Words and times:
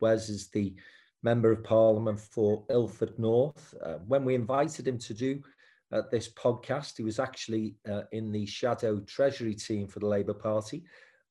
Wes 0.00 0.28
is 0.28 0.48
the 0.48 0.74
Member 1.22 1.50
of 1.50 1.64
Parliament 1.64 2.20
for 2.20 2.64
Ilford 2.70 3.18
North. 3.18 3.74
Uh, 3.82 3.94
when 4.06 4.24
we 4.24 4.34
invited 4.34 4.86
him 4.86 4.98
to 4.98 5.14
do 5.14 5.42
uh, 5.92 6.02
this 6.10 6.28
podcast, 6.28 6.96
he 6.96 7.02
was 7.02 7.18
actually 7.18 7.74
uh, 7.90 8.02
in 8.12 8.32
the 8.32 8.46
shadow 8.46 9.00
Treasury 9.00 9.54
team 9.54 9.86
for 9.86 9.98
the 9.98 10.06
Labour 10.06 10.34
Party. 10.34 10.84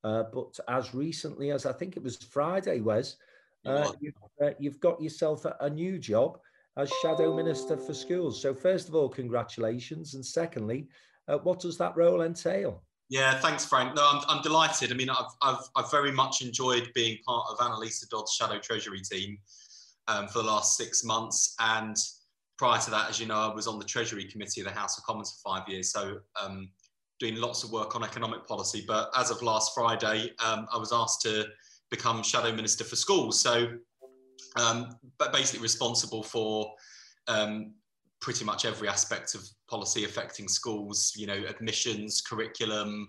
Uh, 0.04 0.24
but 0.34 0.60
as 0.68 0.94
recently 0.94 1.52
as 1.52 1.66
I 1.66 1.72
think 1.72 1.98
it 1.98 2.04
was 2.04 2.18
Friday, 2.18 2.82
Wes, 2.82 3.18
uh, 3.66 3.92
you've, 4.00 4.14
uh, 4.44 4.52
you've, 4.60 4.80
got 4.80 5.02
yourself 5.02 5.46
a, 5.46 5.56
a 5.62 5.70
new 5.70 5.98
job 5.98 6.40
as 6.78 6.92
Shadow 7.02 7.36
Minister 7.36 7.76
for 7.78 7.94
Schools. 7.94 8.40
So, 8.40 8.54
first 8.54 8.88
of 8.88 8.96
all, 8.96 9.10
congratulations. 9.10 10.14
And 10.14 10.24
secondly, 10.24 10.88
what 11.42 11.60
does 11.60 11.78
that 11.80 11.98
role 11.98 12.22
entail? 12.22 12.84
Yeah, 13.10 13.40
thanks, 13.40 13.66
Frank. 13.66 13.96
No, 13.96 14.02
I'm, 14.04 14.24
I'm 14.28 14.42
delighted. 14.42 14.92
I 14.92 14.96
mean, 14.96 15.10
I've, 15.10 15.32
I've, 15.42 15.64
I've 15.76 15.92
very 15.92 16.12
much 16.12 16.42
enjoyed 16.42 16.90
being 16.96 17.20
part 17.26 17.46
of 17.52 17.58
Anneliese 17.60 18.08
Dodds' 18.10 18.34
Shadow 18.34 18.60
Treasury 18.60 19.02
team 19.02 19.38
um, 20.08 20.28
for 20.28 20.40
the 20.40 20.46
last 20.46 20.76
six 20.76 21.04
months. 21.04 21.56
And 21.60 21.96
prior 22.58 22.80
to 22.82 22.92
that, 22.92 23.10
as 23.10 23.20
you 23.20 23.28
know, 23.28 23.36
I 23.36 23.54
was 23.54 23.68
on 23.68 23.78
the 23.78 23.86
Treasury 23.86 24.26
Committee 24.26 24.62
of 24.62 24.68
the 24.68 24.74
House 24.74 24.98
of 24.98 25.04
Commons 25.04 25.40
for 25.40 25.50
five 25.56 25.70
years. 25.70 25.92
So, 25.92 26.18
um, 26.42 26.70
doing 27.20 27.36
lots 27.36 27.64
of 27.64 27.72
work 27.72 27.96
on 27.96 28.04
economic 28.04 28.46
policy. 28.46 28.84
But 28.86 29.10
as 29.16 29.32
of 29.32 29.42
last 29.42 29.74
Friday, 29.74 30.32
um, 30.44 30.68
I 30.74 30.78
was 30.78 30.92
asked 30.92 31.22
to 31.22 31.46
become 31.90 32.24
Shadow 32.24 32.54
Minister 32.54 32.84
for 32.84 32.96
Schools. 32.96 33.40
So, 33.40 33.68
um, 34.56 34.98
but 35.18 35.32
basically 35.32 35.62
responsible 35.62 36.24
for 36.24 36.74
um, 37.28 37.74
pretty 38.26 38.44
much 38.44 38.66
every 38.66 38.90
aspect 38.90 39.36
of 39.36 39.48
policy 39.70 40.04
affecting 40.04 40.48
schools, 40.48 41.14
you 41.16 41.28
know, 41.28 41.44
admissions, 41.48 42.22
curriculum, 42.22 43.08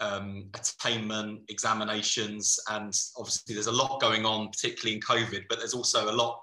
um, 0.00 0.50
attainment, 0.52 1.40
examinations, 1.48 2.58
and 2.70 2.92
obviously 3.16 3.54
there's 3.54 3.68
a 3.68 3.72
lot 3.72 4.00
going 4.00 4.26
on, 4.26 4.48
particularly 4.48 4.96
in 4.96 5.00
COVID, 5.00 5.44
but 5.48 5.58
there's 5.58 5.74
also 5.74 6.10
a 6.10 6.16
lot 6.22 6.40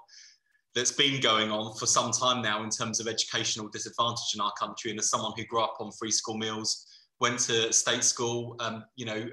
that's 0.74 0.92
been 0.92 1.20
going 1.20 1.50
on 1.50 1.76
for 1.76 1.84
some 1.84 2.10
time 2.10 2.40
now 2.40 2.64
in 2.64 2.70
terms 2.70 3.00
of 3.00 3.06
educational 3.06 3.68
disadvantage 3.68 4.32
in 4.34 4.40
our 4.40 4.52
country. 4.58 4.90
And 4.90 4.98
as 4.98 5.10
someone 5.10 5.34
who 5.36 5.44
grew 5.44 5.60
up 5.60 5.76
on 5.78 5.90
free 5.92 6.10
school 6.10 6.38
meals, 6.38 6.86
went 7.20 7.38
to 7.40 7.70
state 7.70 8.02
school, 8.02 8.56
um, 8.60 8.82
you 8.96 9.04
know, 9.04 9.26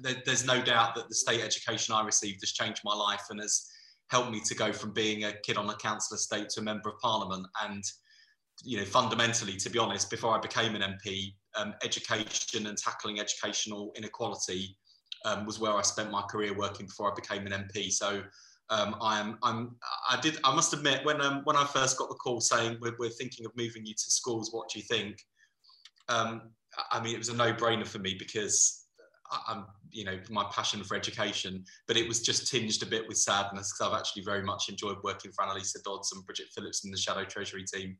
there, 0.00 0.16
there's 0.24 0.46
no 0.46 0.62
doubt 0.62 0.94
that 0.94 1.10
the 1.10 1.14
state 1.14 1.42
education 1.42 1.94
I 1.94 2.02
received 2.02 2.40
has 2.40 2.52
changed 2.52 2.80
my 2.86 2.94
life 2.94 3.26
and 3.28 3.38
has 3.42 3.66
helped 4.08 4.30
me 4.30 4.40
to 4.46 4.54
go 4.54 4.72
from 4.72 4.94
being 4.94 5.24
a 5.24 5.34
kid 5.42 5.58
on 5.58 5.68
a 5.68 5.76
council 5.76 6.14
estate 6.14 6.48
to 6.50 6.60
a 6.60 6.62
member 6.62 6.88
of 6.88 6.98
parliament. 7.00 7.46
And 7.62 7.84
you 8.62 8.78
know, 8.78 8.84
fundamentally, 8.84 9.56
to 9.56 9.70
be 9.70 9.78
honest, 9.78 10.10
before 10.10 10.36
I 10.36 10.40
became 10.40 10.74
an 10.74 10.82
MP, 10.82 11.34
um, 11.56 11.74
education 11.82 12.66
and 12.66 12.76
tackling 12.76 13.20
educational 13.20 13.92
inequality 13.96 14.76
um, 15.24 15.46
was 15.46 15.58
where 15.58 15.72
I 15.72 15.82
spent 15.82 16.10
my 16.10 16.22
career 16.22 16.54
working 16.54 16.86
before 16.86 17.10
I 17.10 17.14
became 17.14 17.46
an 17.46 17.52
MP. 17.52 17.90
So 17.90 18.22
um, 18.70 18.96
I 19.00 19.20
am, 19.20 19.38
I'm, 19.42 19.76
I 20.08 20.20
did, 20.20 20.38
I 20.44 20.54
must 20.54 20.72
admit, 20.72 21.04
when 21.04 21.20
um, 21.20 21.42
when 21.44 21.56
I 21.56 21.64
first 21.64 21.98
got 21.98 22.08
the 22.08 22.14
call 22.14 22.40
saying 22.40 22.78
we're, 22.80 22.94
we're 22.98 23.10
thinking 23.10 23.46
of 23.46 23.52
moving 23.56 23.84
you 23.84 23.94
to 23.94 24.10
schools, 24.10 24.50
what 24.52 24.68
do 24.68 24.78
you 24.78 24.84
think? 24.84 25.16
Um, 26.08 26.50
I 26.90 27.00
mean, 27.00 27.14
it 27.14 27.18
was 27.18 27.28
a 27.28 27.34
no-brainer 27.34 27.86
for 27.86 27.98
me 27.98 28.16
because 28.18 28.84
I'm, 29.48 29.66
you 29.90 30.04
know, 30.04 30.18
my 30.30 30.44
passion 30.50 30.82
for 30.84 30.96
education, 30.96 31.64
but 31.86 31.96
it 31.96 32.06
was 32.06 32.20
just 32.20 32.50
tinged 32.50 32.82
a 32.82 32.86
bit 32.86 33.06
with 33.08 33.16
sadness 33.16 33.72
because 33.72 33.92
I've 33.92 33.98
actually 33.98 34.22
very 34.22 34.42
much 34.42 34.68
enjoyed 34.68 34.98
working 35.02 35.30
for 35.32 35.44
Anneliese 35.44 35.82
Dodds 35.84 36.12
and 36.12 36.24
Bridget 36.26 36.46
Phillipson 36.54 36.88
in 36.88 36.92
the 36.92 36.98
Shadow 36.98 37.24
Treasury 37.24 37.64
team. 37.64 37.96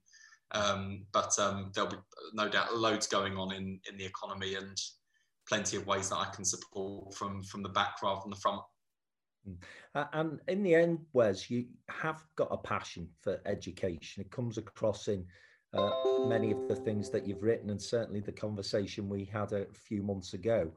Um, 0.55 1.05
but 1.12 1.36
um, 1.38 1.72
there'll 1.74 1.91
be 1.91 1.97
no 2.33 2.48
doubt 2.48 2.77
loads 2.77 3.06
going 3.06 3.36
on 3.36 3.52
in, 3.52 3.80
in 3.91 3.98
the 3.98 4.05
economy 4.05 4.55
and 4.55 4.80
plenty 5.48 5.77
of 5.77 5.86
ways 5.86 6.08
that 6.10 6.16
I 6.16 6.27
can 6.34 6.44
support 6.44 7.12
from, 7.14 7.42
from 7.42 7.62
the 7.62 7.69
back 7.69 8.02
rather 8.02 8.20
than 8.22 8.30
the 8.30 8.36
front. 8.36 8.62
Mm. 9.48 10.08
And 10.12 10.41
in 10.48 10.62
the 10.62 10.75
end, 10.75 11.00
Wes, 11.12 11.50
you 11.50 11.66
have 11.88 12.22
got 12.36 12.48
a 12.50 12.56
passion 12.56 13.08
for 13.20 13.41
education. 13.47 14.22
It 14.22 14.30
comes 14.30 14.56
across 14.56 15.08
in 15.08 15.27
uh, 15.75 15.91
many 16.26 16.53
of 16.53 16.69
the 16.69 16.76
things 16.76 17.10
that 17.10 17.26
you've 17.26 17.42
written, 17.42 17.71
and 17.71 17.82
certainly 17.82 18.21
the 18.21 18.32
conversation 18.32 19.09
we 19.09 19.25
had 19.25 19.53
a 19.53 19.66
few 19.75 20.03
months 20.03 20.34
ago. 20.34 20.71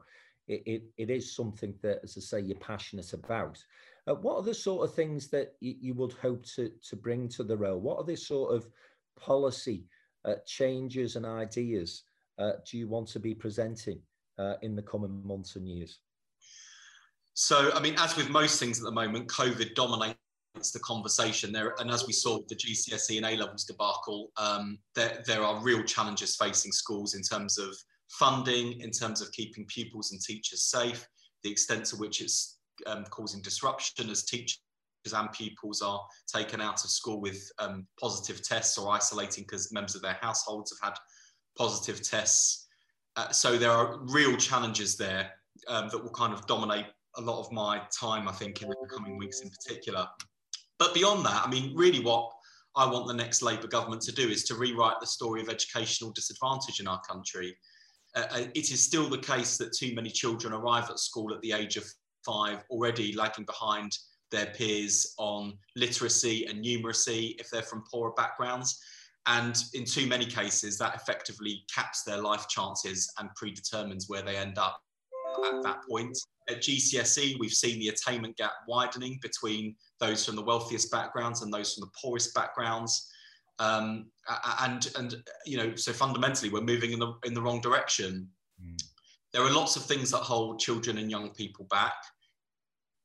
It, 0.48 0.62
it, 0.66 0.82
it 0.96 1.10
is 1.10 1.36
something 1.36 1.74
that, 1.82 2.00
as 2.02 2.16
I 2.16 2.20
say, 2.20 2.40
you're 2.40 2.58
passionate 2.58 3.12
about. 3.12 3.62
Uh, 4.06 4.14
what 4.14 4.36
are 4.36 4.42
the 4.42 4.54
sort 4.54 4.88
of 4.88 4.94
things 4.94 5.28
that 5.28 5.54
you, 5.60 5.74
you 5.80 5.94
would 5.94 6.14
hope 6.14 6.44
to, 6.56 6.70
to 6.88 6.96
bring 6.96 7.28
to 7.28 7.44
the 7.44 7.56
role? 7.56 7.78
What 7.78 7.98
are 7.98 8.04
the 8.04 8.16
sort 8.16 8.54
of 8.54 8.68
policy 9.18 9.84
uh, 10.24 10.34
changes 10.46 11.16
and 11.16 11.26
ideas 11.26 12.04
uh, 12.38 12.52
do 12.70 12.78
you 12.78 12.88
want 12.88 13.08
to 13.08 13.20
be 13.20 13.34
presenting 13.34 14.00
uh, 14.38 14.54
in 14.62 14.76
the 14.76 14.82
coming 14.82 15.22
months 15.26 15.56
and 15.56 15.68
years? 15.68 16.00
So, 17.34 17.70
I 17.74 17.80
mean, 17.80 17.94
as 17.98 18.16
with 18.16 18.30
most 18.30 18.58
things 18.58 18.78
at 18.78 18.84
the 18.84 18.92
moment, 18.92 19.28
COVID 19.28 19.74
dominates 19.74 20.16
the 20.72 20.80
conversation 20.80 21.52
there. 21.52 21.74
And 21.78 21.90
as 21.90 22.06
we 22.06 22.12
saw 22.12 22.38
with 22.38 22.48
the 22.48 22.56
GCSE 22.56 23.16
and 23.16 23.26
A 23.26 23.36
levels 23.36 23.64
debacle, 23.64 24.30
um, 24.36 24.78
there, 24.94 25.22
there 25.26 25.42
are 25.42 25.62
real 25.62 25.82
challenges 25.82 26.36
facing 26.36 26.72
schools 26.72 27.14
in 27.14 27.22
terms 27.22 27.58
of 27.58 27.76
funding, 28.08 28.80
in 28.80 28.90
terms 28.90 29.20
of 29.20 29.30
keeping 29.32 29.66
pupils 29.66 30.12
and 30.12 30.20
teachers 30.20 30.64
safe, 30.64 31.06
the 31.44 31.50
extent 31.50 31.84
to 31.86 31.96
which 31.96 32.20
it's 32.20 32.58
um, 32.86 33.04
causing 33.04 33.42
disruption 33.42 34.10
as 34.10 34.24
teachers 34.24 34.60
and 35.12 35.32
pupils 35.32 35.80
are 35.80 36.00
taken 36.32 36.60
out 36.60 36.84
of 36.84 36.90
school 36.90 37.20
with 37.20 37.50
um, 37.58 37.86
positive 38.00 38.42
tests 38.42 38.78
or 38.78 38.90
isolating 38.90 39.44
because 39.44 39.72
members 39.72 39.94
of 39.94 40.02
their 40.02 40.18
households 40.20 40.72
have 40.72 40.90
had 40.90 40.98
positive 41.56 42.02
tests. 42.02 42.66
Uh, 43.16 43.30
so 43.30 43.56
there 43.56 43.70
are 43.70 43.98
real 44.02 44.36
challenges 44.36 44.96
there 44.96 45.30
um, 45.68 45.88
that 45.88 46.02
will 46.02 46.10
kind 46.10 46.32
of 46.32 46.46
dominate 46.46 46.86
a 47.16 47.20
lot 47.20 47.40
of 47.40 47.50
my 47.52 47.80
time, 47.98 48.28
I 48.28 48.32
think, 48.32 48.62
in 48.62 48.68
the 48.68 48.88
coming 48.94 49.16
weeks 49.16 49.40
in 49.40 49.50
particular. 49.50 50.06
But 50.78 50.94
beyond 50.94 51.24
that, 51.26 51.42
I 51.44 51.50
mean, 51.50 51.74
really 51.74 52.00
what 52.00 52.30
I 52.76 52.86
want 52.86 53.08
the 53.08 53.14
next 53.14 53.42
Labour 53.42 53.66
government 53.66 54.02
to 54.02 54.12
do 54.12 54.28
is 54.28 54.44
to 54.44 54.54
rewrite 54.54 55.00
the 55.00 55.06
story 55.06 55.40
of 55.40 55.48
educational 55.48 56.12
disadvantage 56.12 56.80
in 56.80 56.86
our 56.86 57.00
country. 57.08 57.56
Uh, 58.14 58.26
uh 58.30 58.44
it 58.54 58.70
is 58.70 58.80
still 58.80 59.08
the 59.08 59.18
case 59.18 59.56
that 59.58 59.72
too 59.72 59.94
many 59.94 60.10
children 60.10 60.52
arrive 60.52 60.88
at 60.90 60.98
school 60.98 61.34
at 61.34 61.40
the 61.40 61.52
age 61.52 61.76
of 61.76 61.84
five 62.24 62.62
already 62.70 63.12
lagging 63.14 63.44
behind 63.44 63.96
their 64.30 64.46
peers 64.46 65.14
on 65.18 65.56
literacy 65.76 66.46
and 66.46 66.64
numeracy 66.64 67.34
if 67.40 67.50
they're 67.50 67.62
from 67.62 67.84
poorer 67.90 68.12
backgrounds. 68.16 68.80
And 69.26 69.56
in 69.74 69.84
too 69.84 70.06
many 70.06 70.24
cases, 70.24 70.78
that 70.78 70.94
effectively 70.94 71.64
caps 71.74 72.02
their 72.02 72.18
life 72.18 72.48
chances 72.48 73.12
and 73.18 73.28
predetermines 73.34 74.08
where 74.08 74.22
they 74.22 74.36
end 74.36 74.58
up 74.58 74.80
at 75.46 75.62
that 75.62 75.78
point. 75.88 76.18
At 76.48 76.62
GCSE, 76.62 77.38
we've 77.38 77.52
seen 77.52 77.78
the 77.78 77.88
attainment 77.88 78.36
gap 78.36 78.52
widening 78.66 79.18
between 79.20 79.76
those 80.00 80.24
from 80.24 80.36
the 80.36 80.42
wealthiest 80.42 80.90
backgrounds 80.90 81.42
and 81.42 81.52
those 81.52 81.74
from 81.74 81.82
the 81.82 81.90
poorest 82.00 82.34
backgrounds. 82.34 83.10
Um, 83.58 84.06
and 84.60 84.90
and 84.96 85.16
you 85.44 85.58
know, 85.58 85.74
so 85.74 85.92
fundamentally, 85.92 86.48
we're 86.48 86.62
moving 86.62 86.92
in 86.92 86.98
the 86.98 87.12
in 87.24 87.34
the 87.34 87.42
wrong 87.42 87.60
direction. 87.60 88.28
Mm. 88.64 88.80
There 89.32 89.42
are 89.42 89.50
lots 89.50 89.76
of 89.76 89.84
things 89.84 90.10
that 90.12 90.18
hold 90.18 90.58
children 90.58 90.96
and 90.98 91.10
young 91.10 91.30
people 91.34 91.66
back 91.68 91.94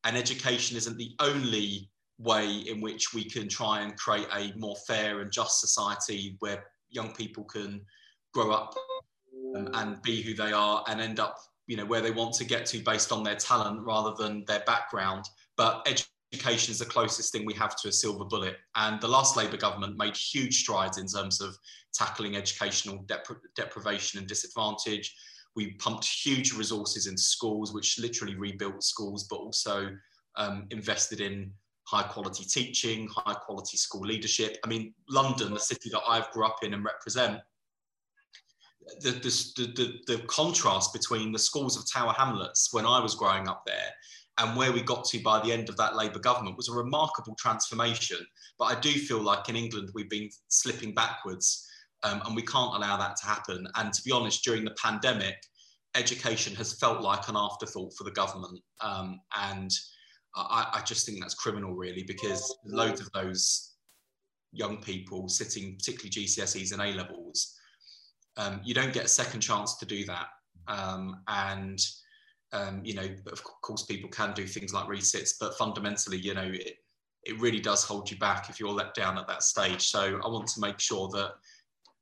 and 0.04 0.18
education 0.18 0.78
isn't 0.78 0.98
the 0.98 1.12
only 1.20 1.90
way 2.20 2.50
in 2.50 2.82
which 2.82 3.14
we 3.14 3.24
can 3.24 3.48
try 3.48 3.82
and 3.82 3.98
create 3.98 4.28
a 4.36 4.54
more 4.58 4.76
fair 4.88 5.22
and 5.22 5.32
just 5.32 5.60
society 5.60 6.36
where 6.40 6.64
young 6.90 7.14
people 7.14 7.44
can 7.44 7.82
grow 8.34 8.52
up 8.52 8.76
and, 9.56 9.70
and 9.74 10.02
be 10.02 10.22
who 10.22 10.34
they 10.34 10.52
are 10.52 10.84
and 10.88 11.02
end 11.02 11.20
up 11.20 11.38
you 11.68 11.78
know 11.78 11.86
where 11.86 12.02
they 12.02 12.12
want 12.12 12.34
to 12.34 12.46
get 12.46 12.66
to 12.68 12.80
based 12.80 13.12
on 13.12 13.24
their 13.24 13.36
talent 13.36 13.82
rather 13.82 14.14
than 14.18 14.44
their 14.46 14.64
background. 14.66 15.26
But 15.56 15.88
education 16.34 16.72
is 16.72 16.80
the 16.80 16.86
closest 16.86 17.32
thing 17.32 17.46
we 17.46 17.54
have 17.54 17.76
to 17.78 17.90
a 17.90 17.92
silver 17.92 18.26
bullet. 18.26 18.58
And 18.76 19.00
the 19.00 19.08
last 19.08 19.38
labour 19.38 19.58
government 19.58 19.98
made 19.98 20.18
huge 20.18 20.62
strides 20.62 20.98
in 20.98 21.08
terms 21.08 21.42
of 21.42 21.56
tackling 21.94 22.36
educational 22.36 23.04
depri- 23.06 23.38
deprivation 23.56 24.20
and 24.20 24.28
disadvantage 24.28 25.16
we 25.56 25.74
pumped 25.74 26.06
huge 26.06 26.54
resources 26.54 27.08
into 27.08 27.22
schools, 27.22 27.74
which 27.74 28.00
literally 28.00 28.36
rebuilt 28.36 28.84
schools, 28.84 29.26
but 29.30 29.38
also 29.38 29.90
um, 30.36 30.66
invested 30.72 31.22
in 31.22 31.52
high 31.86 32.04
quality 32.04 32.44
teaching, 32.46 33.08
high 33.08 33.34
quality 33.34 33.78
school 33.78 34.02
leadership. 34.02 34.58
I 34.64 34.68
mean, 34.68 34.94
London, 35.10 35.54
the 35.54 35.60
city 35.60 35.90
that 35.92 36.02
I've 36.08 36.30
grew 36.32 36.46
up 36.46 36.58
in 36.64 36.74
and 36.74 36.84
represent, 36.84 37.40
the, 39.00 39.12
the, 39.12 39.68
the, 39.76 40.00
the 40.08 40.24
contrast 40.28 40.92
between 40.94 41.32
the 41.32 41.40
schools 41.40 41.78
of 41.78 41.90
Tower 41.92 42.14
Hamlets 42.18 42.70
when 42.72 42.86
I 42.86 43.00
was 43.00 43.16
growing 43.16 43.48
up 43.48 43.64
there 43.66 43.92
and 44.40 44.58
where 44.58 44.72
we 44.72 44.82
got 44.82 45.06
to 45.06 45.22
by 45.22 45.40
the 45.40 45.52
end 45.52 45.70
of 45.70 45.78
that 45.78 45.96
Labour 45.96 46.20
government 46.20 46.58
was 46.58 46.70
a 46.70 46.74
remarkable 46.74 47.36
transformation. 47.36 48.18
But 48.58 48.66
I 48.66 48.80
do 48.80 48.92
feel 48.92 49.22
like 49.22 49.48
in 49.48 49.56
England 49.56 49.92
we've 49.94 50.10
been 50.10 50.30
slipping 50.48 50.94
backwards 50.94 51.68
um, 52.04 52.22
and 52.26 52.36
we 52.36 52.42
can't 52.42 52.76
allow 52.76 52.98
that 52.98 53.16
to 53.18 53.26
happen. 53.26 53.68
And 53.76 53.94
to 53.94 54.02
be 54.04 54.12
honest, 54.12 54.44
during 54.44 54.66
the 54.66 54.76
pandemic, 54.82 55.36
education 55.96 56.56
has 56.56 56.74
felt 56.74 57.02
like 57.02 57.28
an 57.30 57.36
afterthought 57.38 57.94
for 57.98 58.04
the 58.04 58.12
government. 58.12 58.60
Um, 58.82 59.20
and 59.38 59.72
I, 60.36 60.68
I, 60.74 60.82
just 60.82 61.06
think 61.06 61.20
that's 61.22 61.36
criminal, 61.36 61.74
really, 61.74 62.04
because 62.04 62.56
loads 62.66 63.00
of 63.00 63.12
those 63.12 63.74
young 64.52 64.78
people 64.78 65.30
sitting, 65.30 65.76
particularly 65.76 66.10
GCSEs 66.10 66.74
and 66.74 66.82
A 66.82 66.94
levels, 66.98 67.56
um, 68.38 68.60
you 68.64 68.74
don't 68.74 68.94
get 68.94 69.06
a 69.06 69.10
second 69.10 69.42
chance 69.42 69.78
to 69.78 69.86
do 69.86 70.06
that. 70.06 70.28
Um, 70.68 71.22
and 71.28 71.80
um, 72.54 72.82
you 72.84 72.94
know, 72.94 73.08
of 73.32 73.44
course, 73.44 73.84
people 73.84 74.10
can 74.10 74.32
do 74.34 74.46
things 74.46 74.74
like 74.74 74.88
resits, 74.88 75.38
but 75.40 75.58
fundamentally, 75.58 76.18
you 76.18 76.36
know, 76.36 76.50
it, 76.54 76.76
it 77.24 77.40
really 77.40 77.60
does 77.60 77.84
hold 77.84 78.10
you 78.12 78.18
back 78.18 78.50
if 78.50 78.60
you're 78.60 78.70
let 78.70 78.94
down 78.94 79.18
at 79.18 79.28
that 79.28 79.44
stage. 79.44 79.82
So 79.82 80.20
I 80.24 80.28
want 80.28 80.48
to 80.50 80.60
make 80.60 80.80
sure 80.80 81.10
that 81.10 81.32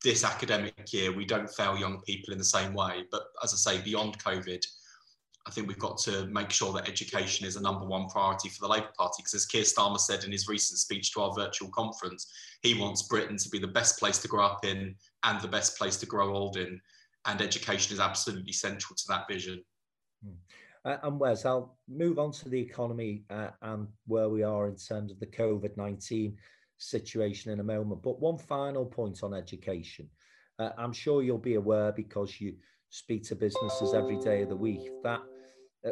this 0.03 0.23
academic 0.23 0.91
year 0.91 1.11
we 1.11 1.25
don't 1.25 1.49
fail 1.49 1.77
young 1.77 2.01
people 2.01 2.31
in 2.31 2.37
the 2.37 2.43
same 2.43 2.73
way. 2.73 3.05
But 3.11 3.23
as 3.43 3.53
I 3.53 3.57
say, 3.57 3.81
beyond 3.83 4.17
COVID, 4.23 4.65
I 5.47 5.51
think 5.51 5.67
we've 5.67 5.79
got 5.79 5.97
to 5.99 6.27
make 6.27 6.51
sure 6.51 6.71
that 6.73 6.87
education 6.87 7.47
is 7.47 7.55
a 7.55 7.61
number 7.61 7.85
one 7.85 8.07
priority 8.07 8.49
for 8.49 8.61
the 8.61 8.67
Labour 8.67 8.91
Party. 8.97 9.17
Because 9.19 9.33
as 9.33 9.45
Keir 9.45 9.63
Starmer 9.63 9.99
said 9.99 10.23
in 10.23 10.31
his 10.31 10.47
recent 10.47 10.79
speech 10.79 11.11
to 11.13 11.21
our 11.21 11.33
virtual 11.33 11.69
conference, 11.69 12.31
he 12.61 12.79
wants 12.79 13.03
Britain 13.03 13.37
to 13.37 13.49
be 13.49 13.59
the 13.59 13.67
best 13.67 13.99
place 13.99 14.19
to 14.19 14.27
grow 14.27 14.45
up 14.45 14.65
in 14.65 14.95
and 15.23 15.41
the 15.41 15.47
best 15.47 15.77
place 15.77 15.97
to 15.97 16.05
grow 16.05 16.35
old 16.35 16.57
in. 16.57 16.79
And 17.25 17.41
education 17.41 17.93
is 17.93 17.99
absolutely 17.99 18.53
central 18.53 18.95
to 18.95 19.03
that 19.09 19.27
vision. 19.27 19.63
Hmm. 20.23 20.33
Uh, 20.83 20.97
and 21.03 21.19
Wes, 21.19 21.45
I'll 21.45 21.77
move 21.87 22.17
on 22.17 22.31
to 22.31 22.49
the 22.49 22.59
economy 22.59 23.23
uh, 23.29 23.49
and 23.61 23.87
where 24.07 24.29
we 24.29 24.41
are 24.41 24.67
in 24.67 24.75
terms 24.75 25.11
of 25.11 25.19
the 25.19 25.27
COVID 25.27 25.77
19 25.77 26.35
situation 26.81 27.51
in 27.51 27.59
a 27.59 27.63
moment. 27.63 28.01
But 28.01 28.19
one 28.19 28.37
final 28.37 28.85
point 28.85 29.23
on 29.23 29.33
education. 29.33 30.09
Uh, 30.59 30.71
I'm 30.77 30.93
sure 30.93 31.23
you'll 31.23 31.37
be 31.37 31.55
aware 31.55 31.91
because 31.91 32.41
you 32.41 32.55
speak 32.89 33.23
to 33.23 33.35
businesses 33.35 33.93
every 33.93 34.17
day 34.17 34.41
of 34.41 34.49
the 34.49 34.55
week 34.55 34.89
that, 35.03 35.21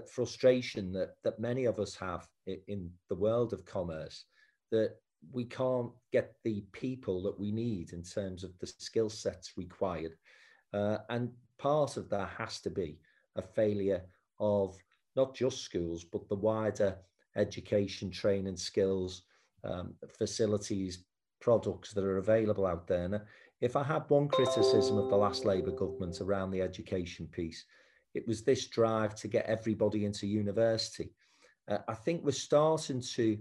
frustration 0.07 0.91
that, 0.93 1.15
that 1.23 1.39
many 1.39 1.65
of 1.65 1.79
us 1.79 1.95
have 1.95 2.27
in 2.67 2.91
the 3.09 3.15
world 3.15 3.53
of 3.53 3.65
commerce 3.65 4.25
that 4.71 4.95
we 5.31 5.45
can't 5.45 5.91
get 6.11 6.35
the 6.43 6.63
people 6.71 7.23
that 7.23 7.39
we 7.39 7.51
need 7.51 7.91
in 7.91 8.03
terms 8.03 8.43
of 8.43 8.51
the 8.59 8.67
skill 8.67 9.09
sets 9.09 9.53
required. 9.57 10.13
Uh, 10.73 10.97
and 11.09 11.31
part 11.57 11.97
of 11.97 12.09
that 12.09 12.29
has 12.37 12.61
to 12.61 12.69
be 12.69 12.99
a 13.35 13.41
failure 13.41 14.01
of 14.39 14.77
not 15.15 15.35
just 15.35 15.63
schools, 15.63 16.03
but 16.03 16.27
the 16.29 16.35
wider 16.35 16.95
education, 17.35 18.11
training, 18.11 18.57
skills, 18.57 19.23
um, 19.63 19.93
facilities, 20.17 21.05
products 21.41 21.93
that 21.93 22.03
are 22.03 22.17
available 22.17 22.65
out 22.65 22.87
there. 22.87 23.07
Now, 23.07 23.21
if 23.61 23.75
I 23.75 23.83
had 23.83 24.09
one 24.09 24.27
criticism 24.27 24.97
of 24.97 25.09
the 25.09 25.17
last 25.17 25.45
Labour 25.45 25.71
government 25.71 26.21
around 26.21 26.51
the 26.51 26.61
education 26.61 27.27
piece, 27.27 27.65
it 28.13 28.27
was 28.27 28.43
this 28.43 28.67
drive 28.67 29.15
to 29.15 29.27
get 29.27 29.45
everybody 29.45 30.05
into 30.05 30.27
university. 30.27 31.11
Uh, 31.69 31.79
I 31.87 31.93
think 31.93 32.23
we're 32.23 32.31
starting 32.31 33.01
to 33.15 33.37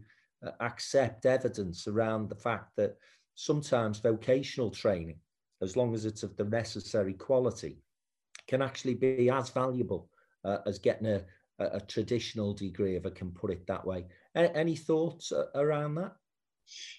uh, 0.46 0.50
accept 0.60 1.26
evidence 1.26 1.86
around 1.86 2.28
the 2.28 2.34
fact 2.34 2.76
that 2.76 2.96
sometimes 3.34 4.00
vocational 4.00 4.70
training, 4.70 5.18
as 5.62 5.76
long 5.76 5.94
as 5.94 6.04
it's 6.04 6.22
of 6.22 6.36
the 6.36 6.44
necessary 6.44 7.14
quality, 7.14 7.78
can 8.46 8.62
actually 8.62 8.94
be 8.94 9.30
as 9.30 9.50
valuable 9.50 10.10
uh, 10.44 10.58
as 10.66 10.78
getting 10.78 11.06
a, 11.06 11.22
a, 11.58 11.80
traditional 11.80 12.54
degree, 12.54 12.96
if 12.96 13.06
I 13.06 13.10
can 13.10 13.30
put 13.30 13.50
it 13.50 13.66
that 13.66 13.84
way. 13.86 14.04
Any 14.38 14.76
thoughts 14.76 15.32
uh, 15.32 15.46
around 15.54 15.96
that? 15.96 16.12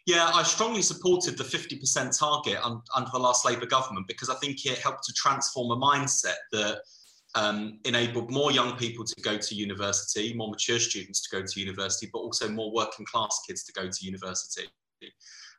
Yeah, 0.06 0.32
I 0.34 0.44
strongly 0.44 0.82
supported 0.82 1.38
the 1.38 1.44
50% 1.44 2.18
target 2.18 2.58
un- 2.64 2.82
under 2.96 3.10
the 3.12 3.20
last 3.20 3.46
Labour 3.46 3.68
government 3.68 4.08
because 4.08 4.30
I 4.30 4.36
think 4.36 4.66
it 4.66 4.80
helped 4.80 5.04
to 5.06 5.14
transform 5.14 5.72
a 5.72 5.78
mindset 5.78 6.38
that 6.52 6.80
um, 7.36 7.80
enabled 7.86 8.32
more 8.32 8.52
young 8.52 8.76
people 8.76 9.06
to 9.06 9.22
go 9.22 9.38
to 9.38 9.56
university, 9.56 10.34
more 10.34 10.50
mature 10.50 10.80
students 10.80 11.22
to 11.28 11.36
go 11.40 11.46
to 11.46 11.60
university, 11.60 12.10
but 12.12 12.20
also 12.20 12.50
more 12.50 12.72
working 12.74 13.06
class 13.06 13.42
kids 13.48 13.64
to 13.66 13.74
go 13.74 13.88
to 13.88 14.06
university. 14.06 14.64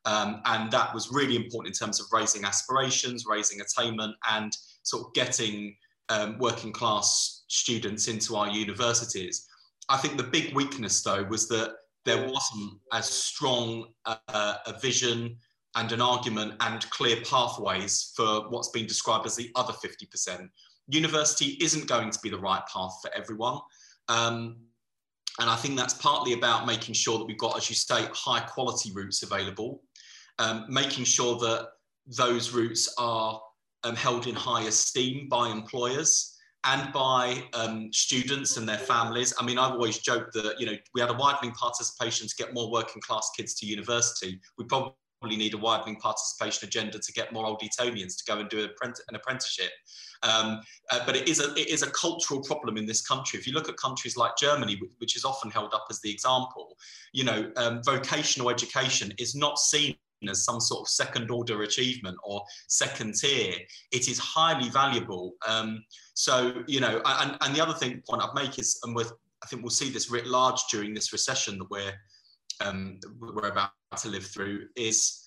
Um, 0.07 0.41
and 0.47 0.71
that 0.73 0.95
was 0.95 1.13
really 1.13 1.37
important 1.37 1.75
in 1.75 1.87
terms 1.87 2.01
of 2.01 2.07
raising 2.13 2.45
aspirations, 2.45 3.27
raising 3.27 3.61
attainment, 3.61 4.17
and 4.31 4.57
sort 4.83 5.07
of 5.07 5.15
getting 5.15 5.77
um, 6.09 6.39
working 6.39 6.73
class 6.73 7.45
students 7.49 8.09
into 8.09 8.37
our 8.37 8.49
universities. 8.49 9.47
I 9.91 9.97
think 9.97 10.17
the 10.17 10.23
big 10.23 10.55
weakness, 10.55 11.03
though, 11.03 11.25
was 11.25 11.49
that 11.49 11.75
there 12.05 12.29
wasn't 12.31 12.79
as 12.93 13.09
strong 13.09 13.87
a, 14.07 14.17
a 14.33 14.79
vision 14.81 15.37
and 15.75 15.93
an 15.93 16.01
argument 16.01 16.55
and 16.61 16.89
clear 16.91 17.17
pathways 17.29 18.13
for 18.17 18.49
what's 18.49 18.71
been 18.71 18.87
described 18.87 19.27
as 19.27 19.37
the 19.37 19.51
other 19.57 19.73
50%. 19.73 20.49
University 20.89 21.59
isn't 21.61 21.89
going 21.89 22.11
to 22.11 22.19
be 22.23 22.31
the 22.31 22.39
right 22.39 22.63
path 22.73 22.93
for 23.03 23.11
everyone. 23.15 23.59
Um, 24.09 24.57
and 25.41 25.51
I 25.51 25.57
think 25.57 25.77
that's 25.77 25.95
partly 25.95 26.33
about 26.35 26.67
making 26.67 26.95
sure 26.95 27.19
that 27.19 27.25
we've 27.25 27.39
got, 27.39 27.57
as 27.57 27.69
you 27.69 27.75
say, 27.75 28.07
high 28.13 28.41
quality 28.41 28.93
routes 28.93 29.23
available, 29.23 29.83
um, 30.39 30.67
making 30.69 31.05
sure 31.05 31.37
that 31.39 31.69
those 32.07 32.53
routes 32.53 32.93
are 32.99 33.41
um, 33.85 33.97
held 33.97 34.27
in 34.27 34.35
high 34.35 34.63
esteem 34.63 35.29
by 35.29 35.49
employers 35.49 36.30
and 36.65 36.93
by 36.93 37.43
um, 37.55 37.91
students 37.93 38.57
and 38.57 38.69
their 38.69 38.79
families. 38.79 39.33
I 39.39 39.45
mean, 39.45 39.59
I've 39.59 39.73
always 39.73 39.99
joked 39.99 40.35
that, 40.35 40.57
you 40.59 40.67
know, 40.67 40.77
we 40.95 41.01
had 41.01 41.11
a 41.11 41.15
widening 41.15 41.53
participation 41.53 42.29
to 42.29 42.35
get 42.37 42.53
more 42.53 42.71
working 42.71 43.01
class 43.01 43.31
kids 43.37 43.55
to 43.57 43.67
university. 43.67 44.39
We 44.59 44.65
probably 44.65 44.95
need 45.23 45.55
a 45.55 45.59
widening 45.59 45.97
participation 45.97 46.69
agenda 46.69 46.99
to 46.99 47.13
get 47.13 47.33
more 47.33 47.47
old 47.47 47.63
Etonians 47.63 48.17
to 48.17 48.25
go 48.31 48.41
and 48.41 48.49
do 48.49 48.61
an 48.61 49.15
apprenticeship. 49.15 49.71
Um, 50.23 50.61
uh, 50.91 51.01
but 51.07 51.17
it 51.17 51.29
is, 51.29 51.41
a, 51.41 51.55
it 51.55 51.69
is 51.69 51.83
a 51.83 51.91
cultural 51.91 52.43
problem 52.43 52.77
in 52.77 52.85
this 52.85 53.07
country. 53.07 53.39
If 53.39 53.47
you 53.47 53.55
look 53.55 53.71
at 53.71 53.77
countries 53.79 54.17
like 54.17 54.33
Germany, 54.39 54.81
which 54.99 55.17
is 55.17 55.25
often 55.25 55.51
held 55.51 55.73
up 55.73 55.87
as 55.89 56.01
the 56.01 56.11
example, 56.11 56.77
you 57.13 57.25
know, 57.25 57.51
um, 57.57 57.83
vocational 57.85 58.51
education 58.51 59.15
is 59.19 59.35
not 59.35 59.59
seen 59.59 59.97
as 60.29 60.45
some 60.45 60.61
sort 60.61 60.83
of 60.83 60.89
second 60.89 61.31
order 61.31 61.63
achievement 61.63 62.17
or 62.25 62.43
second 62.69 63.15
tier. 63.15 63.55
It 63.93 64.09
is 64.09 64.19
highly 64.19 64.69
valuable. 64.69 65.35
Um, 65.49 65.85
so, 66.15 66.63
you 66.67 66.81
know, 66.81 67.01
and, 67.05 67.37
and 67.41 67.55
the 67.55 67.63
other 67.63 67.75
thing 67.75 68.03
point 68.09 68.23
I'd 68.23 68.35
make 68.35 68.59
is, 68.59 68.79
and 68.85 68.95
with, 68.95 69.13
I 69.43 69.47
think 69.47 69.63
we'll 69.63 69.71
see 69.71 69.91
this 69.91 70.11
writ 70.11 70.27
large 70.27 70.61
during 70.71 70.93
this 70.93 71.13
recession 71.13 71.59
that 71.59 71.71
we're, 71.71 71.95
um, 72.61 72.99
we're 73.19 73.49
about 73.49 73.71
to 73.99 74.09
live 74.09 74.27
through, 74.27 74.67
is 74.77 75.27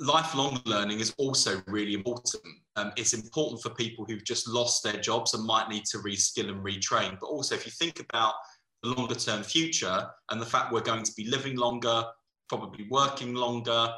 lifelong 0.00 0.60
learning 0.64 1.00
is 1.00 1.14
also 1.18 1.62
really 1.66 1.94
important. 1.94 2.42
Um, 2.76 2.92
it's 2.96 3.12
important 3.12 3.62
for 3.62 3.70
people 3.70 4.04
who've 4.04 4.24
just 4.24 4.48
lost 4.48 4.82
their 4.82 5.00
jobs 5.00 5.34
and 5.34 5.44
might 5.44 5.68
need 5.68 5.84
to 5.86 5.98
reskill 5.98 6.50
and 6.50 6.64
retrain. 6.64 7.18
But 7.20 7.26
also, 7.26 7.54
if 7.54 7.66
you 7.66 7.72
think 7.72 8.00
about 8.00 8.34
the 8.82 8.90
longer 8.90 9.14
term 9.14 9.42
future 9.42 10.06
and 10.30 10.40
the 10.40 10.46
fact 10.46 10.72
we're 10.72 10.80
going 10.80 11.04
to 11.04 11.12
be 11.16 11.28
living 11.28 11.56
longer, 11.56 12.04
probably 12.48 12.86
working 12.90 13.34
longer. 13.34 13.92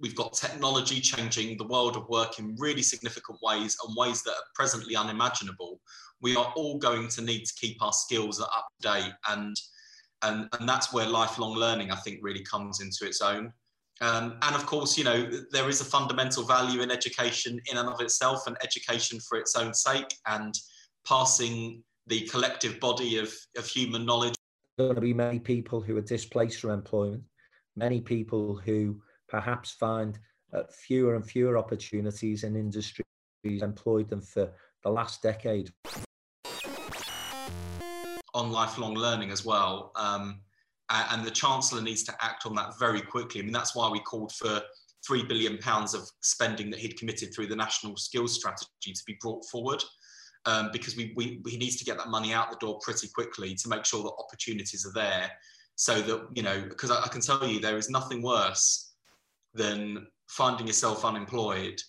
We've 0.00 0.16
got 0.16 0.32
technology 0.32 1.00
changing 1.00 1.58
the 1.58 1.66
world 1.66 1.96
of 1.96 2.08
work 2.08 2.38
in 2.38 2.56
really 2.58 2.82
significant 2.82 3.38
ways 3.42 3.76
and 3.84 3.94
ways 3.96 4.22
that 4.22 4.32
are 4.32 4.44
presently 4.54 4.96
unimaginable. 4.96 5.80
We 6.20 6.36
are 6.36 6.52
all 6.56 6.78
going 6.78 7.08
to 7.08 7.22
need 7.22 7.44
to 7.44 7.54
keep 7.60 7.82
our 7.82 7.92
skills 7.92 8.40
up 8.40 8.66
to 8.80 8.88
date. 8.88 9.12
And, 9.28 9.56
and, 10.22 10.48
and 10.58 10.68
that's 10.68 10.92
where 10.92 11.06
lifelong 11.06 11.54
learning, 11.54 11.90
I 11.90 11.96
think, 11.96 12.20
really 12.22 12.42
comes 12.42 12.80
into 12.80 13.06
its 13.06 13.20
own. 13.20 13.52
Um, 14.00 14.38
and 14.42 14.56
of 14.56 14.66
course, 14.66 14.98
you 14.98 15.04
know, 15.04 15.30
there 15.52 15.68
is 15.68 15.80
a 15.80 15.84
fundamental 15.84 16.42
value 16.42 16.80
in 16.82 16.90
education 16.90 17.60
in 17.70 17.76
and 17.76 17.88
of 17.88 18.00
itself 18.00 18.46
and 18.48 18.56
education 18.62 19.20
for 19.20 19.38
its 19.38 19.54
own 19.54 19.72
sake 19.74 20.12
and 20.26 20.52
passing 21.06 21.84
the 22.08 22.22
collective 22.22 22.80
body 22.80 23.18
of, 23.18 23.32
of 23.56 23.66
human 23.66 24.04
knowledge. 24.04 24.34
There 24.76 24.86
are 24.86 24.88
going 24.88 24.96
to 24.96 25.02
be 25.02 25.14
many 25.14 25.38
people 25.38 25.80
who 25.80 25.96
are 25.96 26.02
displaced 26.02 26.60
from 26.60 26.70
employment 26.70 27.22
many 27.76 28.00
people 28.00 28.56
who 28.56 29.00
perhaps 29.28 29.70
find 29.72 30.18
uh, 30.52 30.62
fewer 30.70 31.14
and 31.14 31.24
fewer 31.24 31.56
opportunities 31.56 32.44
in 32.44 32.56
industries 32.56 33.04
employed 33.44 34.08
them 34.08 34.20
for 34.20 34.50
the 34.82 34.90
last 34.90 35.22
decade. 35.22 35.70
On 38.34 38.50
lifelong 38.50 38.94
learning 38.94 39.30
as 39.30 39.44
well. 39.44 39.92
Um, 39.96 40.40
and 40.90 41.24
the 41.24 41.30
Chancellor 41.30 41.80
needs 41.80 42.02
to 42.04 42.14
act 42.20 42.44
on 42.44 42.54
that 42.54 42.78
very 42.78 43.00
quickly. 43.00 43.40
I 43.40 43.44
mean, 43.44 43.52
that's 43.52 43.74
why 43.74 43.88
we 43.88 44.00
called 44.00 44.32
for 44.32 44.60
£3 45.08 45.26
billion 45.26 45.58
of 45.64 46.10
spending 46.20 46.70
that 46.70 46.80
he'd 46.80 46.98
committed 46.98 47.34
through 47.34 47.46
the 47.46 47.56
National 47.56 47.96
Skills 47.96 48.34
Strategy 48.34 48.92
to 48.92 49.02
be 49.06 49.16
brought 49.20 49.44
forward. 49.46 49.82
Um, 50.44 50.70
because 50.72 50.96
we, 50.96 51.12
we, 51.14 51.40
he 51.46 51.56
needs 51.56 51.76
to 51.76 51.84
get 51.84 51.96
that 51.98 52.08
money 52.08 52.34
out 52.34 52.50
the 52.50 52.56
door 52.56 52.80
pretty 52.82 53.08
quickly 53.14 53.54
to 53.54 53.68
make 53.68 53.84
sure 53.84 54.02
that 54.02 54.12
opportunities 54.18 54.84
are 54.84 54.92
there 54.92 55.30
so 55.76 56.00
that 56.00 56.26
you 56.34 56.42
know 56.42 56.62
because 56.68 56.90
I, 56.90 57.02
I, 57.02 57.08
can 57.08 57.20
tell 57.20 57.46
you 57.46 57.60
there 57.60 57.78
is 57.78 57.90
nothing 57.90 58.22
worse 58.22 58.92
than 59.54 60.06
finding 60.28 60.66
yourself 60.66 61.04
unemployed 61.04 61.80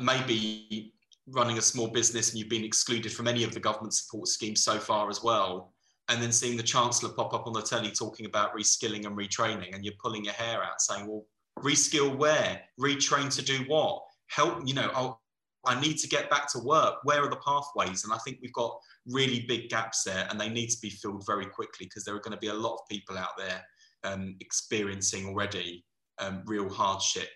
maybe 0.00 0.94
running 1.28 1.58
a 1.58 1.62
small 1.62 1.88
business 1.88 2.30
and 2.30 2.38
you've 2.38 2.48
been 2.48 2.64
excluded 2.64 3.12
from 3.12 3.28
any 3.28 3.44
of 3.44 3.52
the 3.52 3.60
government 3.60 3.94
support 3.94 4.28
schemes 4.28 4.62
so 4.62 4.78
far 4.78 5.08
as 5.08 5.22
well 5.22 5.72
and 6.08 6.22
then 6.22 6.32
seeing 6.32 6.56
the 6.56 6.62
chancellor 6.62 7.10
pop 7.10 7.34
up 7.34 7.46
on 7.46 7.52
the 7.52 7.62
telly 7.62 7.90
talking 7.90 8.26
about 8.26 8.54
reskilling 8.54 9.06
and 9.06 9.16
retraining 9.16 9.74
and 9.74 9.84
you're 9.84 9.94
pulling 10.02 10.24
your 10.24 10.34
hair 10.34 10.62
out 10.62 10.80
saying 10.80 11.06
well 11.06 11.24
reskill 11.58 12.16
where? 12.16 12.62
Retrain 12.80 13.34
to 13.36 13.42
do 13.42 13.64
what? 13.66 14.02
Help 14.28 14.62
you 14.66 14.74
know 14.74 14.90
I'll, 14.94 15.21
I 15.64 15.80
need 15.80 15.98
to 15.98 16.08
get 16.08 16.28
back 16.28 16.50
to 16.52 16.58
work. 16.58 16.96
Where 17.04 17.22
are 17.24 17.30
the 17.30 17.36
pathways? 17.36 18.04
And 18.04 18.12
I 18.12 18.18
think 18.18 18.38
we've 18.42 18.52
got 18.52 18.78
really 19.06 19.44
big 19.46 19.68
gaps 19.68 20.02
there 20.02 20.26
and 20.28 20.40
they 20.40 20.48
need 20.48 20.68
to 20.68 20.80
be 20.80 20.90
filled 20.90 21.24
very 21.26 21.46
quickly 21.46 21.86
because 21.86 22.04
there 22.04 22.14
are 22.14 22.20
going 22.20 22.34
to 22.34 22.40
be 22.40 22.48
a 22.48 22.54
lot 22.54 22.74
of 22.74 22.88
people 22.90 23.16
out 23.16 23.36
there 23.38 23.62
um, 24.04 24.36
experiencing 24.40 25.26
already 25.26 25.84
um, 26.18 26.42
real 26.46 26.68
hardship 26.68 27.28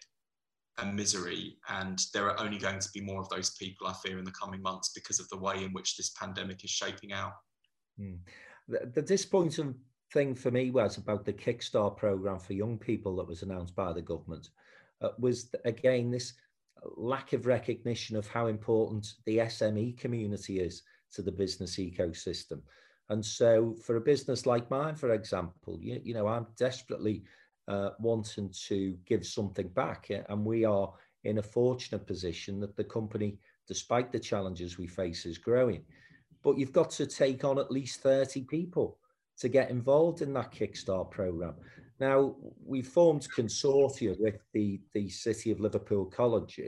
and 0.78 0.95
misery. 0.95 1.56
And 1.68 2.00
there 2.12 2.28
are 2.28 2.40
only 2.40 2.59
going 2.59 2.80
to 2.80 2.88
be 2.92 3.00
more 3.00 3.21
of 3.21 3.28
those 3.28 3.50
people, 3.50 3.87
I 3.87 3.95
fear, 4.04 4.18
in 4.18 4.25
the 4.25 4.33
coming 4.33 4.61
months 4.61 4.90
because 4.95 5.21
of 5.21 5.28
the 5.28 5.38
way 5.38 5.64
in 5.64 5.73
which 5.73 5.97
this 5.97 6.11
pandemic 6.11 6.64
is 6.64 6.71
shaping 6.71 7.12
out. 7.12 7.33
Mm. 8.00 8.18
The, 8.68 8.90
the 8.92 9.02
disappointing 9.02 9.76
thing 10.12 10.35
for 10.35 10.50
me 10.50 10.71
was 10.71 10.99
about 10.99 11.25
the 11.25 11.33
Kickstart 11.33 11.97
program 11.97 12.38
for 12.38 12.52
young 12.52 12.78
people 12.78 13.16
that 13.16 13.28
was 13.28 13.42
announced 13.42 13.75
by 13.75 13.92
the 13.92 14.02
government 14.02 14.49
uh, 15.02 15.11
was 15.18 15.50
again 15.64 16.11
this 16.11 16.35
lack 16.97 17.33
of 17.33 17.47
recognition 17.47 18.16
of 18.16 18.26
how 18.26 18.47
important 18.47 19.14
the 19.25 19.38
SME 19.38 19.99
community 19.99 20.61
is 20.61 20.83
to 21.12 21.23
the 21.23 21.33
business 21.33 21.76
ecosystem. 21.76 22.61
And 23.09 23.25
so, 23.25 23.76
for 23.85 23.97
a 23.97 24.00
business 24.00 24.47
like 24.47 24.71
mine, 24.71 24.97
for 24.97 25.12
example, 25.12 25.78
you, 25.80 26.00
you 26.02 26.14
know, 26.14 26.26
I'm 26.26 26.47
desperately 26.56 27.23
uh, 27.68 27.90
wanting 28.00 28.52
to 28.66 28.97
give 29.06 29.25
something 29.25 29.68
back, 29.68 30.11
and 30.11 30.45
we 30.45 30.64
are 30.64 30.92
in 31.25 31.38
a 31.38 31.42
fortunate 31.42 32.06
position 32.06 32.61
that 32.61 32.76
the 32.76 32.85
company, 32.85 33.38
despite 33.66 34.12
the 34.12 34.18
challenges 34.18 34.78
we 34.78 34.87
face, 34.87 35.26
is 35.26 35.38
growing. 35.38 35.85
But 36.42 36.59
you've 36.59 36.73
got 36.73 36.90
to 36.90 37.06
take 37.06 37.45
on 37.45 37.59
at 37.59 37.71
least 37.71 38.00
30 38.00 38.42
people 38.45 38.99
to 39.38 39.49
get 39.49 39.71
involved 39.71 40.23
in 40.23 40.33
that 40.35 40.52
Kickstart 40.52 41.11
program. 41.11 41.54
Now, 41.99 42.37
we 42.65 42.83
formed 42.83 43.26
consortia 43.35 44.19
with 44.21 44.37
the, 44.53 44.81
the 44.93 45.09
City 45.09 45.50
of 45.50 45.61
Liverpool 45.61 46.05
College 46.05 46.61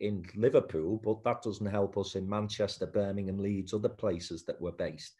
in, 0.00 0.24
Liverpool, 0.34 1.00
but 1.02 1.24
that 1.24 1.42
doesn't 1.42 1.66
help 1.66 1.96
us 1.96 2.14
in 2.14 2.28
Manchester, 2.28 2.86
Birmingham, 2.86 3.38
Leeds, 3.38 3.72
other 3.72 3.88
places 3.88 4.44
that 4.44 4.60
we're 4.60 4.72
based. 4.72 5.14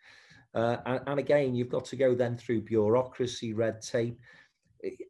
Uh, 0.55 0.77
and, 0.85 1.01
and, 1.07 1.19
again, 1.19 1.55
you've 1.55 1.71
got 1.71 1.87
to 1.87 1.97
go 1.97 2.15
then 2.15 2.37
through 2.37 2.63
bureaucracy, 2.63 3.55
red 3.55 3.81
tape. 3.81 4.21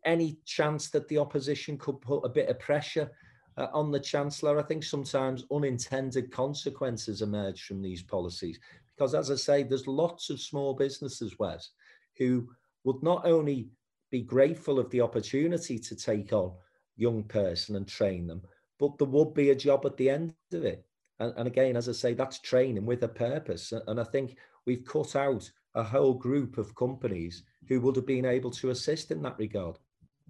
Any 0.04 0.38
chance 0.44 0.90
that 0.90 1.08
the 1.08 1.18
opposition 1.18 1.76
could 1.76 2.00
put 2.00 2.20
a 2.24 2.28
bit 2.28 2.48
of 2.48 2.60
pressure 2.60 3.10
uh, 3.56 3.66
on 3.72 3.90
the 3.90 4.00
Chancellor? 4.00 4.60
I 4.60 4.62
think 4.62 4.84
sometimes 4.84 5.44
unintended 5.52 6.30
consequences 6.30 7.20
emerge 7.20 7.64
from 7.64 7.82
these 7.82 8.02
policies. 8.02 8.60
Because 8.96 9.14
as 9.14 9.30
I 9.30 9.34
say, 9.34 9.62
there's 9.64 9.88
lots 9.88 10.30
of 10.30 10.40
small 10.40 10.72
businesses, 10.72 11.36
Wes, 11.38 11.70
who 12.16 12.48
would 12.84 13.02
not 13.02 13.26
only 13.26 13.68
be 14.10 14.22
grateful 14.22 14.78
of 14.78 14.90
the 14.90 15.00
opportunity 15.00 15.78
to 15.78 15.96
take 15.96 16.32
on 16.32 16.52
young 16.96 17.22
person 17.24 17.76
and 17.76 17.86
train 17.86 18.26
them, 18.26 18.42
but 18.78 18.98
there 18.98 19.08
would 19.08 19.34
be 19.34 19.50
a 19.50 19.54
job 19.54 19.84
at 19.84 19.96
the 19.96 20.10
end 20.10 20.34
of 20.52 20.64
it. 20.64 20.84
And, 21.18 21.32
and 21.36 21.46
again, 21.46 21.76
as 21.76 21.88
I 21.88 21.92
say, 21.92 22.14
that's 22.14 22.40
training 22.40 22.86
with 22.86 23.02
a 23.02 23.08
purpose. 23.08 23.72
And 23.86 24.00
I 24.00 24.04
think 24.04 24.36
we've 24.66 24.84
cut 24.84 25.16
out 25.16 25.50
a 25.74 25.82
whole 25.82 26.14
group 26.14 26.58
of 26.58 26.74
companies 26.74 27.42
who 27.68 27.80
would 27.80 27.96
have 27.96 28.06
been 28.06 28.24
able 28.24 28.50
to 28.50 28.70
assist 28.70 29.10
in 29.10 29.22
that 29.22 29.38
regard. 29.38 29.78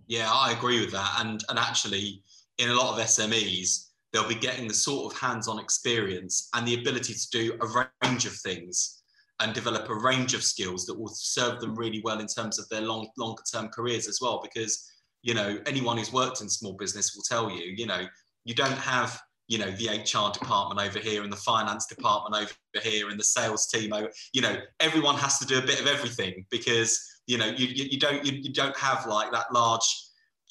Yeah, 0.06 0.30
I 0.32 0.52
agree 0.52 0.80
with 0.80 0.92
that. 0.92 1.16
And 1.20 1.42
and 1.48 1.58
actually, 1.58 2.22
in 2.58 2.70
a 2.70 2.74
lot 2.74 2.98
of 2.98 3.04
SMEs, 3.04 3.88
they'll 4.12 4.28
be 4.28 4.34
getting 4.34 4.68
the 4.68 4.74
sort 4.74 5.12
of 5.12 5.20
hands-on 5.20 5.58
experience 5.58 6.48
and 6.54 6.66
the 6.66 6.80
ability 6.80 7.14
to 7.14 7.30
do 7.30 7.58
a 7.60 7.88
range 8.04 8.26
of 8.26 8.32
things 8.32 9.02
and 9.40 9.52
develop 9.52 9.88
a 9.88 9.94
range 9.94 10.34
of 10.34 10.42
skills 10.42 10.86
that 10.86 10.98
will 10.98 11.12
serve 11.12 11.60
them 11.60 11.74
really 11.74 12.00
well 12.04 12.20
in 12.20 12.26
terms 12.26 12.58
of 12.58 12.68
their 12.68 12.80
long 12.80 13.08
longer 13.18 13.42
term 13.52 13.68
careers 13.68 14.08
as 14.08 14.18
well 14.20 14.40
because 14.42 14.90
you 15.22 15.34
know 15.34 15.58
anyone 15.66 15.98
who's 15.98 16.12
worked 16.12 16.40
in 16.40 16.48
small 16.48 16.72
business 16.74 17.14
will 17.14 17.22
tell 17.22 17.50
you 17.50 17.74
you 17.76 17.86
know 17.86 18.06
you 18.44 18.54
don't 18.54 18.78
have 18.78 19.20
you 19.48 19.58
know 19.58 19.70
the 19.72 19.88
hr 19.88 20.32
department 20.32 20.80
over 20.80 20.98
here 20.98 21.22
and 21.22 21.32
the 21.32 21.36
finance 21.36 21.86
department 21.86 22.34
over 22.42 22.84
here 22.84 23.10
and 23.10 23.20
the 23.20 23.24
sales 23.24 23.66
team 23.66 23.92
over 23.92 24.10
you 24.32 24.40
know 24.40 24.56
everyone 24.80 25.16
has 25.16 25.38
to 25.38 25.46
do 25.46 25.58
a 25.58 25.62
bit 25.62 25.80
of 25.80 25.86
everything 25.86 26.44
because 26.50 27.00
you 27.26 27.36
know 27.36 27.46
you, 27.46 27.66
you, 27.66 27.98
don't 27.98 28.24
you, 28.24 28.32
you, 28.42 28.52
don't 28.52 28.76
have 28.76 29.06
like 29.06 29.30
that 29.32 29.52
large 29.52 29.84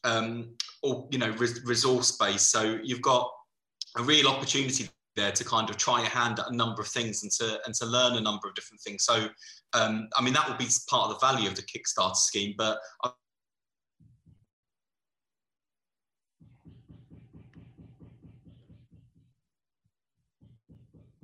um 0.04 0.54
or 0.86 1.08
you 1.12 1.18
know 1.18 1.32
resource 1.66 2.12
base. 2.18 2.44
So 2.44 2.80
you've 2.84 3.02
got 3.02 3.30
a 3.98 4.04
real 4.04 4.28
opportunity 4.28 4.88
there 5.16 5.32
to 5.32 5.44
kind 5.44 5.70
of 5.70 5.78
try 5.78 6.00
your 6.02 6.10
hand 6.10 6.40
at 6.40 6.50
a 6.50 6.56
number 6.56 6.82
of 6.82 6.88
things 6.88 7.24
and 7.24 7.32
to 7.32 7.60
and 7.66 7.74
to 7.76 7.86
learn 7.86 8.16
a 8.16 8.22
number 8.22 8.48
of 8.48 8.56
different 8.56 8.82
things. 8.82 9.06
So, 9.06 9.28
um, 9.74 10.10
I 10.16 10.22
mean, 10.22 10.34
that 10.34 10.48
will 10.48 10.58
be 10.58 10.68
part 10.90 11.10
of 11.10 11.20
the 11.20 11.26
value 11.26 11.50
of 11.50 11.56
the 11.56 11.64
Kickstarter 11.64 12.16
scheme. 12.16 12.56
But 12.58 12.80
I 13.04 13.12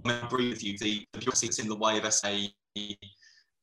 I 0.05 0.13
agree 0.23 0.49
with 0.49 0.63
you. 0.63 0.77
The, 0.79 1.05
bureaucracy 1.13 1.47
that's 1.47 1.59
in 1.59 1.67
the 1.67 1.75
way 1.75 1.99
of 1.99 2.11
SA, 2.11 2.29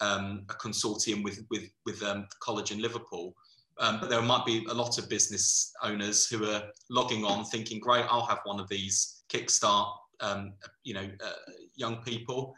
um, 0.00 0.44
a 0.48 0.54
consortium 0.54 1.24
with 1.24 1.44
with 1.50 1.68
with 1.84 2.02
um, 2.02 2.26
college 2.40 2.70
in 2.70 2.80
Liverpool. 2.80 3.34
Um, 3.80 4.00
but 4.00 4.10
there 4.10 4.20
might 4.20 4.44
be 4.44 4.66
a 4.68 4.74
lot 4.74 4.98
of 4.98 5.08
business 5.08 5.72
owners 5.84 6.26
who 6.26 6.44
are 6.50 6.64
logging 6.90 7.24
on, 7.24 7.44
thinking, 7.44 7.80
"Great, 7.80 8.04
I'll 8.08 8.26
have 8.26 8.40
one 8.44 8.60
of 8.60 8.68
these 8.68 9.22
Kickstart 9.28 9.92
um, 10.20 10.54
you 10.84 10.94
know, 10.94 11.08
uh, 11.24 11.52
young 11.74 11.96
people. 12.02 12.54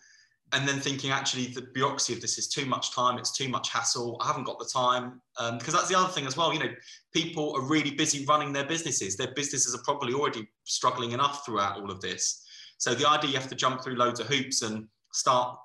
And 0.53 0.67
then 0.67 0.81
thinking 0.81 1.13
actually 1.13 1.47
the 1.47 1.63
bureaucracy 1.63 2.13
of 2.13 2.21
this 2.21 2.37
is 2.37 2.49
too 2.49 2.67
much 2.67 2.93
time, 2.93 3.19
it's 3.19 3.31
too 3.31 3.49
much 3.49 3.71
hassle, 3.71 4.19
I 4.21 4.27
haven't 4.27 4.45
got 4.45 4.59
the 4.59 4.69
time. 4.73 5.21
Because 5.37 5.75
um, 5.75 5.75
that's 5.75 5.89
the 5.89 5.97
other 5.97 6.13
thing 6.13 6.27
as 6.27 6.37
well, 6.37 6.53
you 6.53 6.59
know, 6.59 6.73
people 7.13 7.55
are 7.55 7.63
really 7.63 7.93
busy 7.93 8.25
running 8.27 8.53
their 8.53 8.67
businesses. 8.67 9.17
Their 9.17 9.33
businesses 9.35 9.75
are 9.77 9.83
probably 9.85 10.13
already 10.13 10.49
struggling 10.65 11.13
enough 11.13 11.47
throughout 11.47 11.77
all 11.77 11.91
of 11.91 12.01
this. 12.01 12.45
So 12.79 12.95
the 12.95 13.09
idea 13.09 13.31
you 13.31 13.39
have 13.39 13.49
to 13.51 13.55
jump 13.55 13.83
through 13.83 13.95
loads 13.95 14.19
of 14.19 14.27
hoops 14.27 14.63
and 14.63 14.89
start, 15.13 15.57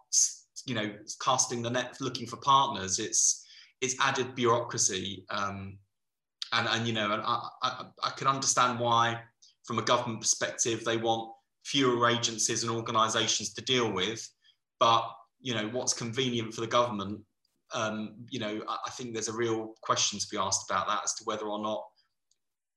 you 0.66 0.76
know, 0.76 0.94
casting 1.24 1.64
the 1.64 1.70
net 1.70 1.98
looking 2.00 2.28
for 2.28 2.38
partners, 2.38 3.00
it's 3.00 3.44
it's 3.82 3.96
added 4.00 4.36
bureaucracy. 4.36 5.26
Um, 5.30 5.78
and, 6.54 6.68
and 6.68 6.88
you 6.88 6.94
know, 6.94 7.12
and 7.12 7.22
I, 7.22 7.48
I, 7.64 7.86
I 8.04 8.10
can 8.12 8.28
understand 8.28 8.80
why, 8.80 9.22
from 9.64 9.80
a 9.80 9.82
government 9.82 10.22
perspective, 10.22 10.84
they 10.84 10.98
want 10.98 11.32
fewer 11.66 12.08
agencies 12.10 12.64
and 12.64 12.72
organisations 12.72 13.54
to 13.54 13.62
deal 13.64 13.92
with. 13.92 14.28
But 14.80 15.10
you 15.42 15.54
know 15.54 15.68
what's 15.70 15.94
convenient 15.94 16.54
for 16.54 16.62
the 16.62 16.68
government. 16.68 17.22
Um, 17.74 18.16
you 18.30 18.40
know, 18.40 18.64
I 18.68 18.90
think 18.92 19.14
there's 19.14 19.28
a 19.28 19.36
real 19.36 19.74
question 19.82 20.20
to 20.20 20.28
be 20.32 20.38
asked 20.38 20.70
about 20.70 20.88
that 20.88 21.02
as 21.04 21.14
to 21.16 21.24
whether 21.26 21.46
or 21.46 21.62
not 21.62 21.84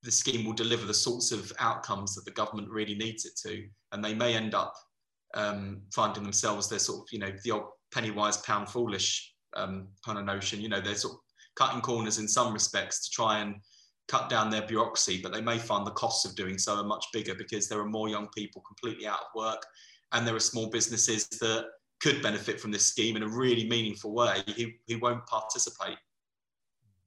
the 0.03 0.11
scheme 0.11 0.45
will 0.45 0.55
deliver 0.55 0.87
the 0.87 0.95
sorts 0.95 1.31
of 1.31 1.53
outcomes 1.59 2.15
that 2.15 2.25
the 2.25 2.31
government 2.31 2.71
really 2.71 2.95
needs 2.95 3.25
it 3.25 3.33
to, 3.47 3.67
and 3.93 4.05
they 4.05 4.15
may 4.15 4.35
end 4.35 4.55
up 4.55 4.75
um, 5.35 5.83
finding 5.95 6.23
themselves 6.23 6.69
they're 6.69 6.79
sort 6.79 7.01
of 7.01 7.07
you 7.13 7.19
know 7.19 7.33
the 7.45 7.51
old 7.51 7.65
penny 7.93 8.11
wise 8.11 8.39
pound 8.39 8.69
foolish 8.69 9.33
um, 9.57 9.89
kind 10.05 10.19
of 10.19 10.25
notion. 10.25 10.61
You 10.61 10.69
know, 10.69 10.81
they're 10.81 10.95
sort 10.95 11.15
of 11.15 11.21
cutting 11.57 11.81
corners 11.81 12.19
in 12.19 12.29
some 12.29 12.53
respects 12.53 13.05
to 13.05 13.11
try 13.11 13.39
and 13.41 13.57
cut 14.09 14.29
down 14.29 14.51
their 14.51 14.67
bureaucracy, 14.67 15.21
but 15.23 15.33
they 15.33 15.41
may 15.41 15.59
find 15.59 15.87
the 15.87 15.93
costs 15.93 16.25
of 16.25 16.35
doing 16.35 16.59
so 16.59 16.77
are 16.77 16.85
much 16.85 17.07
bigger 17.13 17.35
because 17.35 17.69
there 17.69 17.79
are 17.79 17.89
more 17.89 18.09
young 18.09 18.29
people 18.35 18.63
completely 18.63 19.07
out 19.07 19.21
of 19.21 19.27
work 19.35 19.65
and 20.13 20.27
there 20.27 20.35
are 20.35 20.41
small 20.41 20.69
businesses 20.71 21.29
that 21.29 21.67
could 22.01 22.23
benefit 22.23 22.61
from 22.61 22.71
this 22.71 22.87
scheme 22.87 23.17
in 23.17 23.23
a 23.23 23.29
really 23.29 23.69
meaningful 23.69 24.15
way 24.15 24.43
who, 24.57 24.67
who 24.87 24.99
won't 24.99 25.25
participate. 25.27 25.99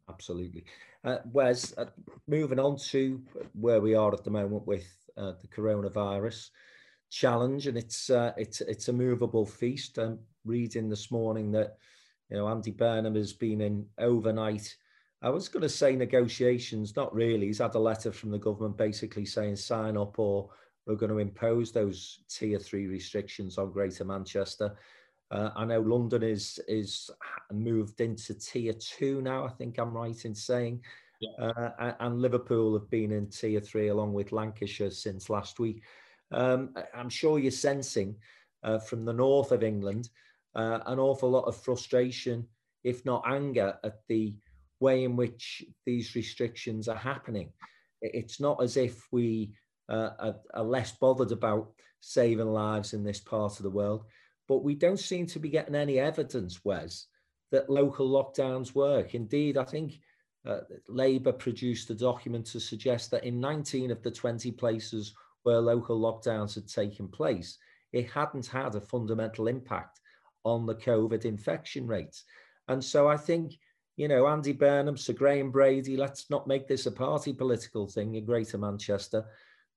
Absolutely. 0.10 0.64
Uh, 1.04 1.18
Wes, 1.32 1.76
uh, 1.78 1.86
moving 2.28 2.60
on 2.60 2.78
to 2.78 3.22
where 3.54 3.82
we 3.82 3.96
are 3.96 4.14
at 4.14 4.24
the 4.24 4.30
moment 4.30 4.68
with 4.68 4.86
uh, 5.18 5.34
the 5.42 5.48
coronavirus 5.48 6.50
challenge, 7.10 7.68
and 7.68 7.78
it's 7.78 8.10
uh, 8.10 8.34
it's 8.38 8.62
it's 8.62 8.88
a 8.88 8.94
movable 8.94 9.46
feast. 9.46 9.98
I'm 9.98 10.20
reading 10.46 10.90
this 10.90 11.10
morning 11.10 11.52
that 11.54 11.78
you 12.30 12.38
know 12.38 12.48
Andy 12.48 12.72
Burnham 12.72 13.16
has 13.16 13.34
been 13.34 13.62
in 13.62 13.86
overnight 13.98 14.76
I 15.22 15.30
was 15.30 15.48
going 15.48 15.62
to 15.62 15.70
say 15.70 15.96
negotiations, 15.96 16.96
not 16.96 17.14
really. 17.14 17.48
He's 17.48 17.60
had 17.60 17.76
a 17.76 17.80
letter 17.80 18.12
from 18.12 18.32
the 18.32 18.40
government 18.40 18.78
basically 18.78 19.26
saying 19.26 19.56
sign 19.56 19.98
up 19.98 20.18
or 20.18 20.50
we're 20.86 20.96
going 20.96 21.12
to 21.12 21.20
impose 21.20 21.72
those 21.72 22.20
tier 22.28 22.58
three 22.58 22.88
restrictions 22.88 23.58
on 23.58 23.72
Greater 23.72 24.04
Manchester. 24.04 24.76
Uh, 25.30 25.52
I 25.56 25.64
know 25.66 25.80
London 25.80 26.24
is 26.24 26.60
is 26.68 27.10
moved 27.54 28.02
into 28.02 28.34
tier 28.34 28.74
two 28.74 29.22
now. 29.22 29.46
I 29.46 29.50
think 29.50 29.78
I'm 29.78 29.94
right 29.94 30.26
in 30.26 30.36
saying, 30.36 30.82
yeah. 31.22 31.48
uh, 31.48 31.94
and 32.00 32.22
Liverpool 32.22 32.74
have 32.74 32.90
been 32.90 33.12
in 33.12 33.28
tier 33.28 33.62
three 33.62 33.90
along 33.90 34.14
with 34.14 34.32
Lancashire 34.32 34.92
since 34.92 35.30
last 35.30 35.60
week. 35.60 35.84
Um, 36.32 36.74
I'm 36.94 37.10
sure 37.10 37.40
you're 37.40 37.52
sensing 37.52 38.16
uh, 38.64 38.80
from 38.80 39.06
the 39.06 39.14
north 39.14 39.52
of 39.52 39.64
England 39.64 40.10
uh, 40.56 40.80
an 40.86 41.00
awful 41.00 41.30
lot 41.30 41.46
of 41.46 41.56
frustration, 41.56 42.48
if 42.84 43.06
not 43.06 43.24
anger, 43.26 43.78
at 43.84 44.02
the 44.08 44.36
way 44.82 45.04
in 45.04 45.16
which 45.16 45.64
these 45.86 46.16
restrictions 46.16 46.88
are 46.88 46.98
happening. 46.98 47.52
It's 48.02 48.40
not 48.40 48.62
as 48.62 48.78
if 48.78 49.08
we 49.12 49.54
uh, 49.90 50.12
are, 50.20 50.36
are, 50.54 50.64
less 50.64 50.92
bothered 50.92 51.32
about 51.32 51.72
saving 52.00 52.52
lives 52.52 52.94
in 52.94 53.04
this 53.04 53.20
part 53.20 53.58
of 53.58 53.64
the 53.64 53.70
world, 53.70 54.06
but 54.48 54.64
we 54.64 54.74
don't 54.74 55.00
seem 55.00 55.28
to 55.28 55.40
be 55.40 55.50
getting 55.50 55.76
any 55.76 56.00
evidence, 56.00 56.66
Wes, 56.66 57.08
that 57.52 57.70
local 57.70 58.10
lockdowns 58.10 58.74
work. 58.74 59.14
Indeed, 59.14 59.58
I 59.58 59.66
think 59.66 60.00
uh, 60.46 60.62
Labour 60.88 61.34
produced 61.34 61.90
a 61.90 61.96
document 61.96 62.46
to 62.48 62.60
suggest 62.60 63.12
that 63.12 63.24
in 63.24 63.40
19 63.40 63.92
of 63.92 64.02
the 64.02 64.12
20 64.12 64.52
places 64.54 65.14
where 65.44 65.60
local 65.60 66.00
lockdowns 66.00 66.56
had 66.56 66.68
taken 66.68 67.08
place, 67.08 67.58
it 67.94 68.10
hadn't 68.10 68.48
had 68.48 68.76
a 68.76 68.82
fundamental 68.82 69.48
impact 69.48 70.00
on 70.44 70.66
the 70.66 70.76
COVID 70.76 71.26
infection 71.26 71.86
rates. 71.86 72.24
And 72.68 72.84
so 72.84 73.08
I 73.08 73.18
think 73.18 73.54
you 74.02 74.08
know, 74.08 74.26
Andy 74.26 74.52
Burnham, 74.52 74.98
Sir 74.98 75.14
Graham 75.14 75.52
Brady, 75.52 75.96
let's 75.96 76.28
not 76.32 76.48
make 76.48 76.68
this 76.68 76.88
a 76.88 76.92
party 76.92 77.34
political 77.34 77.86
thing 77.86 78.16
in 78.16 78.26
Greater 78.26 78.58
Manchester. 78.58 79.24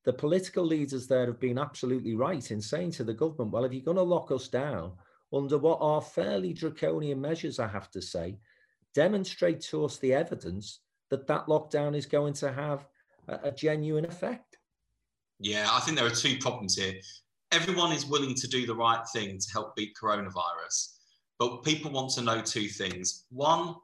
The 0.07 0.15
political 0.15 0.65
leaders 0.65 1.07
there 1.07 1.27
have 1.27 1.39
been 1.39 1.59
absolutely 1.59 2.15
right 2.15 2.51
in 2.51 2.63
saying 2.63 2.93
to 2.93 3.05
the 3.05 3.13
government, 3.13 3.51
well, 3.51 3.67
if 3.67 3.75
you're 3.75 3.83
going 3.83 3.99
to 3.99 4.03
lock 4.03 4.31
us 4.31 4.49
down, 4.49 4.93
under 5.31 5.59
what 5.59 5.77
are 5.83 6.01
fairly 6.01 6.55
draconian 6.55 7.21
measures, 7.21 7.59
I 7.59 7.69
have 7.69 7.91
to 7.91 8.01
say, 8.01 8.39
demonstrate 8.95 9.61
to 9.63 9.85
us 9.85 9.99
the 9.99 10.15
evidence 10.15 10.81
that 11.11 11.27
that 11.27 11.45
lockdown 11.45 11.95
is 11.95 12.07
going 12.07 12.33
to 12.35 12.51
have 12.51 12.87
a, 13.29 13.49
a 13.49 13.53
genuine 13.53 14.07
effect. 14.07 14.57
Yeah, 15.39 15.69
I 15.71 15.81
think 15.81 15.99
there 15.99 16.07
are 16.07 16.11
two 16.11 16.39
problems 16.39 16.79
here. 16.79 16.95
Everyone 17.53 17.93
is 17.93 18.07
willing 18.07 18.35
to 18.37 18.49
do 18.49 18.65
the 18.65 18.75
right 18.75 19.07
thing 19.13 19.37
to 19.37 19.53
help 19.53 19.77
beat 19.77 19.95
coronavirus, 20.03 20.95
but 21.39 21.63
people 21.63 21.91
want 21.91 22.13
to 22.13 22.23
know 22.23 22.41
two 22.41 22.69
things. 22.69 23.27
One, 23.29 23.75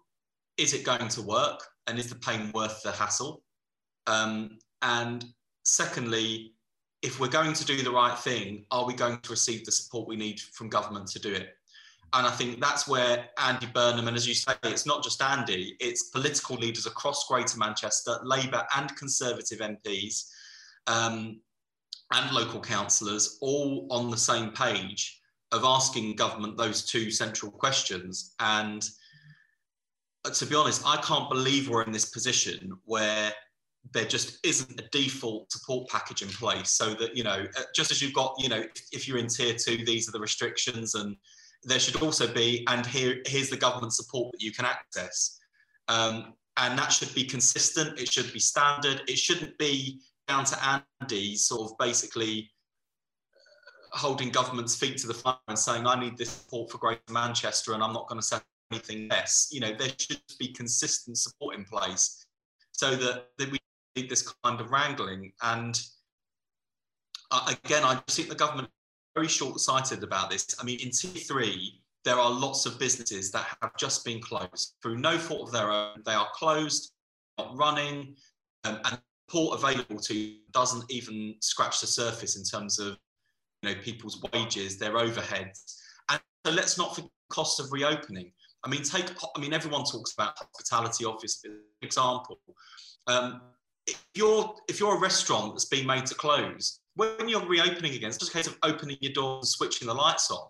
is 0.61 0.75
it 0.75 0.85
going 0.85 1.09
to 1.09 1.23
work? 1.23 1.67
And 1.87 1.99
is 1.99 2.09
the 2.09 2.17
pain 2.17 2.53
worth 2.53 2.83
the 2.83 2.93
hassle? 2.93 3.43
Um, 4.07 4.59
and 4.83 5.25
secondly, 5.65 6.53
if 7.03 7.19
we're 7.19 7.29
going 7.29 7.55
to 7.55 7.65
do 7.65 7.83
the 7.83 7.91
right 7.91 8.17
thing, 8.17 8.67
are 8.71 8.87
we 8.87 8.95
going 8.95 9.19
to 9.21 9.31
receive 9.31 9.65
the 9.65 9.73
support 9.73 10.07
we 10.07 10.17
need 10.17 10.39
from 10.39 10.69
government 10.69 11.09
to 11.09 11.19
do 11.19 11.33
it? 11.33 11.49
And 12.13 12.27
I 12.27 12.31
think 12.31 12.61
that's 12.61 12.87
where 12.87 13.27
Andy 13.39 13.67
Burnham, 13.73 14.09
and 14.09 14.17
as 14.17 14.29
you 14.29 14.35
say, 14.35 14.53
it's 14.65 14.85
not 14.85 15.03
just 15.03 15.23
Andy, 15.23 15.77
it's 15.81 16.11
political 16.11 16.57
leaders 16.57 16.87
across 16.87 17.27
Greater 17.27 17.57
Manchester, 17.57 18.19
Labour 18.25 18.67
and 18.77 18.95
Conservative 18.97 19.61
MPs, 19.61 20.29
um, 20.87 21.41
and 22.13 22.35
local 22.35 22.61
councillors, 22.61 23.39
all 23.41 23.87
on 23.91 24.11
the 24.11 24.17
same 24.17 24.51
page 24.51 25.21
of 25.53 25.65
asking 25.65 26.17
government 26.17 26.57
those 26.59 26.85
two 26.85 27.11
central 27.11 27.51
questions. 27.51 28.35
And 28.41 28.89
to 30.25 30.47
be 30.47 30.55
honest, 30.55 30.83
I 30.87 30.97
can't 30.99 31.29
believe 31.31 31.69
we're 31.69 31.83
in 31.83 31.93
this 31.93 32.11
position 32.11 32.73
where 32.85 33.33
there 33.93 34.05
just 34.05 34.45
isn't 34.45 34.79
a 34.79 34.89
default 34.93 35.51
support 35.51 35.89
package 35.89 36.23
in 36.23 36.29
place 36.29 36.71
so 36.71 36.93
that 36.95 37.17
you 37.17 37.25
know 37.25 37.47
uh, 37.57 37.63
just 37.75 37.91
as 37.91 38.03
you've 38.03 38.13
got 38.13 38.35
you 38.39 38.49
know 38.49 38.63
if 38.93 39.09
you're 39.09 39.17
in 39.17 39.27
tier 39.27 39.55
two 39.55 39.83
these 39.87 40.07
are 40.07 40.13
the 40.13 40.21
restrictions 40.21 40.95
and 40.95 41.17
there 41.65 41.79
should 41.79 42.01
also 42.03 42.31
be 42.33 42.65
and 42.69 42.85
here 42.85 43.23
here's 43.27 43.49
the 43.49 43.57
government 43.57 43.95
support 43.95 44.33
that 44.33 44.43
you 44.43 44.53
can 44.53 44.67
access. 44.67 45.39
Um, 45.89 46.35
and 46.57 46.79
that 46.79 46.93
should 46.93 47.13
be 47.15 47.25
consistent 47.25 47.99
it 47.99 48.13
should 48.13 48.33
be 48.33 48.39
standard 48.39 49.03
it 49.09 49.19
shouldn't 49.19 49.57
be 49.59 50.01
down 50.29 50.45
to 50.45 50.83
andy 51.01 51.35
sort 51.37 51.71
of 51.71 51.79
basically 51.79 52.51
uh, 53.35 53.99
holding 53.99 54.31
government's 54.31 54.77
feet 54.77 54.99
to 54.99 55.07
the 55.07 55.15
fire 55.15 55.37
and 55.49 55.59
saying 55.59 55.87
i 55.87 55.99
need 55.99 56.17
this 56.19 56.31
support 56.31 56.71
for 56.71 56.79
greater 56.79 57.01
manchester 57.11 57.73
and 57.73 57.83
i'm 57.83 57.93
not 57.93 58.09
going 58.09 58.21
to 58.21 58.27
say 58.27 58.37
anything 58.71 59.09
less 59.09 59.49
you 59.51 59.61
know 59.61 59.73
there 59.75 59.91
should 59.99 60.21
be 60.39 60.53
consistent 60.53 61.19
support 61.19 61.57
in 61.57 61.65
place 61.65 62.27
so 62.81 62.97
that, 62.97 63.27
that 63.37 63.51
we 63.51 63.59
need 63.95 64.09
this 64.09 64.33
kind 64.43 64.59
of 64.59 64.71
wrangling. 64.71 65.33
And 65.43 65.79
uh, 67.31 67.55
again, 67.65 67.85
I 67.85 67.97
think 68.09 68.31
the 68.31 68.35
government 68.35 68.69
is 68.69 68.73
very 69.15 69.29
short-sighted 69.29 70.03
about 70.03 70.31
this. 70.31 70.47
I 70.59 70.65
mean, 70.65 70.81
in 70.81 70.89
T3, 70.89 71.59
there 72.07 72.17
are 72.17 72.31
lots 72.31 72.65
of 72.65 72.79
businesses 72.79 73.31
that 73.33 73.47
have 73.61 73.77
just 73.77 74.03
been 74.05 74.21
closed 74.23 74.77
through 74.83 74.97
no 74.97 75.19
fault 75.19 75.49
of 75.49 75.53
their 75.53 75.71
own. 75.71 76.03
They 76.07 76.15
are 76.15 76.29
closed, 76.35 76.93
not 77.37 77.55
running, 77.57 78.17
um, 78.65 78.81
and 78.87 78.99
support 79.29 79.63
available 79.63 80.01
to 80.01 80.37
doesn't 80.53 80.91
even 80.91 81.35
scratch 81.41 81.83
the 81.83 81.87
surface 81.87 82.37
in 82.37 82.45
terms 82.45 82.79
of 82.79 82.97
you 83.63 83.69
know 83.69 83.81
people's 83.83 84.23
wages, 84.33 84.79
their 84.79 84.95
overheads, 84.95 85.77
and 86.09 86.19
so 86.47 86.53
let's 86.53 86.79
not 86.79 86.95
forget 86.95 87.11
the 87.29 87.35
cost 87.35 87.61
of 87.61 87.71
reopening. 87.71 88.33
I 88.65 88.69
mean, 88.69 88.83
take 88.83 89.11
I 89.37 89.41
mean, 89.41 89.53
everyone 89.53 89.85
talks 89.85 90.13
about 90.13 90.37
hospitality 90.39 91.05
for 91.05 91.51
example. 91.83 92.39
Um, 93.07 93.41
if 93.87 94.05
you're 94.15 94.55
if 94.69 94.81
you're 94.81 94.97
a 94.97 95.01
restaurant 95.01 95.55
that's 95.55 95.65
been 95.67 95.87
made 95.87 96.07
to 96.07 96.15
close, 96.15 96.81
when 96.95 97.29
you're 97.29 97.47
reopening 97.47 97.95
again, 97.95 98.09
it's 98.09 98.19
just 98.19 98.33
a 98.33 98.35
case 98.35 98.47
of 98.47 98.59
opening 98.63 98.99
your 99.01 99.13
doors 99.13 99.39
and 99.39 99.49
switching 99.49 99.89
the 99.89 99.95
lights 99.95 100.31
on. 100.31 100.49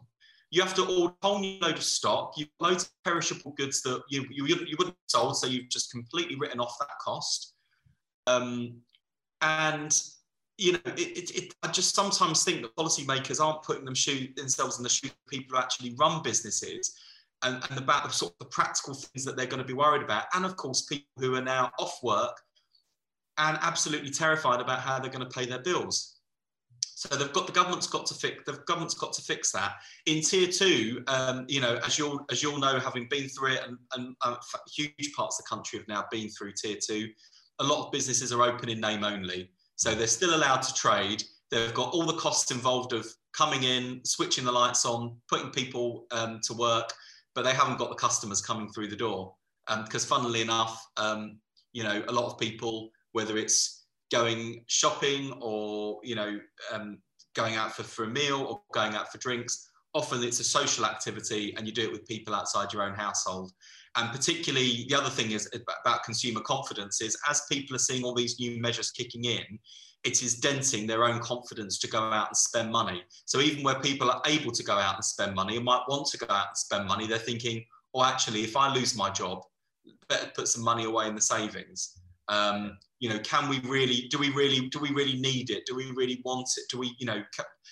You 0.51 0.63
have 0.63 0.75
to 0.75 0.83
order 0.83 1.15
a 1.23 1.27
whole 1.27 1.39
new 1.39 1.61
load 1.61 1.77
of 1.77 1.83
stock. 1.83 2.35
You've 2.37 2.49
loads 2.59 2.85
of 2.85 2.91
perishable 3.05 3.53
goods 3.53 3.83
that 3.83 4.03
you, 4.11 4.27
you, 4.31 4.47
you 4.47 4.75
wouldn't 4.79 4.97
sold, 5.07 5.37
so 5.37 5.47
you've 5.47 5.69
just 5.69 5.93
completely 5.93 6.35
written 6.35 6.59
off 6.59 6.77
that 6.81 6.89
cost. 7.01 7.55
Um, 8.27 8.79
and 9.43 9.97
you 10.59 10.73
know, 10.73 10.81
it, 10.85 10.99
it, 10.99 11.31
it, 11.37 11.55
I 11.63 11.69
just 11.69 11.95
sometimes 11.95 12.43
think 12.43 12.63
that 12.63 12.75
policymakers 12.77 13.41
aren't 13.41 13.63
putting 13.63 13.85
them 13.85 13.95
shoe, 13.95 14.29
themselves 14.37 14.79
in 14.79 14.83
the 14.83 14.91
shoes 14.91 15.13
of 15.13 15.27
people 15.29 15.57
who 15.57 15.63
actually 15.63 15.95
run 15.99 16.23
businesses 16.23 16.99
and, 17.43 17.63
and 17.71 17.79
about 17.79 18.05
the 18.05 18.11
sort 18.11 18.33
of 18.33 18.39
the 18.39 18.45
practical 18.47 18.95
things 18.95 19.25
that 19.25 19.37
they're 19.37 19.47
going 19.47 19.63
to 19.63 19.67
be 19.67 19.73
worried 19.73 20.03
about. 20.03 20.25
And 20.35 20.45
of 20.45 20.57
course, 20.57 20.83
people 20.83 21.09
who 21.19 21.35
are 21.35 21.43
now 21.43 21.71
off 21.79 21.99
work 22.03 22.37
and 23.39 23.59
absolutely 23.63 24.11
terrified 24.11 24.61
about 24.61 24.81
how 24.81 24.99
they're 24.99 25.11
going 25.11 25.27
to 25.27 25.39
pay 25.39 25.47
their 25.47 25.63
bills. 25.63 26.17
So 27.01 27.17
they've 27.17 27.33
got 27.33 27.47
the 27.47 27.53
government's 27.53 27.87
got 27.87 28.05
to 28.07 28.15
fix 28.15 28.43
the 28.45 28.59
government's 28.67 28.93
got 28.93 29.15
to 29.15 29.23
fix 29.23 29.53
that. 29.53 29.77
In 30.05 30.21
tier 30.21 30.49
two, 30.49 31.03
um, 31.07 31.47
you 31.49 31.59
know, 31.59 31.81
as 31.87 31.99
you'll 31.99 32.27
as 32.31 32.43
you'll 32.43 32.59
know, 32.59 32.79
having 32.79 33.07
been 33.09 33.27
through 33.29 33.53
it, 33.55 33.63
and, 33.67 33.79
and 33.97 34.15
uh, 34.21 34.37
huge 34.71 35.13
parts 35.17 35.39
of 35.39 35.45
the 35.45 35.49
country 35.49 35.79
have 35.79 35.89
now 35.89 36.05
been 36.11 36.29
through 36.29 36.53
tier 36.63 36.77
two. 36.77 37.09
A 37.61 37.65
lot 37.65 37.87
of 37.87 37.93
businesses 37.93 38.33
are 38.33 38.43
open 38.43 38.69
in 38.69 38.81
name 38.81 39.03
only, 39.03 39.51
so 39.77 39.95
they're 39.95 40.07
still 40.07 40.35
allowed 40.35 40.61
to 40.61 40.75
trade. 40.75 41.23
They've 41.51 41.73
got 41.73 41.95
all 41.95 42.05
the 42.05 42.17
costs 42.19 42.51
involved 42.51 42.93
of 42.93 43.07
coming 43.33 43.63
in, 43.63 44.03
switching 44.05 44.45
the 44.45 44.53
lights 44.53 44.85
on, 44.85 45.17
putting 45.27 45.51
people 45.51 46.05
um, 46.11 46.41
to 46.45 46.53
work, 46.53 46.93
but 47.35 47.43
they 47.45 47.53
haven't 47.53 47.79
got 47.79 47.91
the 47.91 47.97
customers 47.97 48.41
coming 48.41 48.71
through 48.73 48.89
the 48.89 48.97
door. 48.97 49.35
Because, 49.85 50.11
um, 50.11 50.23
funnily 50.23 50.41
enough, 50.41 50.85
um, 50.97 51.39
you 51.73 51.85
know, 51.85 52.03
a 52.09 52.13
lot 52.13 52.27
of 52.27 52.39
people 52.39 52.91
whether 53.13 53.37
it's 53.37 53.87
going 54.11 54.65
shopping 54.67 55.33
or 55.41 56.01
you 56.03 56.15
know 56.15 56.39
um, 56.73 56.99
going 57.35 57.57
out 57.57 57.73
for, 57.73 57.83
for 57.83 58.05
a 58.05 58.09
meal 58.09 58.43
or 58.43 58.61
going 58.73 58.95
out 58.95 59.11
for 59.11 59.19
drinks 59.19 59.69
often 59.95 60.23
it's 60.23 60.41
a 60.41 60.45
social 60.45 60.85
activity 60.85 61.55
and 61.57 61.67
you 61.67 61.73
do 61.73 61.83
it 61.83 61.93
with 61.93 62.07
people 62.07 62.35
outside 62.35 62.73
your 62.73 62.83
own 62.83 62.95
household 62.95 63.53
and 63.97 64.11
particularly 64.11 64.87
the 64.89 64.95
other 64.95 65.11
thing 65.11 65.31
is 65.33 65.49
about 65.83 66.05
consumer 66.05 66.41
confidence 66.41 67.01
is 67.01 67.17
as 67.29 67.43
people 67.51 67.75
are 67.75 67.81
seeing 67.81 68.05
all 68.05 68.15
these 68.15 68.39
new 68.39 68.61
measures 68.61 68.91
kicking 68.91 69.25
in 69.25 69.59
it 70.05 70.23
is 70.23 70.37
denting 70.37 70.87
their 70.87 71.05
own 71.05 71.21
confidence 71.21 71.79
to 71.79 71.89
go 71.89 71.99
out 71.99 72.29
and 72.29 72.37
spend 72.37 72.73
money. 72.73 73.03
So 73.27 73.41
even 73.41 73.63
where 73.63 73.79
people 73.81 74.11
are 74.11 74.23
able 74.27 74.51
to 74.53 74.63
go 74.63 74.73
out 74.73 74.95
and 74.95 75.05
spend 75.05 75.35
money 75.35 75.57
and 75.57 75.65
might 75.65 75.83
want 75.89 76.07
to 76.09 76.19
go 76.19 76.27
out 76.31 76.49
and 76.49 76.57
spend 76.57 76.87
money 76.87 77.07
they're 77.07 77.19
thinking 77.19 77.65
oh 77.93 78.05
actually 78.05 78.43
if 78.43 78.57
i 78.57 78.73
lose 78.73 78.97
my 78.97 79.11
job 79.11 79.43
better 80.11 80.31
put 80.35 80.49
some 80.49 80.63
money 80.63 80.85
away 80.85 81.09
in 81.09 81.15
the 81.15 81.21
savings. 81.21 81.97
Um, 82.29 82.79
you 83.01 83.09
know 83.09 83.19
can 83.21 83.49
we 83.49 83.61
really 83.61 84.07
do 84.11 84.19
we 84.19 84.31
really 84.31 84.69
do 84.69 84.79
we 84.79 84.91
really 84.91 85.19
need 85.19 85.51
it? 85.51 85.65
Do 85.67 85.75
we 85.75 85.91
really 85.93 86.21
want 86.25 86.49
it? 86.59 86.65
Do 86.71 86.79
we 86.79 86.95
you 86.99 87.07
know 87.07 87.23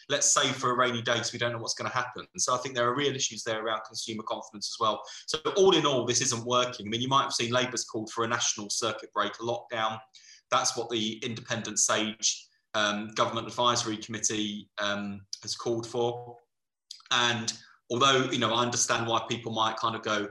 let's 0.08 0.32
save 0.32 0.56
for 0.56 0.70
a 0.70 0.76
rainy 0.76 1.02
day 1.02 1.14
because 1.14 1.32
we 1.32 1.38
don't 1.38 1.52
know 1.52 1.58
what's 1.58 1.74
going 1.74 1.90
to 1.90 1.96
happen. 1.96 2.26
And 2.32 2.40
so 2.40 2.54
i 2.54 2.58
think 2.58 2.74
there 2.74 2.88
are 2.88 2.96
real 2.96 3.14
issues 3.14 3.44
there 3.44 3.64
around 3.64 3.82
consumer 3.86 4.22
confidence 4.22 4.74
as 4.74 4.80
well. 4.80 5.02
So 5.26 5.38
all 5.56 5.76
in 5.76 5.84
all 5.84 6.06
this 6.06 6.22
isn't 6.22 6.44
working. 6.44 6.86
I 6.86 6.88
mean 6.88 7.02
you 7.02 7.08
might 7.08 7.24
have 7.24 7.34
seen 7.34 7.52
labour's 7.52 7.84
called 7.84 8.10
for 8.10 8.24
a 8.24 8.28
national 8.28 8.70
circuit 8.70 9.12
breaker 9.12 9.42
lockdown 9.42 9.98
that's 10.50 10.76
what 10.76 10.88
the 10.90 11.18
independent 11.24 11.78
sage 11.78 12.46
um, 12.74 13.08
government 13.14 13.46
advisory 13.46 13.96
committee 13.96 14.68
um, 14.78 15.20
has 15.42 15.54
called 15.54 15.86
for 15.86 16.36
and 17.10 17.54
although 17.90 18.30
you 18.30 18.38
know 18.38 18.52
i 18.52 18.62
understand 18.62 19.06
why 19.06 19.20
people 19.28 19.52
might 19.52 19.76
kind 19.76 19.96
of 19.96 20.02
go 20.02 20.28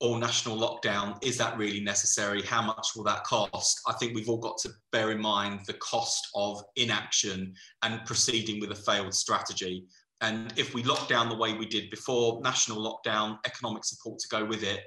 or 0.00 0.18
national 0.18 0.56
lockdown, 0.56 1.22
is 1.22 1.36
that 1.36 1.56
really 1.58 1.80
necessary? 1.80 2.42
How 2.42 2.62
much 2.62 2.88
will 2.96 3.04
that 3.04 3.22
cost? 3.24 3.80
I 3.86 3.92
think 3.94 4.14
we've 4.14 4.30
all 4.30 4.38
got 4.38 4.56
to 4.58 4.70
bear 4.92 5.10
in 5.10 5.20
mind 5.20 5.60
the 5.66 5.74
cost 5.74 6.28
of 6.34 6.62
inaction 6.76 7.54
and 7.82 8.04
proceeding 8.06 8.60
with 8.60 8.72
a 8.72 8.74
failed 8.74 9.12
strategy. 9.12 9.84
And 10.22 10.52
if 10.56 10.74
we 10.74 10.82
lock 10.82 11.08
down 11.08 11.28
the 11.28 11.36
way 11.36 11.52
we 11.52 11.66
did 11.66 11.90
before, 11.90 12.40
national 12.42 12.78
lockdown, 12.78 13.38
economic 13.44 13.84
support 13.84 14.18
to 14.20 14.28
go 14.28 14.44
with 14.44 14.62
it, 14.62 14.80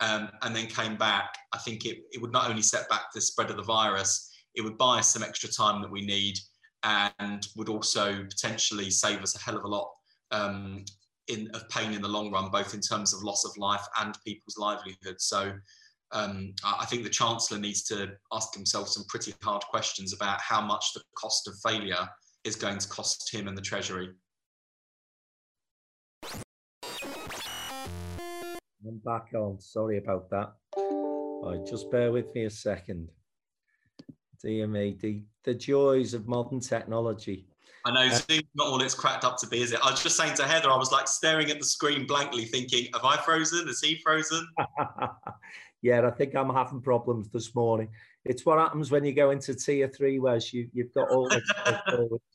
um, 0.00 0.30
and 0.42 0.54
then 0.54 0.66
came 0.66 0.96
back, 0.96 1.34
I 1.52 1.58
think 1.58 1.84
it, 1.84 1.98
it 2.12 2.20
would 2.20 2.32
not 2.32 2.48
only 2.48 2.62
set 2.62 2.88
back 2.88 3.12
the 3.14 3.20
spread 3.20 3.50
of 3.50 3.56
the 3.56 3.62
virus, 3.62 4.30
it 4.54 4.62
would 4.62 4.78
buy 4.78 4.98
us 4.98 5.12
some 5.12 5.22
extra 5.22 5.50
time 5.50 5.82
that 5.82 5.90
we 5.90 6.04
need 6.04 6.38
and 6.82 7.46
would 7.56 7.68
also 7.68 8.24
potentially 8.24 8.90
save 8.90 9.22
us 9.22 9.36
a 9.36 9.38
hell 9.38 9.56
of 9.56 9.64
a 9.64 9.68
lot 9.68 9.90
um, 10.30 10.84
in, 11.28 11.50
of 11.54 11.68
pain 11.68 11.92
in 11.92 12.00
the 12.00 12.08
long 12.08 12.32
run, 12.32 12.50
both 12.50 12.74
in 12.74 12.80
terms 12.80 13.12
of 13.12 13.22
loss 13.22 13.44
of 13.44 13.56
life 13.58 13.84
and 14.00 14.16
people's 14.24 14.56
livelihood. 14.56 15.16
So 15.18 15.52
um, 16.12 16.54
I 16.64 16.86
think 16.86 17.04
the 17.04 17.10
Chancellor 17.10 17.58
needs 17.58 17.82
to 17.84 18.12
ask 18.32 18.54
himself 18.54 18.88
some 18.88 19.04
pretty 19.08 19.34
hard 19.42 19.62
questions 19.62 20.12
about 20.12 20.40
how 20.40 20.60
much 20.60 20.92
the 20.94 21.02
cost 21.16 21.46
of 21.46 21.54
failure 21.64 22.08
is 22.44 22.56
going 22.56 22.78
to 22.78 22.88
cost 22.88 23.32
him 23.32 23.48
and 23.48 23.56
the 23.56 23.62
Treasury. 23.62 24.10
I'm 28.86 28.98
back 28.98 29.28
on. 29.34 29.60
Sorry 29.60 29.98
about 29.98 30.30
that. 30.30 30.52
Right, 30.78 31.64
just 31.66 31.90
bear 31.90 32.12
with 32.12 32.34
me 32.34 32.44
a 32.44 32.50
second. 32.50 33.10
Dear 34.42 34.66
me, 34.66 34.96
the, 34.98 35.22
the 35.44 35.54
joys 35.54 36.14
of 36.14 36.26
modern 36.26 36.60
technology. 36.60 37.46
I 37.84 37.92
know 37.92 38.08
Zoom's 38.08 38.42
not 38.54 38.68
all 38.68 38.80
it's 38.80 38.94
cracked 38.94 39.24
up 39.24 39.36
to 39.38 39.46
be, 39.46 39.60
is 39.60 39.72
it? 39.72 39.80
I 39.84 39.90
was 39.90 40.02
just 40.02 40.16
saying 40.16 40.34
to 40.36 40.44
Heather, 40.44 40.70
I 40.70 40.76
was 40.76 40.92
like 40.92 41.08
staring 41.08 41.50
at 41.50 41.58
the 41.58 41.64
screen 41.64 42.06
blankly, 42.06 42.44
thinking, 42.44 42.88
"Have 42.94 43.04
I 43.04 43.16
frozen? 43.18 43.68
Is 43.68 43.80
he 43.80 43.96
frozen?" 44.02 44.46
yeah, 45.82 46.06
I 46.06 46.10
think 46.10 46.34
I'm 46.34 46.50
having 46.50 46.82
problems 46.82 47.30
this 47.30 47.54
morning. 47.54 47.88
It's 48.24 48.44
what 48.44 48.58
happens 48.58 48.90
when 48.90 49.04
you 49.04 49.14
go 49.14 49.30
into 49.30 49.54
tier 49.54 49.88
three, 49.88 50.18
where 50.18 50.38
you 50.52 50.68
you've 50.74 50.92
got 50.92 51.10
all 51.10 51.28
this. 51.28 51.42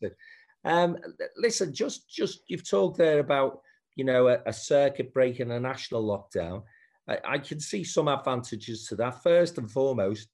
um, 0.65 0.97
listen, 1.38 1.73
just 1.73 2.10
just 2.10 2.41
you've 2.47 2.67
talked 2.67 2.97
there 2.97 3.19
about 3.19 3.62
you 3.95 4.03
know, 4.03 4.27
a, 4.27 4.39
a 4.45 4.53
circuit 4.53 5.13
breaking 5.13 5.51
a 5.51 5.60
national 5.60 6.03
lockdown, 6.03 6.63
I, 7.08 7.17
I, 7.25 7.38
can 7.38 7.60
see 7.60 7.84
some 7.84 8.08
advantages 8.08 8.88
to 8.88 8.95
that. 8.97 9.23
First 9.23 9.58
and 9.58 9.69
foremost, 9.71 10.29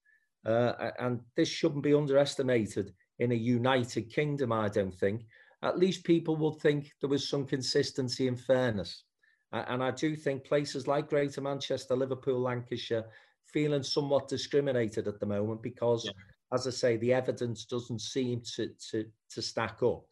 uh, 0.46 0.90
and 0.98 1.20
this 1.36 1.48
shouldn't 1.48 1.84
be 1.84 1.94
underestimated 1.94 2.92
in 3.18 3.32
a 3.32 3.36
united 3.36 4.10
kingdom, 4.10 4.52
I 4.52 4.68
don't 4.68 4.94
think. 4.94 5.22
At 5.62 5.78
least 5.78 6.04
people 6.04 6.36
will 6.36 6.54
think 6.54 6.90
there 7.00 7.10
was 7.10 7.28
some 7.28 7.46
consistency 7.46 8.26
and 8.26 8.40
fairness. 8.40 9.04
And 9.52 9.82
I 9.82 9.90
do 9.90 10.16
think 10.16 10.44
places 10.44 10.88
like 10.88 11.10
Greater 11.10 11.42
Manchester, 11.42 11.94
Liverpool, 11.94 12.40
Lancashire, 12.40 13.04
feeling 13.52 13.82
somewhat 13.82 14.28
discriminated 14.28 15.06
at 15.06 15.20
the 15.20 15.26
moment 15.26 15.62
because, 15.62 16.06
yeah. 16.06 16.12
as 16.52 16.66
I 16.66 16.70
say, 16.70 16.96
the 16.96 17.12
evidence 17.12 17.66
doesn't 17.66 18.00
seem 18.00 18.40
to 18.56 18.70
to, 18.90 19.04
to 19.30 19.42
stack 19.42 19.82
up. 19.82 20.04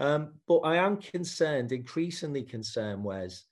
Um, 0.00 0.32
but 0.48 0.60
I 0.60 0.76
am 0.76 0.96
concerned, 0.96 1.72
increasingly 1.72 2.42
concerned, 2.42 3.04
Wes, 3.04 3.44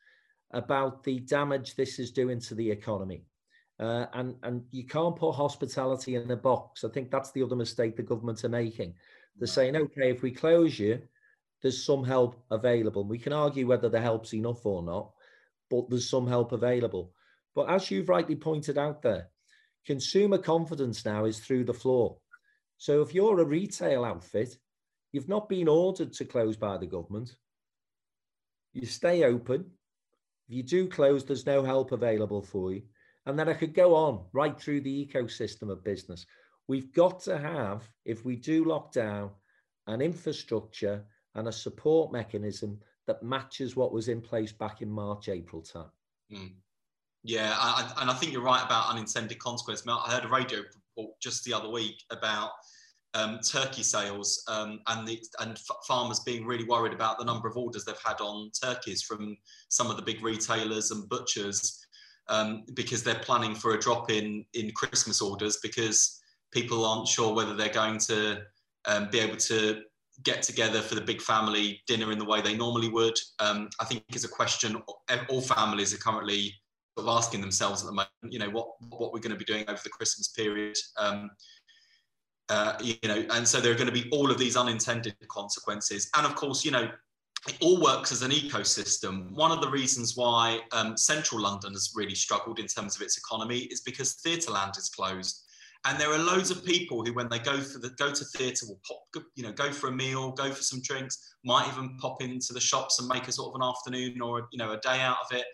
about 0.53 1.05
the 1.05 1.21
damage 1.21 1.77
this 1.77 1.99
is 1.99 2.11
doing 2.11 2.41
to 2.41 2.55
the 2.55 2.71
economy. 2.71 3.27
Uh, 3.79 4.07
and, 4.15 4.35
and 4.43 4.65
you 4.73 4.87
can't 4.87 5.15
put 5.15 5.33
hospitality 5.33 6.17
in 6.17 6.31
a 6.31 6.37
box. 6.37 6.83
I 6.83 6.89
think 6.89 7.11
that's 7.11 7.31
the 7.31 7.43
other 7.43 7.55
mistake 7.55 7.97
the 7.97 8.03
government 8.03 8.43
are 8.45 8.49
making. 8.49 8.95
They're 9.37 9.47
saying, 9.47 9.77
okay, 9.77 10.11
if 10.11 10.23
we 10.23 10.33
close 10.33 10.79
you, 10.79 11.01
there's 11.63 11.85
some 11.85 12.03
help 12.03 12.43
available. 12.51 13.05
We 13.05 13.19
can 13.19 13.33
argue 13.33 13.67
whether 13.67 13.89
the 13.89 14.01
help's 14.01 14.33
enough 14.33 14.65
or 14.65 14.83
not, 14.83 15.13
but 15.71 15.89
there's 15.91 16.09
some 16.09 16.27
help 16.27 16.53
available. 16.53 17.13
But 17.55 17.69
as 17.71 17.91
you've 17.91 18.09
rightly 18.09 18.37
pointed 18.37 18.79
out 18.79 19.03
there, 19.03 19.29
consumer 19.87 20.39
confidence 20.39 21.05
now 21.05 21.27
is 21.27 21.41
through 21.41 21.65
the 21.65 21.75
floor. 21.75 22.19
So 22.79 23.03
if 23.03 23.15
you're 23.15 23.41
a 23.41 23.45
retail 23.45 24.05
outfit, 24.05 24.57
you've 25.13 25.29
not 25.29 25.49
been 25.49 25.69
ordered 25.69 26.13
to 26.15 26.25
close 26.25 26.57
by 26.57 26.77
the 26.77 26.87
government. 26.87 27.35
You 28.73 28.87
stay 28.87 29.25
open. 29.25 29.65
If 30.49 30.57
you 30.57 30.63
do 30.63 30.89
close, 30.89 31.25
there's 31.25 31.47
no 31.47 31.63
help 31.63 31.93
available 31.93 32.43
for 32.43 32.73
you. 32.73 32.83
And 33.27 33.39
then 33.39 33.49
I 33.49 33.55
could 33.55 33.75
go 33.75 33.95
on 33.95 34.25
right 34.33 34.59
through 34.59 34.81
the 34.83 35.07
ecosystem 35.07 35.71
of 35.71 35.85
business. 35.85 36.25
We've 36.67 36.93
got 36.93 37.21
to 37.21 37.39
have, 37.39 37.89
if 38.05 38.25
we 38.25 38.37
do 38.37 38.65
lock 38.65 38.93
down, 38.93 39.31
an 39.87 40.01
infrastructure 40.01 41.05
and 41.35 41.49
a 41.49 41.53
support 41.53 42.13
mechanism 42.13 42.79
that 43.07 43.23
matches 43.23 43.75
what 43.75 43.93
was 43.93 44.09
in 44.09 44.21
place 44.21 44.53
back 44.53 44.83
in 44.83 44.91
March, 44.91 45.29
April 45.29 45.63
time. 45.63 45.91
Mm. 46.33 46.53
Yeah, 47.25 47.55
I, 47.57 47.93
and 48.01 48.11
I 48.11 48.15
think 48.15 48.33
you're 48.33 48.43
right 48.43 48.65
about 48.65 48.91
unintended 48.91 49.39
consequences. 49.39 49.87
I 49.87 50.13
heard 50.13 50.25
a 50.25 50.29
radio 50.29 50.59
report 50.59 51.19
just 51.21 51.45
the 51.45 51.53
other 51.53 51.69
week 51.69 52.03
about 52.11 52.51
um, 53.15 53.39
turkey 53.41 53.83
sales 53.83 54.43
um, 54.49 54.81
and 54.89 55.07
the 55.07 55.21
and 55.41 55.59
farmers 55.87 56.21
being 56.21 56.45
really 56.45 56.65
worried 56.65 56.93
about 56.93 57.19
the 57.19 57.25
number 57.25 57.49
of 57.49 57.57
orders 57.57 57.85
they've 57.85 57.97
had 58.05 58.21
on 58.21 58.51
turkeys 58.63 59.03
from 59.03 59.37
some 59.69 59.91
of 59.91 59.97
the 59.97 60.03
big 60.03 60.23
retailers 60.23 60.91
and 60.91 61.09
butchers 61.09 61.87
um, 62.29 62.65
because 62.75 63.03
they're 63.03 63.19
planning 63.21 63.55
for 63.55 63.75
a 63.75 63.81
drop 63.81 64.11
in 64.11 64.45
in 64.55 64.71
Christmas 64.73 65.23
orders 65.23 65.59
because 65.63 66.21
people 66.53 66.85
aren't 66.85 67.09
sure 67.09 67.35
whether 67.35 67.55
they're 67.55 67.69
going 67.69 67.99
to 67.99 68.43
um, 68.87 69.09
be 69.11 69.19
able 69.19 69.37
to 69.37 69.83
get 70.25 70.43
together 70.43 70.81
for 70.81 70.95
the 70.95 71.01
big 71.01 71.23
family 71.23 71.81
dinner 71.87 72.11
in 72.11 72.19
the 72.19 72.25
way 72.25 72.41
they 72.41 72.57
normally 72.57 72.89
would. 72.89 73.17
Um, 73.39 73.69
I 73.81 73.85
think 73.85 74.03
is 74.15 74.25
a 74.25 74.29
question 74.29 74.83
all 75.29 75.41
families 75.41 75.95
are 75.95 75.99
currently 75.99 76.53
sort 76.97 77.09
of 77.09 77.17
asking 77.17 77.41
themselves 77.41 77.83
at 77.83 77.87
the 77.87 77.93
moment. 77.93 78.11
You 78.29 78.39
know 78.41 78.51
what 78.51 78.69
what 78.91 79.13
we're 79.13 79.21
going 79.21 79.33
to 79.33 79.37
be 79.37 79.45
doing 79.45 79.65
over 79.69 79.81
the 79.83 79.91
Christmas 79.91 80.29
period. 80.29 80.77
Uh, 82.49 82.75
you 82.81 82.97
know, 83.05 83.25
and 83.31 83.47
so 83.47 83.61
there 83.61 83.73
are 83.73 83.77
going 83.77 83.93
to 83.93 83.93
be 83.93 84.09
all 84.11 84.31
of 84.31 84.39
these 84.39 84.57
unintended 84.57 85.15
consequences. 85.29 86.11
And 86.17 86.25
of 86.25 86.35
course, 86.35 86.65
you 86.65 86.71
know, 86.71 86.91
it 87.47 87.57
all 87.61 87.81
works 87.81 88.11
as 88.11 88.23
an 88.23 88.31
ecosystem. 88.31 89.31
One 89.33 89.53
of 89.53 89.61
the 89.61 89.69
reasons 89.69 90.17
why 90.17 90.61
um, 90.73 90.97
central 90.97 91.43
London 91.43 91.73
has 91.73 91.93
really 91.95 92.15
struggled 92.15 92.59
in 92.59 92.67
terms 92.67 92.97
of 92.97 93.03
its 93.03 93.19
economy 93.19 93.59
is 93.59 93.83
because 93.83 94.15
theatre 94.15 94.51
land 94.51 94.75
is 94.77 94.89
closed. 94.89 95.45
And 95.85 95.99
there 95.99 96.13
are 96.13 96.19
loads 96.19 96.51
of 96.51 96.65
people 96.65 97.05
who, 97.05 97.15
when 97.15 97.29
they 97.29 97.39
go 97.39 97.61
for 97.61 97.79
the 97.79 97.91
go 97.91 98.13
to 98.13 98.25
theatre, 98.37 98.67
will 98.67 98.81
pop, 98.87 99.25
you 99.37 99.45
know, 99.45 99.53
go 99.53 99.71
for 99.71 99.89
a 99.89 99.93
meal, 99.93 100.33
go 100.33 100.51
for 100.51 100.63
some 100.63 100.83
drinks, 100.83 101.35
might 101.45 101.69
even 101.69 101.97
pop 101.99 102.21
into 102.21 102.53
the 102.53 102.61
shops 102.61 102.99
and 102.99 103.09
make 103.09 103.29
a 103.29 103.33
sort 103.33 103.55
of 103.55 103.61
an 103.61 103.67
afternoon 103.67 104.21
or 104.21 104.49
you 104.51 104.59
know 104.59 104.73
a 104.73 104.81
day 104.81 105.01
out 105.01 105.19
of 105.25 105.37
it. 105.37 105.45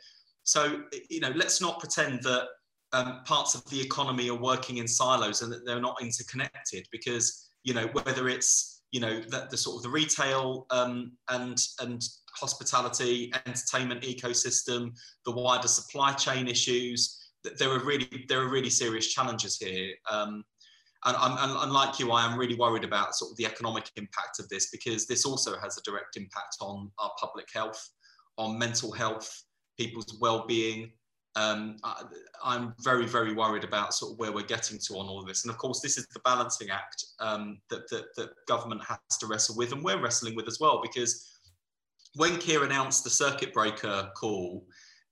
So 0.45 0.83
you 1.11 1.21
know, 1.21 1.33
let's 1.35 1.61
not 1.61 1.79
pretend 1.79 2.23
that 2.23 2.49
um, 2.95 3.23
parts 3.25 3.55
of 3.57 3.65
the 3.71 3.81
economy 3.81 4.31
are 4.31 4.39
working 4.39 4.79
in 4.79 4.87
silos 4.87 5.43
and 5.43 5.53
that 5.53 5.67
they're 5.67 5.81
not 5.81 6.01
interconnected 6.01 6.87
because 6.93 7.51
you 7.65 7.75
know 7.75 7.89
whether 7.93 8.29
it's 8.29 8.83
you 8.93 9.01
know 9.01 9.21
the, 9.21 9.49
the 9.51 9.57
sort 9.57 9.77
of 9.77 9.83
the 9.83 9.89
retail 9.89 10.67
um, 10.71 11.13
and 11.31 11.59
and 11.81 12.03
hospitality 12.37 13.33
entertainment 13.47 14.03
ecosystem 14.03 14.93
the 15.25 15.31
wider 15.31 15.69
supply 15.69 16.13
chain 16.13 16.47
issues 16.47 17.21
there 17.59 17.71
are 17.71 17.85
really 17.85 18.09
there 18.29 18.41
are 18.41 18.49
really 18.49 18.71
serious 18.71 19.13
challenges 19.13 19.59
here. 19.59 19.93
Um, 20.11 20.45
and, 21.07 21.17
and, 21.21 21.57
and 21.59 21.71
like 21.71 21.99
you 21.99 22.13
i 22.13 22.25
am 22.25 22.39
really 22.39 22.55
worried 22.55 22.85
about 22.85 23.15
sort 23.15 23.31
of 23.31 23.37
the 23.37 23.45
economic 23.45 23.91
impact 23.97 24.39
of 24.41 24.49
this 24.49 24.71
because 24.71 25.07
this 25.07 25.27
also 25.27 25.59
has 25.59 25.77
a 25.77 25.83
direct 25.83 26.17
impact 26.17 26.57
on 26.63 26.91
our 26.99 27.11
public 27.21 27.47
health 27.53 27.91
on 28.39 28.59
mental 28.59 28.91
health 28.91 29.45
people's 29.77 30.17
well-being 30.19 30.91
um, 31.37 31.77
I, 31.83 32.57
am 32.57 32.75
very, 32.81 33.07
very 33.07 33.35
worried 33.35 33.65
about 33.65 33.95
sort 33.95 34.13
of 34.13 34.19
where 34.19 34.33
we're 34.33 34.43
getting 34.43 34.79
to 34.79 34.95
on 34.95 35.07
all 35.07 35.21
of 35.21 35.27
this. 35.27 35.45
And 35.45 35.51
of 35.51 35.59
course, 35.59 35.81
this 35.81 35.99
is 35.99 36.07
the 36.13 36.21
balancing 36.21 36.71
act 36.71 37.05
um, 37.19 37.59
that, 37.71 37.89
that, 37.91 38.15
that 38.17 38.31
government 38.47 38.83
has 38.85 39.19
to 39.19 39.27
wrestle 39.27 39.57
with, 39.57 39.73
and 39.73 39.83
we're 39.83 40.01
wrestling 40.01 40.37
with 40.37 40.47
as 40.47 40.59
well, 40.61 40.81
because 40.81 41.29
when 42.15 42.39
Keir 42.39 42.63
announced 42.63 43.03
the 43.03 43.11
circuit 43.11 43.53
breaker 43.53 44.11
call, 44.17 44.65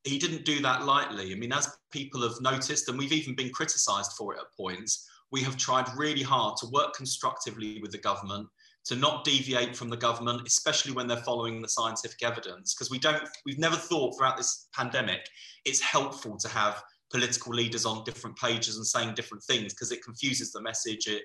he 0.05 0.19
didn't 0.19 0.45
do 0.45 0.61
that 0.63 0.85
lightly. 0.85 1.33
I 1.33 1.37
mean, 1.37 1.53
as 1.53 1.77
people 1.91 2.23
have 2.23 2.41
noticed, 2.41 2.89
and 2.89 2.99
we've 2.99 3.13
even 3.13 3.35
been 3.35 3.51
criticised 3.51 4.13
for 4.13 4.35
it 4.35 4.41
at 4.41 4.57
points, 4.57 5.09
we 5.33 5.41
have 5.43 5.57
tried 5.57 5.89
really 5.97 6.23
hard 6.23 6.57
to 6.59 6.67
work 6.69 6.95
constructively 6.95 7.81
with 7.81 7.91
the 7.91 7.99
government 7.99 8.49
to 8.85 8.97
not 8.97 9.25
deviate 9.25 9.77
from 9.77 9.89
the 9.89 9.97
government, 9.97 10.43
especially 10.47 10.93
when 10.93 11.07
they're 11.07 11.19
following 11.19 11.63
the 11.63 11.69
scientific 11.69 12.23
evidence. 12.23 12.75
Because 12.75 12.91
we 12.91 12.99
don't, 12.99 13.23
we've 13.47 13.59
never 13.59 13.77
thought 13.77 14.17
throughout 14.17 14.37
this 14.37 14.69
pandemic, 14.75 15.29
it's 15.65 15.81
helpful 15.81 16.37
to 16.39 16.49
have 16.49 16.83
political 17.11 17.55
leaders 17.55 17.85
on 17.85 18.05
different 18.05 18.37
pages 18.37 18.77
and 18.77 18.87
saying 18.87 19.15
different 19.15 19.45
things 19.45 19.75
because 19.75 19.93
it 19.93 20.03
confuses 20.03 20.51
the 20.51 20.61
message, 20.61 21.07
it 21.07 21.23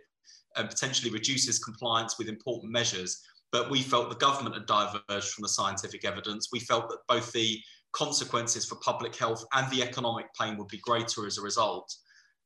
uh, 0.56 0.64
potentially 0.64 1.12
reduces 1.12 1.60
compliance 1.60 2.18
with 2.20 2.28
important 2.28 2.72
measures. 2.72 3.22
But 3.52 3.72
we 3.72 3.82
felt 3.82 4.10
the 4.10 4.16
government 4.18 4.56
had 4.56 4.66
diverged 4.66 5.30
from 5.30 5.44
the 5.44 5.50
scientific 5.50 6.06
evidence. 6.06 6.50
We 6.52 6.60
felt 6.60 6.90
that 6.90 7.00
both 7.08 7.32
the 7.32 7.60
consequences 7.94 8.66
for 8.66 8.76
public 8.76 9.16
health 9.16 9.44
and 9.54 9.72
the 9.72 9.82
economic 9.82 10.28
pain 10.40 10.58
would 10.58 10.68
be 10.68 10.80
greater 10.80 11.26
as 11.26 11.38
a 11.38 11.42
result. 11.42 11.96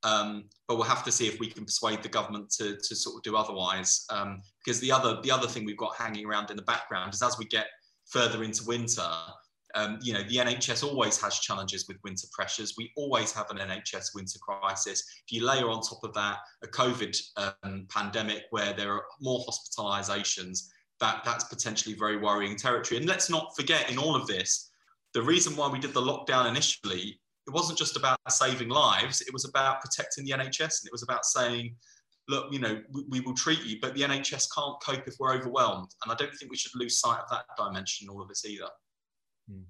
Um, 0.04 0.46
but 0.68 0.76
we'll 0.76 0.86
have 0.86 1.04
to 1.04 1.12
see 1.12 1.28
if 1.28 1.40
we 1.40 1.48
can 1.48 1.64
persuade 1.64 2.02
the 2.02 2.10
government 2.10 2.50
to, 2.58 2.76
to 2.76 2.96
sort 2.96 3.18
of 3.18 3.24
do 3.24 3.36
otherwise. 3.36 4.06
Um, 4.10 4.42
because 4.64 4.80
the 4.80 4.92
other 4.92 5.22
the 5.22 5.32
other 5.32 5.48
thing 5.48 5.66
we've 5.66 5.78
got 5.78 5.96
hanging 5.96 6.26
around 6.26 6.50
in 6.50 6.58
the 6.58 6.64
background 6.64 7.14
is 7.14 7.22
as 7.22 7.38
we 7.38 7.46
get 7.46 7.68
further 8.10 8.44
into 8.44 8.64
winter, 8.66 9.10
um, 9.76 10.00
you 10.02 10.14
know, 10.14 10.24
the 10.24 10.38
NHS 10.38 10.84
always 10.84 11.20
has 11.22 11.40
challenges 11.40 11.88
with 11.88 11.98
winter 12.04 12.28
pressures. 12.32 12.76
We 12.78 12.92
always 12.98 13.32
have 13.34 13.50
an 13.52 13.58
NHS 13.58 14.16
winter 14.16 14.40
crisis. 14.40 15.04
If 15.26 15.32
you 15.32 15.46
layer 15.46 15.70
on 15.70 15.82
top 15.82 16.04
of 16.04 16.14
that 16.14 16.38
a 16.64 16.68
COVID 16.68 17.18
um, 17.38 17.86
pandemic 17.90 18.44
where 18.50 18.74
there 18.74 18.94
are 18.94 19.04
more 19.20 19.46
hospitalizations, 19.46 20.68
that, 21.00 21.24
that's 21.26 21.46
potentially 21.46 21.96
very 21.96 22.18
worrying 22.18 22.56
territory. 22.56 23.00
And 23.00 23.08
let's 23.08 23.30
not 23.30 23.56
forget 23.56 23.90
in 23.90 23.98
all 23.98 24.16
of 24.16 24.28
this, 24.28 24.72
the 25.14 25.22
reason 25.22 25.56
why 25.56 25.68
we 25.68 25.80
did 25.80 25.94
the 25.94 26.02
lockdown 26.02 26.50
initially 26.50 27.20
it 27.48 27.54
wasn't 27.54 27.78
just 27.78 27.98
about 27.98 28.20
saving 28.30 28.70
lives, 28.70 29.22
it 29.22 29.34
was 29.34 29.46
about 29.46 29.82
protecting 29.82 30.26
the 30.26 30.32
NHS 30.32 30.82
and 30.82 30.88
it 30.88 30.92
was 30.92 31.04
about 31.04 31.26
saying, 31.26 31.76
look, 32.28 32.52
you 32.52 32.60
know, 32.60 32.82
we, 32.92 33.04
we, 33.10 33.20
will 33.22 33.34
treat 33.34 33.64
you, 33.64 33.78
but 33.82 33.94
the 33.94 34.02
NHS 34.02 34.48
can't 34.56 34.82
cope 34.84 35.08
if 35.08 35.16
we're 35.20 35.34
overwhelmed. 35.34 35.90
And 36.04 36.12
I 36.12 36.16
don't 36.16 36.34
think 36.36 36.52
we 36.52 36.58
should 36.58 36.76
lose 36.76 37.00
sight 37.00 37.20
of 37.20 37.30
that 37.30 37.46
dimension 37.58 38.06
in 38.06 38.10
all 38.10 38.22
of 38.22 38.30
this 38.30 38.46
either. 38.46 38.70
Mm. 39.52 39.64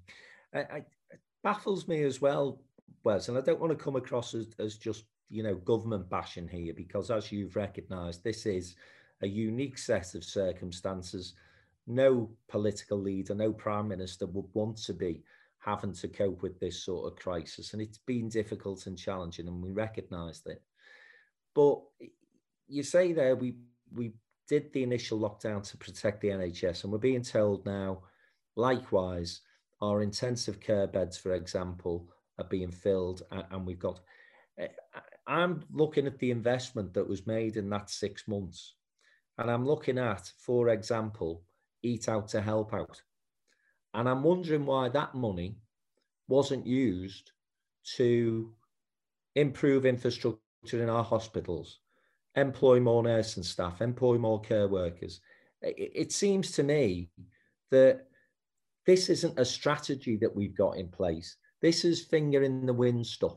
I, 0.54 0.58
I, 0.58 0.76
it 1.10 1.20
baffles 1.42 1.88
me 1.88 2.02
as 2.02 2.20
well, 2.20 2.60
Wes, 3.04 3.28
and 3.28 3.38
I 3.38 3.40
don't 3.40 3.60
want 3.60 3.76
to 3.76 3.84
come 3.84 3.96
across 3.96 4.34
as, 4.34 4.48
as 4.58 4.76
just, 4.76 5.04
you 5.30 5.42
know, 5.42 5.54
government 5.54 6.10
bashing 6.10 6.46
here, 6.46 6.74
because 6.74 7.10
as 7.10 7.32
you've 7.32 7.56
recognised, 7.56 8.22
this 8.22 8.46
is 8.46 8.76
a 9.22 9.26
unique 9.26 9.78
set 9.78 10.14
of 10.14 10.24
circumstances. 10.24 11.34
No 11.86 12.30
political 12.48 13.00
leader, 13.00 13.34
no 13.34 13.52
prime 13.52 13.88
minister 13.88 14.26
would 14.26 14.46
want 14.52 14.76
to 14.84 14.92
be 14.92 15.22
having 15.64 15.92
to 15.92 16.08
cope 16.08 16.42
with 16.42 16.58
this 16.58 16.84
sort 16.84 17.10
of 17.10 17.18
crisis. 17.18 17.72
And 17.72 17.80
it's 17.80 17.98
been 17.98 18.28
difficult 18.28 18.86
and 18.86 18.98
challenging, 18.98 19.46
and 19.46 19.62
we 19.62 19.70
recognised 19.70 20.46
it. 20.46 20.62
But 21.54 21.80
you 22.68 22.82
say 22.82 23.12
there 23.12 23.36
we 23.36 23.56
we 23.94 24.12
did 24.48 24.72
the 24.72 24.82
initial 24.82 25.18
lockdown 25.18 25.62
to 25.70 25.76
protect 25.76 26.20
the 26.20 26.28
NHS, 26.28 26.82
and 26.82 26.92
we're 26.92 26.98
being 26.98 27.22
told 27.22 27.64
now, 27.64 28.02
likewise, 28.56 29.40
our 29.80 30.02
intensive 30.02 30.60
care 30.60 30.86
beds, 30.86 31.16
for 31.16 31.34
example, 31.34 32.08
are 32.38 32.48
being 32.48 32.70
filled, 32.72 33.22
and 33.30 33.66
we've 33.66 33.78
got. 33.78 34.00
Eh, 34.58 34.68
I'm 35.26 35.62
looking 35.72 36.06
at 36.08 36.18
the 36.18 36.32
investment 36.32 36.92
that 36.94 37.08
was 37.08 37.26
made 37.26 37.56
in 37.56 37.70
that 37.70 37.88
six 37.88 38.26
months, 38.26 38.74
and 39.38 39.48
I'm 39.50 39.64
looking 39.64 39.98
at, 39.98 40.32
for 40.38 40.70
example, 40.70 41.44
Eat 41.82 42.08
Out 42.08 42.28
to 42.28 42.40
Help 42.40 42.74
Out 42.74 43.00
And 43.94 44.08
I'm 44.08 44.22
wondering 44.22 44.66
why 44.66 44.88
that 44.88 45.14
money 45.14 45.56
wasn't 46.28 46.66
used 46.66 47.32
to 47.96 48.52
improve 49.34 49.84
infrastructure 49.86 50.82
in 50.82 50.88
our 50.88 51.04
hospitals, 51.04 51.80
employ 52.36 52.80
more 52.80 53.02
nursing 53.02 53.42
staff, 53.42 53.80
employ 53.80 54.18
more 54.18 54.40
care 54.40 54.68
workers. 54.68 55.20
It, 55.60 55.92
it 55.94 56.12
seems 56.12 56.52
to 56.52 56.62
me 56.62 57.10
that 57.70 58.06
this 58.86 59.08
isn't 59.08 59.38
a 59.38 59.44
strategy 59.44 60.16
that 60.16 60.34
we've 60.34 60.56
got 60.56 60.76
in 60.76 60.88
place. 60.88 61.36
This 61.60 61.84
is 61.84 62.04
finger 62.04 62.42
in 62.42 62.66
the 62.66 62.72
wind 62.72 63.06
stuff. 63.06 63.36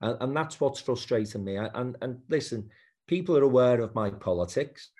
And, 0.00 0.16
and 0.20 0.36
that's 0.36 0.60
what's 0.60 0.80
frustrating 0.80 1.44
me. 1.44 1.56
And, 1.56 1.96
and 2.02 2.18
listen, 2.28 2.68
people 3.06 3.36
are 3.36 3.42
aware 3.42 3.80
of 3.80 3.94
my 3.94 4.10
politics, 4.10 4.90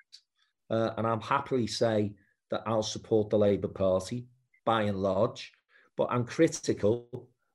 uh, 0.69 0.91
and 0.97 1.05
I'm 1.05 1.21
happily 1.21 1.67
say 1.67 2.13
that 2.49 2.63
I'll 2.65 2.83
support 2.83 3.29
the 3.29 3.37
Labour 3.37 3.67
Party 3.67 4.27
by 4.67 4.81
and 4.81 5.01
large, 5.01 5.53
but 5.95 6.09
I'm 6.11 6.25
critical 6.25 7.07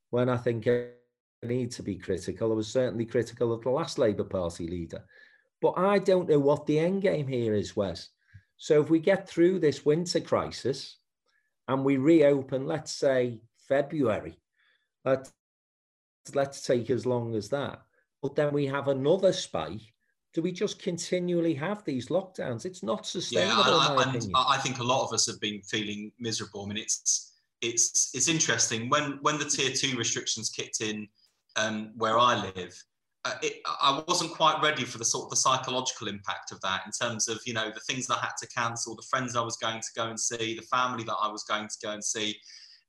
when 0.09 0.31
I 0.31 0.38
think 0.38 0.66
I 0.66 0.87
need 1.42 1.70
to 1.72 1.83
be 1.83 1.96
critical. 1.96 2.51
I 2.51 2.55
was 2.55 2.68
certainly 2.68 3.05
critical 3.05 3.53
of 3.53 3.61
the 3.61 3.68
last 3.68 3.98
Labour 3.98 4.25
Party 4.25 4.66
leader. 4.66 5.05
But 5.61 5.75
I 5.77 5.98
don't 5.98 6.29
know 6.31 6.38
what 6.38 6.64
the 6.64 6.79
end 6.79 7.03
game 7.03 7.29
here 7.29 7.55
is, 7.55 7.77
Wes. 7.77 8.09
So 8.57 8.81
if 8.81 8.88
we 8.88 8.98
get 8.98 9.29
through 9.29 9.59
this 9.59 9.85
winter 9.85 10.20
crisis 10.20 10.96
and 11.68 11.85
we 11.85 11.98
reopen, 11.98 12.66
let's 12.66 12.92
say 12.92 13.42
February, 13.68 14.38
let's, 15.05 15.35
let's 16.35 16.62
take 16.62 16.88
as 16.88 17.05
long 17.05 17.35
as 17.35 17.51
that. 17.51 17.83
But 18.22 18.37
then 18.37 18.55
we 18.55 18.66
have 18.66 18.88
another 18.88 19.35
spike 19.35 19.91
do 20.33 20.40
we 20.40 20.53
just 20.53 20.79
continually 20.79 21.55
have 21.55 21.85
these 21.85 22.09
lockdowns? 22.09 22.64
It's 22.64 22.83
not 22.83 23.07
sustainable. 23.07 23.64
Yeah, 23.64 23.95
I, 23.99 24.12
and 24.14 24.33
I 24.35 24.57
think 24.59 24.79
a 24.79 24.85
lot 24.85 25.07
of 25.07 25.12
us 25.12 25.27
have 25.27 25.40
been 25.40 25.61
feeling 25.62 26.12
miserable. 26.18 26.64
I 26.64 26.68
mean, 26.68 26.79
it's 26.79 27.33
it's 27.61 28.11
it's 28.14 28.29
interesting 28.29 28.88
when 28.88 29.18
when 29.23 29.38
the 29.38 29.45
tier 29.45 29.71
two 29.71 29.97
restrictions 29.97 30.49
kicked 30.49 30.81
in 30.81 31.07
um, 31.57 31.92
where 31.97 32.18
I 32.18 32.51
live. 32.57 32.75
Uh, 33.25 33.35
it, 33.40 33.61
I 33.64 34.03
wasn't 34.09 34.33
quite 34.33 34.61
ready 34.62 34.85
for 34.85 34.99
the 34.99 35.05
sort 35.05 35.25
of 35.25 35.31
the 35.31 35.37
psychological 35.37 36.09
impact 36.09 36.51
of 36.51 36.61
that 36.62 36.83
in 36.87 36.92
terms 36.92 37.29
of 37.29 37.38
you 37.47 37.53
know 37.53 37.71
the 37.71 37.81
things 37.81 38.11
I 38.11 38.18
had 38.18 38.33
to 38.40 38.49
cancel, 38.49 38.97
the 38.97 39.07
friends 39.09 39.37
I 39.37 39.42
was 39.42 39.57
going 39.57 39.81
to 39.81 39.88
go 39.95 40.09
and 40.09 40.18
see, 40.18 40.57
the 40.57 40.62
family 40.62 41.05
that 41.05 41.16
I 41.23 41.29
was 41.29 41.45
going 41.45 41.68
to 41.68 41.77
go 41.83 41.92
and 41.92 42.03
see, 42.03 42.37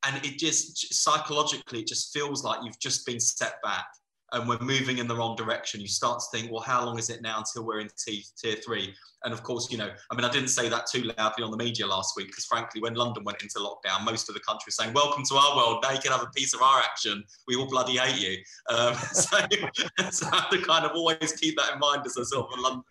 and 0.06 0.26
it 0.26 0.40
just 0.40 0.94
psychologically 0.94 1.82
it 1.82 1.88
just 1.88 2.14
feels 2.14 2.44
like 2.44 2.64
you've 2.64 2.80
just 2.80 3.06
been 3.06 3.20
set 3.20 3.62
back 3.62 3.86
and 4.34 4.50
we're 4.50 4.60
moving 4.60 4.98
in 4.98 5.08
the 5.08 5.16
wrong 5.16 5.36
direction, 5.36 5.80
you 5.80 5.88
start 5.88 6.20
to 6.20 6.38
think, 6.38 6.52
well, 6.52 6.62
how 6.62 6.86
long 6.86 6.98
is 6.98 7.10
it 7.10 7.22
now 7.22 7.38
until 7.38 7.66
we're 7.66 7.80
in 7.80 7.90
t- 7.98 8.26
tier 8.38 8.56
three? 8.56 8.94
And 9.26 9.34
of 9.34 9.42
course, 9.44 9.72
you 9.72 9.78
know, 9.78 9.90
I 10.12 10.16
mean, 10.16 10.26
I 10.26 10.30
didn't 10.30 10.50
say 10.50 10.68
that 10.68 10.86
too 10.92 11.12
loudly 11.18 11.46
on 11.46 11.52
the 11.52 11.58
media 11.58 11.88
last 11.88 12.18
week 12.18 12.28
because, 12.28 12.46
frankly, 12.46 12.82
when 12.82 12.94
London 12.94 13.24
went 13.24 13.42
into 13.42 13.60
lockdown, 13.60 14.04
most 14.04 14.28
of 14.28 14.36
the 14.36 14.42
country 14.42 14.66
was 14.68 14.76
saying, 14.76 14.94
"Welcome 14.94 15.24
to 15.30 15.36
our 15.36 15.56
world. 15.56 15.80
Now 15.82 15.92
you 15.92 16.00
can 16.00 16.12
have 16.12 16.24
a 16.24 16.30
piece 16.36 16.54
of 16.54 16.62
our 16.62 16.80
action. 16.80 17.24
We 17.48 17.56
all 17.56 17.70
bloody 17.70 17.98
hate 17.98 18.20
you." 18.20 18.38
Um, 18.76 18.96
so, 19.14 19.38
so 20.12 20.28
I 20.30 20.36
have 20.36 20.50
to 20.50 20.62
kind 20.62 20.86
of 20.86 20.92
always 20.92 21.34
keep 21.40 21.56
that 21.58 21.74
in 21.74 21.80
mind 21.80 22.06
as 22.06 22.18
a 22.18 22.26
sort 22.26 22.52
of 22.52 22.60
a 22.60 22.62
London. 22.62 22.84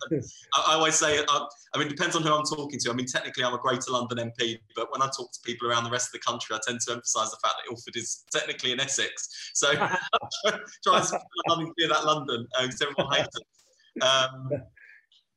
I, 0.54 0.72
I 0.72 0.74
always 0.74 0.94
say, 0.94 1.18
uh, 1.18 1.44
I 1.74 1.78
mean, 1.78 1.88
it 1.88 1.90
depends 1.90 2.16
on 2.16 2.22
who 2.22 2.32
I'm 2.32 2.44
talking 2.44 2.78
to. 2.78 2.90
I 2.90 2.94
mean, 2.94 3.06
technically, 3.06 3.44
I'm 3.44 3.54
a 3.54 3.58
Greater 3.58 3.90
London 3.90 4.18
MP, 4.18 4.58
but 4.74 4.90
when 4.90 5.02
I 5.02 5.10
talk 5.14 5.32
to 5.32 5.40
people 5.44 5.68
around 5.68 5.84
the 5.84 5.90
rest 5.90 6.08
of 6.08 6.12
the 6.12 6.18
country, 6.20 6.56
I 6.56 6.60
tend 6.66 6.80
to 6.86 6.92
emphasise 6.92 7.30
the 7.30 7.38
fact 7.42 7.56
that 7.58 7.70
Ilford 7.70 7.96
is 7.96 8.24
technically 8.32 8.72
in 8.72 8.80
Essex. 8.80 9.52
So 9.54 9.72
try 10.82 11.02
clear 11.46 11.88
that 11.88 12.04
London 12.04 12.46
because 12.60 12.80
uh, 12.80 12.86
everyone 12.88 13.14
hates 13.16 13.36
it. 13.36 14.02
Um, 14.02 14.50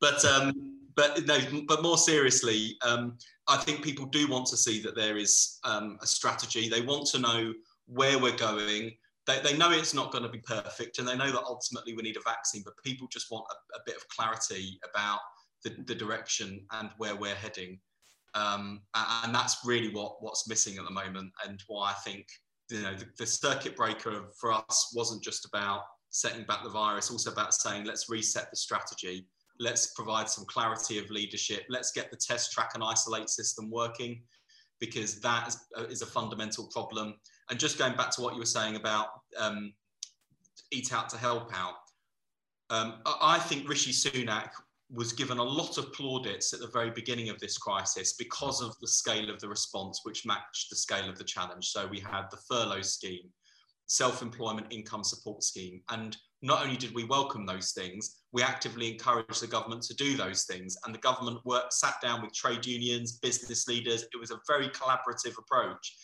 but 0.01 0.23
um, 0.25 0.75
but 0.95 1.25
no, 1.25 1.37
but 1.67 1.83
more 1.83 1.97
seriously, 1.97 2.77
um, 2.85 3.17
I 3.47 3.57
think 3.57 3.83
people 3.83 4.05
do 4.05 4.27
want 4.27 4.45
to 4.47 4.57
see 4.57 4.81
that 4.81 4.95
there 4.95 5.17
is 5.17 5.59
um, 5.63 5.97
a 6.01 6.07
strategy. 6.07 6.69
They 6.69 6.81
want 6.81 7.07
to 7.07 7.19
know 7.19 7.53
where 7.87 8.17
we're 8.17 8.37
going. 8.37 8.91
They, 9.27 9.39
they 9.39 9.57
know 9.57 9.71
it's 9.71 9.93
not 9.93 10.11
going 10.11 10.23
to 10.23 10.29
be 10.29 10.39
perfect, 10.39 10.99
and 10.99 11.07
they 11.07 11.17
know 11.17 11.31
that 11.31 11.43
ultimately 11.43 11.93
we 11.93 12.03
need 12.03 12.17
a 12.17 12.21
vaccine. 12.21 12.61
But 12.63 12.75
people 12.83 13.07
just 13.11 13.31
want 13.31 13.45
a, 13.51 13.77
a 13.77 13.81
bit 13.85 13.97
of 13.97 14.07
clarity 14.07 14.79
about 14.89 15.19
the, 15.63 15.75
the, 15.85 15.95
direction 15.95 16.65
and 16.71 16.91
where 16.97 17.15
we're 17.15 17.35
heading, 17.35 17.79
um, 18.35 18.81
and 18.93 19.33
that's 19.33 19.65
really 19.65 19.93
what 19.93 20.21
what's 20.21 20.47
missing 20.47 20.77
at 20.77 20.85
the 20.85 20.91
moment, 20.91 21.31
and 21.45 21.61
why 21.67 21.89
I 21.89 21.93
think 21.93 22.27
you 22.69 22.81
know 22.81 22.95
the, 22.95 23.05
the 23.17 23.25
circuit 23.25 23.75
breaker 23.75 24.25
for 24.39 24.51
us 24.51 24.91
wasn't 24.95 25.23
just 25.23 25.45
about 25.45 25.81
setting 26.09 26.45
back 26.45 26.63
the 26.63 26.69
virus, 26.69 27.11
also 27.11 27.31
about 27.31 27.53
saying 27.53 27.85
let's 27.85 28.09
reset 28.09 28.49
the 28.49 28.57
strategy 28.57 29.27
let's 29.59 29.93
provide 29.93 30.29
some 30.29 30.45
clarity 30.45 30.97
of 30.97 31.09
leadership. 31.09 31.63
Let's 31.69 31.91
get 31.91 32.11
the 32.11 32.17
test, 32.17 32.51
track, 32.51 32.71
and 32.73 32.83
isolate 32.83 33.29
system 33.29 33.69
working 33.69 34.21
because 34.79 35.19
that 35.21 35.47
is, 35.47 35.57
uh, 35.77 35.83
is 35.83 36.01
a 36.01 36.05
fundamental 36.05 36.67
problem. 36.67 37.15
And 37.49 37.59
just 37.59 37.77
going 37.77 37.95
back 37.95 38.11
to 38.11 38.21
what 38.21 38.33
you 38.33 38.39
were 38.39 38.45
saying 38.45 38.75
about 38.75 39.07
um, 39.39 39.73
eat 40.71 40.93
out 40.93 41.09
to 41.09 41.17
help 41.17 41.51
out, 41.55 41.75
um, 42.69 42.95
I 43.05 43.39
think 43.39 43.69
Rishi 43.69 43.91
Sunak 43.91 44.49
was 44.91 45.13
given 45.13 45.39
a 45.39 45.43
lot 45.43 45.77
of 45.77 45.91
plaudits 45.93 46.53
at 46.53 46.59
the 46.59 46.67
very 46.67 46.91
beginning 46.91 47.29
of 47.29 47.39
this 47.39 47.57
crisis 47.57 48.13
because 48.13 48.61
of 48.61 48.75
the 48.81 48.87
scale 48.87 49.29
of 49.29 49.39
the 49.39 49.49
response, 49.49 50.01
which 50.03 50.25
matched 50.25 50.69
the 50.69 50.75
scale 50.75 51.09
of 51.09 51.17
the 51.17 51.23
challenge. 51.23 51.67
So 51.67 51.87
we 51.87 51.99
had 51.99 52.25
the 52.29 52.37
furlough 52.49 52.81
scheme, 52.81 53.29
self-employment 53.87 54.67
income 54.69 55.03
support 55.03 55.43
scheme, 55.43 55.81
and 55.89 56.15
not 56.45 56.63
only 56.63 56.77
did 56.77 56.93
we 56.93 57.05
welcome 57.05 57.45
those 57.45 57.71
things, 57.71 58.21
we 58.31 58.43
actively 58.43 58.91
encouraged 58.91 59.41
the 59.41 59.47
government 59.47 59.81
to 59.83 59.95
do 59.95 60.15
those 60.15 60.43
things. 60.43 60.77
And 60.85 60.93
the 60.93 60.99
government 60.99 61.39
worked, 61.43 61.73
sat 61.73 61.95
down 62.03 62.21
with 62.21 62.33
trade 62.33 62.65
unions, 62.67 63.13
business 63.17 63.67
leaders. 63.67 64.03
It 64.03 64.19
was 64.19 64.29
a 64.29 64.39
very 64.47 64.69
collaborative 64.69 65.39
approach. 65.39 65.95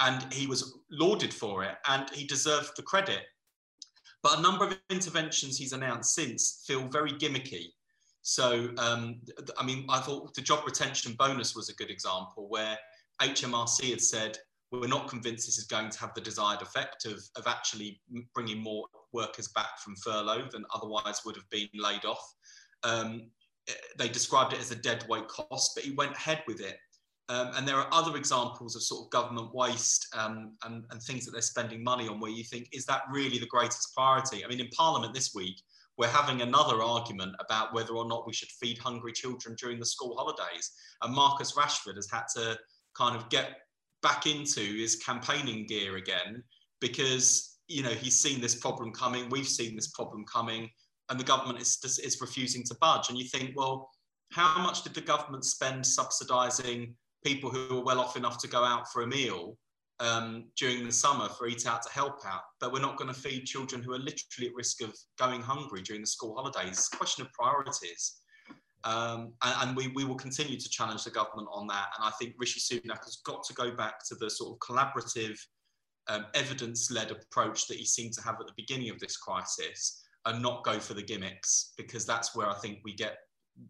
And 0.00 0.32
he 0.32 0.46
was 0.46 0.78
lauded 0.90 1.34
for 1.34 1.62
it 1.62 1.76
and 1.86 2.08
he 2.10 2.24
deserved 2.24 2.70
the 2.76 2.82
credit. 2.82 3.20
But 4.22 4.38
a 4.38 4.42
number 4.42 4.66
of 4.66 4.78
interventions 4.88 5.58
he's 5.58 5.74
announced 5.74 6.14
since 6.14 6.64
feel 6.66 6.88
very 6.88 7.12
gimmicky. 7.12 7.66
So, 8.22 8.70
um, 8.78 9.20
I 9.58 9.64
mean, 9.64 9.86
I 9.88 10.00
thought 10.00 10.34
the 10.34 10.42
job 10.42 10.64
retention 10.66 11.14
bonus 11.18 11.56
was 11.56 11.68
a 11.68 11.74
good 11.74 11.90
example 11.90 12.48
where 12.48 12.78
HMRC 13.20 13.90
had 13.90 14.00
said, 14.00 14.38
we're 14.72 14.86
not 14.86 15.08
convinced 15.08 15.46
this 15.46 15.58
is 15.58 15.64
going 15.64 15.90
to 15.90 15.98
have 15.98 16.14
the 16.14 16.20
desired 16.20 16.62
effect 16.62 17.04
of, 17.04 17.20
of 17.36 17.46
actually 17.46 18.00
bringing 18.34 18.62
more 18.62 18.86
workers 19.12 19.48
back 19.48 19.78
from 19.82 19.96
furlough 19.96 20.48
than 20.52 20.64
otherwise 20.74 21.22
would 21.24 21.34
have 21.34 21.48
been 21.50 21.68
laid 21.74 22.04
off. 22.04 22.34
Um, 22.84 23.30
eh, 23.68 23.72
they 23.98 24.08
described 24.08 24.52
it 24.52 24.60
as 24.60 24.70
a 24.70 24.76
dead 24.76 25.04
weight 25.08 25.26
cost, 25.26 25.72
but 25.74 25.84
he 25.84 25.92
went 25.92 26.12
ahead 26.12 26.42
with 26.46 26.60
it. 26.60 26.78
Um, 27.28 27.50
and 27.54 27.66
there 27.66 27.76
are 27.76 27.88
other 27.92 28.16
examples 28.16 28.74
of 28.74 28.82
sort 28.82 29.06
of 29.06 29.10
government 29.10 29.54
waste 29.54 30.12
um, 30.16 30.56
and, 30.64 30.84
and 30.90 31.02
things 31.02 31.24
that 31.24 31.32
they're 31.32 31.42
spending 31.42 31.82
money 31.82 32.08
on 32.08 32.18
where 32.18 32.30
you 32.30 32.44
think, 32.44 32.68
is 32.72 32.84
that 32.86 33.02
really 33.10 33.38
the 33.38 33.46
greatest 33.46 33.94
priority? 33.94 34.44
I 34.44 34.48
mean, 34.48 34.60
in 34.60 34.68
Parliament 34.68 35.14
this 35.14 35.32
week, 35.34 35.60
we're 36.00 36.08
having 36.08 36.40
another 36.40 36.82
argument 36.82 37.36
about 37.40 37.74
whether 37.74 37.92
or 37.92 38.08
not 38.08 38.26
we 38.26 38.32
should 38.32 38.48
feed 38.48 38.78
hungry 38.78 39.12
children 39.12 39.54
during 39.60 39.78
the 39.78 39.84
school 39.84 40.16
holidays. 40.16 40.70
And 41.02 41.14
Marcus 41.14 41.52
Rashford 41.52 41.96
has 41.96 42.08
had 42.10 42.22
to 42.36 42.58
kind 42.96 43.14
of 43.14 43.28
get 43.28 43.58
back 44.02 44.24
into 44.26 44.62
his 44.62 44.96
campaigning 44.96 45.66
gear 45.66 45.98
again 45.98 46.42
because 46.80 47.58
you 47.68 47.82
know 47.82 47.90
he's 47.90 48.18
seen 48.18 48.40
this 48.40 48.54
problem 48.54 48.92
coming 48.92 49.28
we've 49.28 49.46
seen 49.46 49.76
this 49.76 49.88
problem 49.88 50.24
coming 50.24 50.70
and 51.10 51.20
the 51.20 51.24
government 51.24 51.60
is, 51.60 51.78
is 52.02 52.18
refusing 52.20 52.64
to 52.64 52.74
budge 52.80 53.10
and 53.10 53.18
you 53.18 53.26
think 53.26 53.52
well 53.54 53.90
how 54.32 54.60
much 54.62 54.82
did 54.82 54.94
the 54.94 55.00
government 55.02 55.44
spend 55.44 55.84
subsidizing 55.84 56.94
people 57.24 57.50
who 57.50 57.78
are 57.78 57.84
well 57.84 58.00
off 58.00 58.16
enough 58.16 58.38
to 58.38 58.48
go 58.48 58.64
out 58.64 58.90
for 58.90 59.02
a 59.02 59.06
meal 59.06 59.56
um, 60.00 60.46
during 60.56 60.84
the 60.84 60.92
summer 60.92 61.28
for 61.28 61.46
eat 61.46 61.66
out 61.66 61.82
to 61.82 61.92
help 61.92 62.24
out 62.26 62.42
but 62.60 62.72
we're 62.72 62.80
not 62.80 62.96
going 62.96 63.12
to 63.12 63.20
feed 63.20 63.44
children 63.44 63.82
who 63.82 63.92
are 63.92 63.98
literally 63.98 64.48
at 64.48 64.54
risk 64.54 64.82
of 64.82 64.94
going 65.18 65.40
hungry 65.40 65.82
during 65.82 66.00
the 66.00 66.06
school 66.06 66.34
holidays 66.34 66.70
it's 66.70 66.92
a 66.92 66.96
question 66.96 67.24
of 67.24 67.32
priorities 67.32 68.20
um, 68.84 69.32
and, 69.42 69.68
and 69.68 69.76
we, 69.76 69.88
we 69.88 70.04
will 70.04 70.16
continue 70.16 70.58
to 70.58 70.68
challenge 70.68 71.04
the 71.04 71.10
government 71.10 71.48
on 71.52 71.66
that. 71.66 71.88
And 71.98 72.06
I 72.06 72.10
think 72.18 72.34
Rishi 72.38 72.60
Sunak 72.60 73.04
has 73.04 73.20
got 73.24 73.44
to 73.44 73.54
go 73.54 73.70
back 73.70 74.04
to 74.08 74.14
the 74.14 74.30
sort 74.30 74.52
of 74.52 74.58
collaborative, 74.58 75.38
um, 76.08 76.26
evidence 76.34 76.90
led 76.90 77.10
approach 77.10 77.66
that 77.68 77.76
he 77.76 77.84
seemed 77.84 78.14
to 78.14 78.22
have 78.22 78.36
at 78.40 78.46
the 78.46 78.54
beginning 78.56 78.90
of 78.90 78.98
this 78.98 79.16
crisis 79.16 80.02
and 80.26 80.42
not 80.42 80.64
go 80.64 80.78
for 80.78 80.94
the 80.94 81.02
gimmicks, 81.02 81.72
because 81.76 82.06
that's 82.06 82.34
where 82.34 82.48
I 82.48 82.54
think 82.54 82.78
we 82.84 82.94
get 82.94 83.18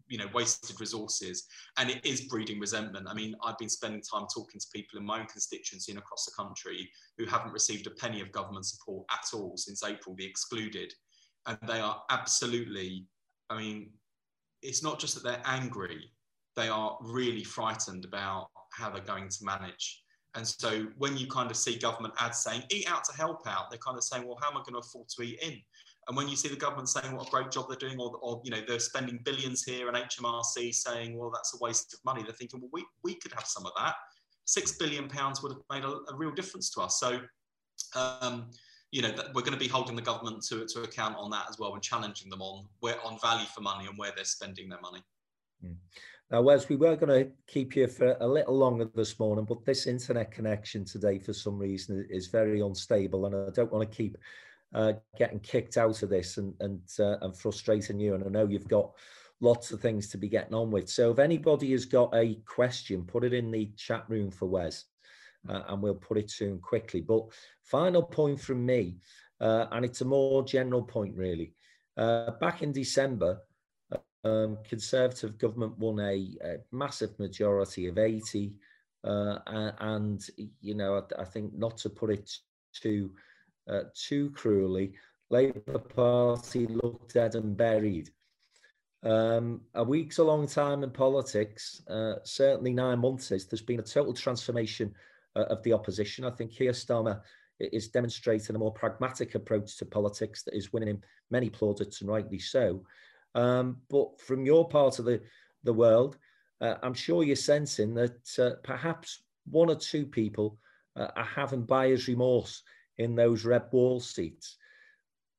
you 0.07 0.17
know 0.17 0.27
wasted 0.33 0.79
resources 0.79 1.47
and 1.77 1.89
it 1.89 2.05
is 2.05 2.21
breeding 2.21 2.59
resentment 2.59 3.07
i 3.07 3.13
mean 3.13 3.35
i've 3.43 3.57
been 3.57 3.69
spending 3.69 4.01
time 4.01 4.25
talking 4.33 4.59
to 4.59 4.67
people 4.73 4.99
in 4.99 5.05
my 5.05 5.19
own 5.19 5.25
constituency 5.25 5.91
and 5.91 5.99
across 5.99 6.25
the 6.25 6.31
country 6.31 6.89
who 7.17 7.25
haven't 7.25 7.51
received 7.51 7.87
a 7.87 7.91
penny 7.91 8.21
of 8.21 8.31
government 8.31 8.65
support 8.65 9.05
at 9.11 9.25
all 9.33 9.53
since 9.57 9.83
april 9.83 10.15
the 10.17 10.25
excluded 10.25 10.93
and 11.47 11.57
they 11.67 11.79
are 11.79 12.01
absolutely 12.09 13.05
i 13.49 13.57
mean 13.57 13.89
it's 14.61 14.83
not 14.83 14.99
just 14.99 15.15
that 15.15 15.23
they're 15.23 15.41
angry, 15.45 16.11
they 16.55 16.67
are 16.67 16.97
really 17.01 17.43
frightened 17.43 18.05
about 18.05 18.49
how 18.73 18.89
they're 18.89 19.01
going 19.01 19.29
to 19.29 19.45
manage. 19.45 20.03
And 20.35 20.47
so 20.47 20.87
when 20.97 21.17
you 21.17 21.27
kind 21.27 21.51
of 21.51 21.57
see 21.57 21.77
government 21.77 22.13
ads 22.19 22.39
saying, 22.39 22.63
eat 22.69 22.89
out 22.89 23.03
to 23.05 23.17
help 23.17 23.45
out, 23.47 23.69
they're 23.69 23.79
kind 23.79 23.97
of 23.97 24.03
saying, 24.03 24.25
well, 24.25 24.37
how 24.41 24.49
am 24.49 24.57
I 24.57 24.61
going 24.61 24.73
to 24.73 24.79
afford 24.79 25.09
to 25.09 25.23
eat 25.23 25.39
in? 25.41 25.59
And 26.07 26.17
when 26.17 26.27
you 26.27 26.35
see 26.35 26.49
the 26.49 26.55
government 26.55 26.89
saying 26.89 27.15
what 27.15 27.27
a 27.27 27.31
great 27.31 27.51
job 27.51 27.65
they're 27.69 27.77
doing, 27.77 27.99
or, 27.99 28.17
or 28.21 28.41
you 28.43 28.51
know, 28.51 28.61
they're 28.67 28.79
spending 28.79 29.19
billions 29.23 29.63
here, 29.63 29.87
and 29.87 29.95
HMRC 29.95 30.73
saying, 30.73 31.17
well, 31.17 31.31
that's 31.31 31.53
a 31.53 31.63
waste 31.63 31.93
of 31.93 31.99
money, 32.03 32.23
they're 32.23 32.33
thinking, 32.33 32.59
well, 32.59 32.69
we, 32.73 32.85
we 33.03 33.15
could 33.15 33.31
have 33.33 33.45
some 33.45 33.65
of 33.65 33.71
that. 33.77 33.95
six 34.45 34.73
billion 34.77 35.07
pounds 35.07 35.43
would 35.43 35.51
have 35.51 35.61
made 35.71 35.83
a, 35.83 35.99
a, 36.11 36.15
real 36.15 36.31
difference 36.31 36.69
to 36.71 36.81
us. 36.81 36.99
So, 36.99 37.19
um, 37.95 38.49
you 38.91 39.01
know, 39.01 39.13
we're 39.33 39.43
going 39.43 39.53
to 39.53 39.59
be 39.59 39.67
holding 39.67 39.95
the 39.95 40.01
government 40.01 40.43
to, 40.49 40.65
to 40.65 40.81
account 40.81 41.15
on 41.17 41.29
that 41.31 41.45
as 41.49 41.57
well 41.59 41.73
and 41.73 41.83
challenging 41.83 42.29
them 42.29 42.41
on 42.41 42.65
where 42.79 42.95
on 43.05 43.17
value 43.19 43.45
for 43.45 43.61
money 43.61 43.87
and 43.87 43.97
where 43.97 44.11
they're 44.15 44.25
spending 44.25 44.69
their 44.69 44.81
money. 44.81 45.01
Mm. 45.63 45.75
Now, 46.31 46.41
Wes, 46.41 46.69
we 46.69 46.77
were 46.77 46.95
going 46.95 47.25
to 47.25 47.31
keep 47.45 47.75
you 47.75 47.87
for 47.87 48.15
a 48.21 48.27
little 48.27 48.57
longer 48.57 48.89
this 48.95 49.19
morning, 49.19 49.43
but 49.43 49.65
this 49.65 49.85
internet 49.85 50.31
connection 50.31 50.85
today, 50.85 51.19
for 51.19 51.33
some 51.33 51.59
reason, 51.59 52.07
is 52.09 52.27
very 52.27 52.61
unstable, 52.61 53.25
and 53.25 53.35
I 53.35 53.49
don't 53.53 53.71
want 53.71 53.89
to 53.89 53.95
keep 53.95 54.17
uh, 54.73 54.93
getting 55.17 55.39
kicked 55.39 55.77
out 55.77 56.01
of 56.03 56.09
this 56.09 56.37
and 56.37 56.53
and 56.59 56.81
uh, 56.99 57.17
and 57.21 57.35
frustrating 57.35 57.99
you. 57.99 58.15
And 58.15 58.23
I 58.23 58.27
know 58.27 58.47
you've 58.47 58.67
got 58.67 58.91
lots 59.41 59.71
of 59.71 59.81
things 59.81 60.07
to 60.09 60.17
be 60.17 60.29
getting 60.29 60.53
on 60.53 60.71
with. 60.71 60.89
So 60.89 61.11
if 61.11 61.19
anybody 61.19 61.71
has 61.71 61.85
got 61.85 62.13
a 62.15 62.35
question, 62.45 63.03
put 63.03 63.23
it 63.23 63.33
in 63.33 63.51
the 63.51 63.71
chat 63.75 64.05
room 64.07 64.31
for 64.31 64.47
Wes, 64.47 64.85
uh, 65.49 65.63
and 65.67 65.81
we'll 65.81 65.95
put 65.95 66.17
it 66.17 66.29
to 66.29 66.45
him 66.45 66.59
quickly. 66.59 67.01
But 67.01 67.25
final 67.63 68.03
point 68.03 68.39
from 68.39 68.65
me, 68.65 68.97
uh, 69.39 69.65
and 69.71 69.83
it's 69.83 70.01
a 70.01 70.05
more 70.05 70.43
general 70.43 70.83
point 70.83 71.15
really. 71.15 71.53
Uh, 71.97 72.31
back 72.39 72.61
in 72.61 72.71
December, 72.71 73.41
um, 74.23 74.57
Conservative 74.63 75.37
government 75.37 75.77
won 75.79 75.99
a, 75.99 76.37
a, 76.43 76.57
massive 76.71 77.17
majority 77.19 77.87
of 77.87 77.97
80, 77.97 78.53
uh, 79.03 79.39
and 79.79 80.25
you 80.61 80.75
know 80.75 81.03
I, 81.17 81.21
I, 81.21 81.25
think 81.25 81.53
not 81.55 81.77
to 81.79 81.89
put 81.89 82.11
it 82.11 82.31
too 82.71 83.11
uh, 83.69 83.81
too 83.93 84.31
cruelly, 84.31 84.93
Labour 85.29 85.79
Party 85.79 86.67
looked 86.67 87.13
dead 87.13 87.35
and 87.35 87.55
buried. 87.55 88.09
Um, 89.03 89.61
a 89.73 89.83
week's 89.83 90.19
a 90.19 90.23
long 90.23 90.47
time 90.47 90.83
in 90.83 90.91
politics. 90.91 91.81
Uh, 91.87 92.15
certainly 92.23 92.73
nine 92.73 92.99
months 92.99 93.31
is. 93.31 93.47
There's 93.47 93.61
been 93.61 93.79
a 93.79 93.83
total 93.83 94.13
transformation 94.13 94.93
uh, 95.35 95.43
of 95.43 95.63
the 95.63 95.73
opposition. 95.73 96.25
I 96.25 96.31
think 96.31 96.51
Keir 96.51 96.71
Starmer 96.71 97.21
is 97.59 97.87
demonstrating 97.87 98.55
a 98.55 98.59
more 98.59 98.73
pragmatic 98.73 99.35
approach 99.35 99.77
to 99.77 99.85
politics 99.85 100.43
that 100.43 100.55
is 100.55 100.73
winning 100.73 100.89
him 100.89 101.01
many 101.29 101.49
plaudits 101.49 102.01
and 102.01 102.09
rightly 102.09 102.39
so. 102.39 102.83
Um, 103.35 103.77
but 103.89 104.19
from 104.19 104.45
your 104.45 104.67
part 104.67 104.99
of 104.99 105.05
the, 105.05 105.21
the 105.63 105.73
world, 105.73 106.17
uh, 106.59 106.75
I'm 106.83 106.93
sure 106.93 107.23
you're 107.23 107.35
sensing 107.35 107.93
that 107.95 108.39
uh, 108.39 108.57
perhaps 108.63 109.23
one 109.49 109.69
or 109.69 109.75
two 109.75 110.05
people 110.05 110.57
uh, 110.95 111.07
are 111.15 111.25
having 111.25 111.63
buyer's 111.63 112.07
remorse 112.07 112.63
in 113.01 113.15
those 113.15 113.45
red 113.45 113.63
wall 113.71 113.99
seats. 113.99 114.57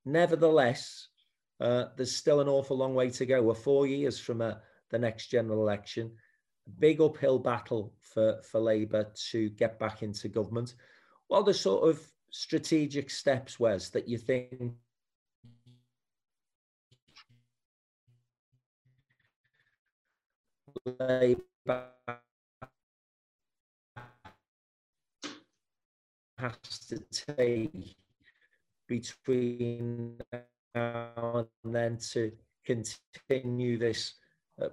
Nevertheless, 0.05 1.09
uh, 1.61 1.87
there's 1.97 2.15
still 2.15 2.41
an 2.41 2.49
awful 2.49 2.77
long 2.77 2.95
way 2.95 3.11
to 3.11 3.27
go. 3.27 3.43
We're 3.43 3.55
four 3.55 3.87
years 3.87 4.19
from 4.19 4.41
uh, 4.41 4.55
the 4.91 4.99
next 4.99 5.29
general 5.29 5.63
election. 5.63 6.13
A 6.67 6.71
big 6.71 7.01
uphill 7.01 7.39
battle 7.39 7.95
for, 8.01 8.41
for 8.43 8.61
Labour 8.61 9.07
to 9.31 9.49
get 9.51 9.79
back 9.79 10.03
into 10.03 10.29
government. 10.29 10.75
What 11.29 11.41
are 11.41 11.45
the 11.45 11.55
sort 11.55 11.89
of 11.89 12.01
strategic 12.31 13.11
steps, 13.11 13.61
Wes, 13.61 13.91
that 13.91 14.09
you 14.09 14.19
think 14.19 14.75
Labour 20.99 21.39
has 26.43 26.79
to 26.89 26.99
take 27.37 27.97
between 28.89 30.19
now 30.75 31.47
and 31.65 31.75
then 31.75 31.99
to 32.13 32.33
continue 32.65 33.79
this 33.79 34.15
uh, 34.61 34.69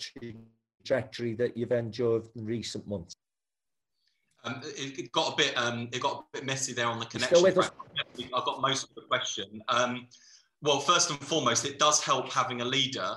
trajectory 0.00 1.34
that 1.34 1.56
you've 1.56 1.72
enjoyed 1.72 2.28
in 2.36 2.46
recent 2.46 2.86
months? 2.86 3.14
Um, 4.44 4.60
it, 4.64 4.98
it, 4.98 5.12
got 5.12 5.34
a 5.34 5.36
bit 5.36 5.58
um, 5.58 5.88
it 5.92 6.00
got 6.00 6.20
a 6.20 6.38
bit 6.38 6.46
messy 6.46 6.72
there 6.72 6.86
on 6.86 7.00
the 7.00 7.06
connection. 7.06 7.44
I've 7.44 8.44
got 8.44 8.60
most 8.60 8.84
of 8.84 8.94
the 8.94 9.02
question. 9.02 9.60
Um, 9.68 10.06
well, 10.62 10.78
first 10.78 11.10
and 11.10 11.18
foremost, 11.20 11.64
it 11.64 11.78
does 11.78 12.02
help 12.02 12.32
having 12.32 12.60
a 12.60 12.64
leader 12.64 13.10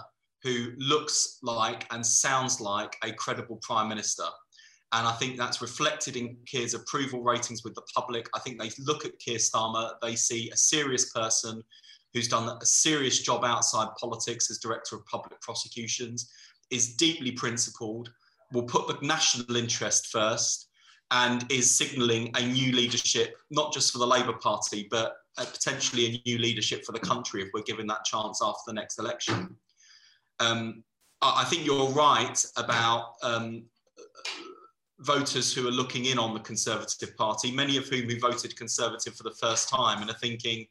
who 0.44 0.72
looks 0.78 1.38
like 1.44 1.86
and 1.94 2.06
sounds 2.06 2.60
like 2.60 2.98
a 3.04 3.14
credible 3.14 3.60
prime 3.62 3.88
minister. 3.88 4.24
And 4.93 5.08
I 5.08 5.13
think 5.13 5.38
that's 5.38 5.62
reflected 5.62 6.17
in 6.17 6.36
Keir's 6.45 6.73
approval 6.73 7.21
ratings 7.21 7.63
with 7.63 7.75
the 7.75 7.84
public. 7.95 8.27
I 8.36 8.39
think 8.39 8.60
they 8.60 8.69
look 8.80 9.06
at 9.06 9.17
Keir 9.19 9.38
Starmer, 9.38 9.91
they 10.01 10.15
see 10.15 10.49
a 10.49 10.58
serious 10.58 11.12
person 11.12 11.63
who's 12.13 12.27
done 12.27 12.58
a 12.62 12.65
serious 12.65 13.19
job 13.19 13.45
outside 13.45 13.88
politics 13.97 14.51
as 14.51 14.58
Director 14.58 14.97
of 14.97 15.06
Public 15.06 15.39
Prosecutions, 15.39 16.30
is 16.69 16.95
deeply 16.95 17.32
principled, 17.32 18.12
will 18.51 18.63
put 18.63 18.88
the 18.88 19.06
national 19.06 19.56
interest 19.56 20.08
first, 20.08 20.67
and 21.12 21.49
is 21.51 21.69
signalling 21.69 22.32
a 22.36 22.45
new 22.45 22.71
leadership, 22.71 23.38
not 23.49 23.73
just 23.73 23.91
for 23.91 23.99
the 23.99 24.08
Labour 24.08 24.34
Party, 24.34 24.88
but 24.89 25.15
potentially 25.38 26.06
a 26.06 26.30
new 26.30 26.38
leadership 26.38 26.84
for 26.86 26.91
the 26.91 26.99
country 26.99 27.41
if 27.41 27.49
we're 27.54 27.63
given 27.63 27.88
that 27.88 28.04
chance 28.06 28.41
after 28.41 28.62
the 28.67 28.73
next 28.73 28.99
election. 28.99 29.56
Um, 30.39 30.84
I 31.21 31.43
think 31.45 31.65
you're 31.65 31.89
right 31.89 32.43
about 32.58 33.13
um, 33.21 33.63
voters 35.02 35.54
who 35.54 35.68
are 35.68 35.72
looking 35.72 36.06
in 36.06 36.20
on 36.20 36.34
the 36.34 36.40
Conservative 36.40 37.16
Party, 37.18 37.52
many 37.52 37.78
of 37.78 37.88
whom 37.88 38.10
who 38.10 38.20
voted 38.20 38.56
Conservative 38.56 39.16
for 39.16 39.24
the 39.24 39.36
first 39.40 39.70
time 39.70 40.02
and 40.02 40.10
are 40.10 40.18
thinking, 40.18 40.66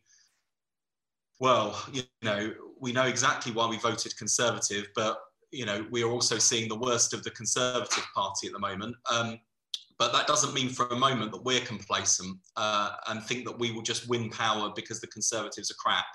well, 1.40 1.82
you 1.92 2.02
know, 2.22 2.52
we 2.80 2.92
know 2.92 3.04
exactly 3.04 3.52
why 3.52 3.66
we 3.66 3.78
voted 3.78 4.16
Conservative, 4.16 4.86
but 4.94 5.18
you 5.50 5.66
know, 5.66 5.84
we 5.90 6.04
are 6.04 6.10
also 6.10 6.38
seeing 6.38 6.68
the 6.68 6.78
worst 6.78 7.12
of 7.12 7.24
the 7.24 7.30
Conservative 7.30 8.04
Party 8.14 8.46
at 8.46 8.52
the 8.52 8.58
moment. 8.58 8.94
Um, 9.10 9.40
but 9.98 10.12
that 10.12 10.26
doesn't 10.26 10.54
mean 10.54 10.68
for 10.68 10.86
a 10.86 10.96
moment 10.96 11.32
that 11.32 11.44
we're 11.44 11.60
complacent 11.60 12.38
uh, 12.56 12.92
and 13.08 13.22
think 13.22 13.44
that 13.46 13.58
we 13.58 13.72
will 13.72 13.82
just 13.82 14.08
win 14.08 14.30
power 14.30 14.72
because 14.74 15.00
the 15.00 15.08
Conservatives 15.08 15.70
are 15.70 15.74
crap. 15.74 16.06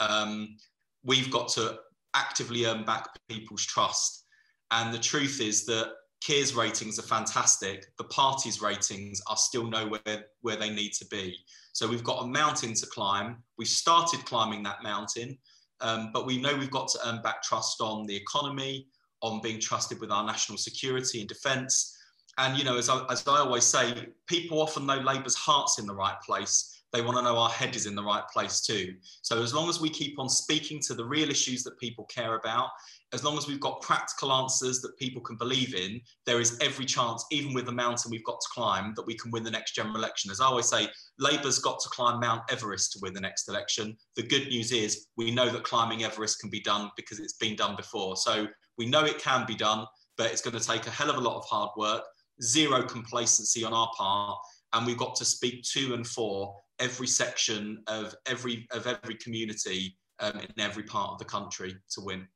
Um, 0.00 0.56
we've 1.04 1.30
got 1.30 1.48
to 1.48 1.78
actively 2.14 2.64
earn 2.64 2.84
back 2.84 3.08
people's 3.28 3.64
trust. 3.64 4.24
And 4.70 4.92
the 4.92 4.98
truth 4.98 5.40
is 5.40 5.66
that 5.66 5.92
Keir's 6.20 6.54
ratings 6.54 6.98
are 6.98 7.02
fantastic. 7.02 7.86
The 7.96 8.04
party's 8.04 8.60
ratings 8.60 9.20
are 9.28 9.36
still 9.36 9.66
nowhere 9.66 10.26
where 10.40 10.56
they 10.56 10.70
need 10.70 10.92
to 10.94 11.06
be. 11.06 11.36
So 11.72 11.86
we've 11.86 12.04
got 12.04 12.24
a 12.24 12.26
mountain 12.26 12.74
to 12.74 12.86
climb. 12.86 13.42
We've 13.56 13.68
started 13.68 14.24
climbing 14.24 14.62
that 14.64 14.82
mountain, 14.82 15.38
um, 15.80 16.10
but 16.12 16.26
we 16.26 16.40
know 16.40 16.56
we've 16.56 16.70
got 16.70 16.88
to 16.88 16.98
earn 17.06 17.22
back 17.22 17.42
trust 17.42 17.80
on 17.80 18.06
the 18.06 18.16
economy, 18.16 18.88
on 19.22 19.40
being 19.42 19.60
trusted 19.60 20.00
with 20.00 20.10
our 20.10 20.24
national 20.24 20.58
security 20.58 21.20
and 21.20 21.28
defence. 21.28 21.97
And 22.38 22.56
you 22.56 22.64
know, 22.64 22.78
as 22.78 22.88
I, 22.88 23.04
as 23.10 23.26
I 23.26 23.38
always 23.38 23.64
say, 23.64 24.08
people 24.26 24.62
often 24.62 24.86
know 24.86 24.96
Labour's 24.98 25.34
heart's 25.34 25.78
in 25.78 25.86
the 25.86 25.94
right 25.94 26.20
place 26.22 26.78
they 26.92 27.02
want 27.02 27.16
to 27.18 27.22
know 27.22 27.36
our 27.36 27.50
head 27.50 27.76
is 27.76 27.86
in 27.86 27.94
the 27.94 28.02
right 28.02 28.26
place 28.32 28.60
too. 28.60 28.94
So 29.22 29.42
as 29.42 29.52
long 29.52 29.68
as 29.68 29.80
we 29.80 29.90
keep 29.90 30.18
on 30.18 30.28
speaking 30.28 30.80
to 30.86 30.94
the 30.94 31.04
real 31.04 31.30
issues 31.30 31.62
that 31.64 31.78
people 31.78 32.04
care 32.04 32.36
about, 32.36 32.70
as 33.12 33.24
long 33.24 33.36
as 33.36 33.46
we've 33.46 33.60
got 33.60 33.82
practical 33.82 34.32
answers 34.32 34.80
that 34.80 34.96
people 34.96 35.20
can 35.20 35.36
believe 35.36 35.74
in, 35.74 36.00
there 36.24 36.40
is 36.40 36.58
every 36.60 36.84
chance, 36.86 37.24
even 37.30 37.52
with 37.52 37.66
the 37.66 37.72
mountain 37.72 38.10
we've 38.10 38.24
got 38.24 38.40
to 38.40 38.48
climb, 38.52 38.94
that 38.96 39.06
we 39.06 39.16
can 39.16 39.30
win 39.30 39.42
the 39.42 39.50
next 39.50 39.74
general 39.74 39.96
election. 39.96 40.30
As 40.30 40.40
I 40.40 40.46
always 40.46 40.68
say, 40.68 40.88
Labour's 41.18 41.58
got 41.58 41.78
to 41.80 41.88
climb 41.90 42.20
Mount 42.20 42.42
Everest 42.50 42.92
to 42.92 42.98
win 43.02 43.12
the 43.12 43.20
next 43.20 43.48
election. 43.48 43.96
The 44.16 44.22
good 44.22 44.48
news 44.48 44.72
is 44.72 45.08
we 45.16 45.30
know 45.30 45.50
that 45.50 45.64
climbing 45.64 46.04
Everest 46.04 46.40
can 46.40 46.50
be 46.50 46.60
done 46.60 46.90
because 46.96 47.18
it's 47.18 47.34
been 47.34 47.56
done 47.56 47.76
before. 47.76 48.16
So 48.16 48.46
we 48.78 48.86
know 48.86 49.04
it 49.04 49.18
can 49.18 49.44
be 49.46 49.54
done, 49.54 49.86
but 50.16 50.30
it's 50.30 50.42
going 50.42 50.58
to 50.58 50.66
take 50.66 50.86
a 50.86 50.90
hell 50.90 51.10
of 51.10 51.16
a 51.16 51.20
lot 51.20 51.36
of 51.36 51.44
hard 51.44 51.70
work, 51.76 52.02
zero 52.42 52.82
complacency 52.82 53.64
on 53.64 53.72
our 53.72 53.90
part, 53.96 54.38
and 54.72 54.86
we've 54.86 54.98
got 54.98 55.14
to 55.16 55.24
speak 55.24 55.62
to 55.74 55.94
and 55.94 56.06
for 56.06 56.54
every 56.78 57.06
section 57.06 57.82
of 57.86 58.14
every 58.26 58.66
of 58.72 58.86
every 58.86 59.16
community 59.16 59.96
um, 60.20 60.38
in 60.38 60.60
every 60.60 60.82
part 60.82 61.12
of 61.12 61.18
the 61.18 61.24
country 61.24 61.76
to 61.90 62.00
win. 62.00 62.26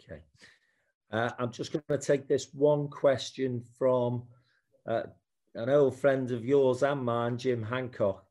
Okay, 0.00 0.20
uh, 1.12 1.30
I'm 1.38 1.50
just 1.50 1.72
going 1.72 1.84
to 1.88 1.98
take 1.98 2.28
this 2.28 2.48
one 2.52 2.88
question 2.88 3.62
from 3.78 4.22
uh, 4.86 5.02
an 5.54 5.70
old 5.70 5.98
friend 5.98 6.30
of 6.30 6.44
yours 6.44 6.82
and 6.82 7.02
mine, 7.02 7.38
Jim 7.38 7.62
Hancock. 7.62 8.24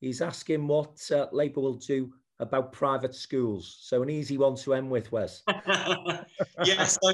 He's 0.00 0.20
asking 0.20 0.66
what 0.66 1.10
uh, 1.10 1.28
Labour 1.32 1.60
will 1.60 1.74
do 1.74 2.12
about 2.40 2.72
private 2.72 3.14
schools. 3.14 3.78
So 3.80 4.02
an 4.02 4.10
easy 4.10 4.36
one 4.36 4.56
to 4.56 4.74
end 4.74 4.90
with, 4.90 5.10
Wes. 5.12 5.42
yes, 6.64 6.98
so 7.02 7.12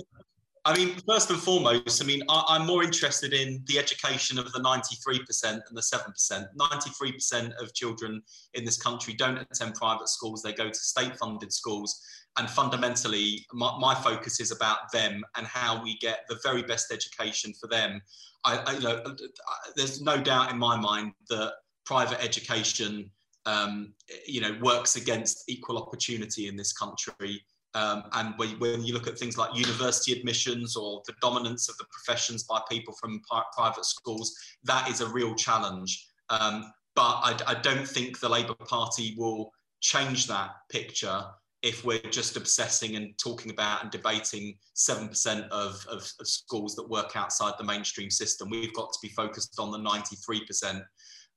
I 0.67 0.77
mean, 0.77 0.95
first 1.09 1.31
and 1.31 1.39
foremost, 1.41 2.03
I 2.03 2.07
mean, 2.07 2.23
I, 2.29 2.57
am 2.57 2.67
more 2.67 2.83
interested 2.83 3.33
in 3.33 3.63
the 3.67 3.79
education 3.79 4.39
of 4.39 4.53
the 4.53 4.61
93% 4.61 5.45
and 5.45 5.63
the 5.73 5.81
7%. 5.81 6.47
93% 6.59 7.53
of 7.63 7.73
children 7.73 8.23
in 8.53 8.65
this 8.65 8.77
country 8.81 9.15
don't 9.15 9.39
attend 9.39 9.75
private 9.75 10.09
schools, 10.09 10.43
they 10.43 10.53
go 10.53 10.69
to 10.69 10.75
state 10.75 11.17
funded 11.17 11.51
schools. 11.53 11.99
And 12.37 12.49
fundamentally, 12.49 13.47
my, 13.55 13.77
my, 13.79 13.95
focus 13.95 14.39
is 14.39 14.53
about 14.53 14.93
them 14.93 15.25
and 15.37 15.47
how 15.47 15.83
we 15.83 15.97
get 15.99 16.21
the 16.29 16.39
very 16.45 16.63
best 16.63 16.93
education 16.93 17.53
for 17.59 17.67
them. 17.67 18.01
I, 18.45 18.59
I 18.59 18.73
you 18.75 18.81
know, 18.81 19.17
there's 19.77 20.01
no 20.03 20.21
doubt 20.21 20.51
in 20.51 20.59
my 20.59 20.79
mind 20.79 21.13
that 21.31 21.55
private 21.87 22.23
education, 22.23 23.11
um, 23.47 23.95
you 24.27 24.43
know, 24.43 24.57
works 24.63 24.97
against 24.97 25.49
equal 25.49 25.79
opportunity 25.79 26.49
in 26.49 26.57
this 26.57 26.73
country 26.73 27.43
Um, 27.75 28.05
and 28.13 28.35
when, 28.37 28.85
you 28.85 28.93
look 28.93 29.07
at 29.07 29.19
things 29.19 29.39
like 29.39 29.57
university 29.57 30.13
admissions 30.13 30.77
or 30.77 31.03
the 31.07 31.15
dominance 31.21 31.69
of 31.69 31.77
the 31.77 31.85
professions 31.91 32.43
by 32.43 32.61
people 32.69 32.95
from 32.95 33.23
private 33.57 33.85
schools, 33.85 34.35
that 34.65 34.89
is 34.91 35.01
a 35.01 35.09
real 35.09 35.35
challenge. 35.35 36.07
Um, 36.31 36.73
but 36.97 37.03
I, 37.03 37.39
I, 37.47 37.55
don't 37.55 37.87
think 37.87 38.19
the 38.19 38.29
Labour 38.29 38.55
Party 38.55 39.15
will 39.17 39.53
change 39.81 40.27
that 40.27 40.51
picture 40.69 41.25
if 41.63 41.85
we're 41.85 41.99
just 42.11 42.37
obsessing 42.37 42.97
and 42.97 43.17
talking 43.19 43.51
about 43.51 43.83
and 43.83 43.91
debating 43.91 44.57
7% 44.75 45.49
of, 45.51 45.87
of, 45.91 46.11
of 46.19 46.27
schools 46.27 46.75
that 46.75 46.89
work 46.89 47.17
outside 47.17 47.55
the 47.59 47.65
mainstream 47.65 48.11
system. 48.11 48.49
We've 48.51 48.75
got 48.75 48.93
to 48.93 48.99
be 49.03 49.09
focused 49.09 49.59
on 49.61 49.71
the 49.71 49.79
93%. 49.79 50.83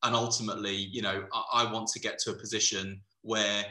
And 0.04 0.16
ultimately, 0.16 0.76
you 0.76 1.02
know, 1.02 1.26
I, 1.32 1.64
I 1.64 1.72
want 1.72 1.88
to 1.90 2.00
get 2.00 2.20
to 2.20 2.32
a 2.32 2.36
position 2.36 3.02
where 3.22 3.66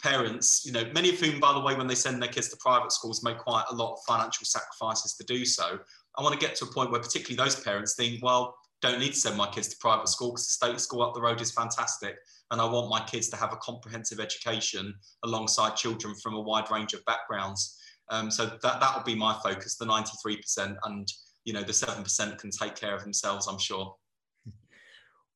parents, 0.00 0.64
you 0.64 0.72
know, 0.72 0.84
many 0.94 1.10
of 1.10 1.18
whom, 1.18 1.40
by 1.40 1.52
the 1.52 1.60
way, 1.60 1.74
when 1.74 1.86
they 1.86 1.94
send 1.94 2.22
their 2.22 2.30
kids 2.30 2.48
to 2.48 2.56
private 2.56 2.92
schools, 2.92 3.22
make 3.22 3.38
quite 3.38 3.64
a 3.70 3.74
lot 3.74 3.92
of 3.92 3.98
financial 4.06 4.44
sacrifices 4.44 5.14
to 5.14 5.24
do 5.24 5.44
so. 5.44 5.78
I 6.16 6.22
want 6.22 6.38
to 6.38 6.44
get 6.44 6.56
to 6.56 6.64
a 6.64 6.68
point 6.68 6.90
where, 6.90 7.00
particularly 7.00 7.36
those 7.36 7.60
parents, 7.60 7.94
think, 7.94 8.22
well, 8.22 8.56
don't 8.80 9.00
need 9.00 9.14
to 9.14 9.20
send 9.20 9.36
my 9.36 9.48
kids 9.48 9.68
to 9.68 9.76
private 9.80 10.08
school 10.08 10.30
because 10.30 10.46
the 10.46 10.66
state 10.66 10.80
school 10.80 11.02
up 11.02 11.14
the 11.14 11.20
road 11.20 11.40
is 11.40 11.50
fantastic. 11.50 12.16
And 12.50 12.60
I 12.60 12.64
want 12.64 12.88
my 12.88 13.04
kids 13.04 13.28
to 13.30 13.36
have 13.36 13.52
a 13.52 13.56
comprehensive 13.56 14.20
education 14.20 14.94
alongside 15.24 15.76
children 15.76 16.14
from 16.14 16.34
a 16.34 16.40
wide 16.40 16.70
range 16.70 16.94
of 16.94 17.04
backgrounds. 17.04 17.76
Um, 18.10 18.30
so 18.30 18.46
that 18.46 18.80
that 18.80 18.96
will 18.96 19.04
be 19.04 19.14
my 19.14 19.38
focus, 19.42 19.76
the 19.76 19.84
93%, 19.84 20.76
and 20.84 21.12
you 21.44 21.52
know 21.52 21.62
the 21.62 21.72
7% 21.72 22.38
can 22.38 22.50
take 22.50 22.74
care 22.74 22.94
of 22.94 23.02
themselves, 23.02 23.46
I'm 23.46 23.58
sure. 23.58 23.94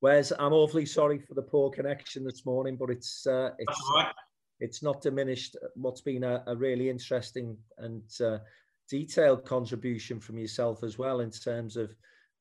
Wes, 0.02 0.32
I'm 0.36 0.52
awfully 0.52 0.84
sorry 0.84 1.20
for 1.20 1.34
the 1.34 1.42
poor 1.42 1.70
connection 1.70 2.24
this 2.24 2.44
morning, 2.44 2.76
but 2.76 2.90
it's 2.90 3.24
uh, 3.24 3.50
it's 3.56 3.92
right. 3.94 4.12
it's 4.58 4.82
not 4.82 5.00
diminished 5.00 5.56
what's 5.76 6.00
been 6.00 6.24
a, 6.24 6.42
a 6.48 6.56
really 6.56 6.90
interesting 6.90 7.56
and 7.78 8.02
uh, 8.20 8.38
detailed 8.90 9.44
contribution 9.44 10.18
from 10.18 10.38
yourself 10.38 10.82
as 10.82 10.98
well 10.98 11.20
in 11.20 11.30
terms 11.30 11.76
of 11.76 11.94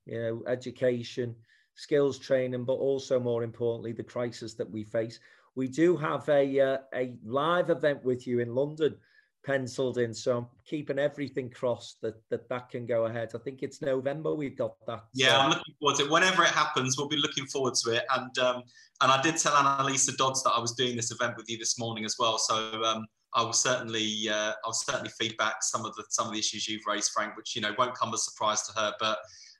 you 0.07 0.20
know 0.20 0.43
education, 0.47 1.36
skills 1.76 2.18
training, 2.18 2.66
but 2.66 2.74
also 2.74 3.20
more 3.20 3.43
importantly 3.43 3.91
the 3.91 4.03
crisis 4.03 4.55
that 4.55 4.70
we 4.70 4.84
face. 4.84 5.20
We 5.53 5.68
do 5.68 5.95
have 5.97 6.28
a 6.30 6.59
uh, 6.59 6.78
a 6.95 7.14
live 7.24 7.70
event 7.70 8.03
with 8.03 8.26
you 8.26 8.39
in 8.39 8.55
London 8.55 8.95
penciled 9.44 9.98
in. 9.98 10.14
So 10.14 10.38
I'm 10.38 10.48
keeping 10.66 11.00
everything 11.00 11.50
crossed 11.50 12.02
that 12.02 12.16
that, 12.30 12.48
that 12.50 12.70
can 12.70 12.86
go 12.86 13.06
ahead. 13.06 13.32
I 13.36 13.38
think 13.39 13.64
it's 13.64 13.82
November 13.82 14.34
we've 14.34 14.58
got 14.58 14.76
that. 14.88 15.04
Yeah, 15.14 15.38
I'm 15.38 15.50
looking 15.50 15.76
forward 15.80 15.98
to 15.98 16.06
it. 16.06 16.12
Whenever 16.12 16.44
it 16.44 16.50
happens, 16.50 16.98
we'll 16.98 17.08
be 17.08 17.18
looking 17.18 17.46
forward 17.46 17.76
to 17.84 17.92
it. 17.92 18.04
And 18.16 18.38
um, 18.39 18.64
and 19.02 19.12
I 19.12 19.22
did 19.22 19.38
tell 19.38 19.54
Anneliese 19.54 20.16
Dodds 20.18 20.44
that 20.44 20.52
I 20.52 20.60
was 20.60 20.74
doing 20.74 20.96
this 20.96 21.12
event 21.12 21.36
with 21.38 21.50
you 21.50 21.58
this 21.58 21.80
morning 21.80 22.06
as 22.06 22.16
well. 22.20 22.38
So 22.38 22.84
um, 22.84 23.06
I 23.34 23.44
will 23.44 23.54
certainly 23.54 24.30
uh, 24.30 24.54
I'll 24.66 24.74
certainly 24.74 25.12
feedback 25.20 25.64
some 25.64 25.86
of 25.86 25.96
the 25.96 26.04
some 26.10 26.28
of 26.28 26.34
the 26.34 26.39
issues 26.39 26.68
you've 26.68 26.86
raised, 26.88 27.12
Frank, 27.12 27.36
which 27.38 27.56
you 27.56 27.62
know 27.62 27.74
won't 27.78 27.96
come 27.96 28.14
as 28.14 28.22
a 28.22 28.32
surprise 28.32 28.64
to 28.68 28.80
her, 28.80 28.94
but 29.00 29.20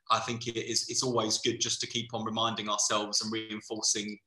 I 0.10 0.20
think 0.20 0.48
it 0.48 0.58
is 0.58 0.86
it's 0.90 1.04
always 1.04 1.40
good 1.40 1.60
just 1.60 1.80
to 1.82 1.88
keep 1.88 2.14
on 2.14 2.26
reminding 2.26 2.70
ourselves 2.70 3.22
and 3.22 3.32
reinforcing 3.32 4.18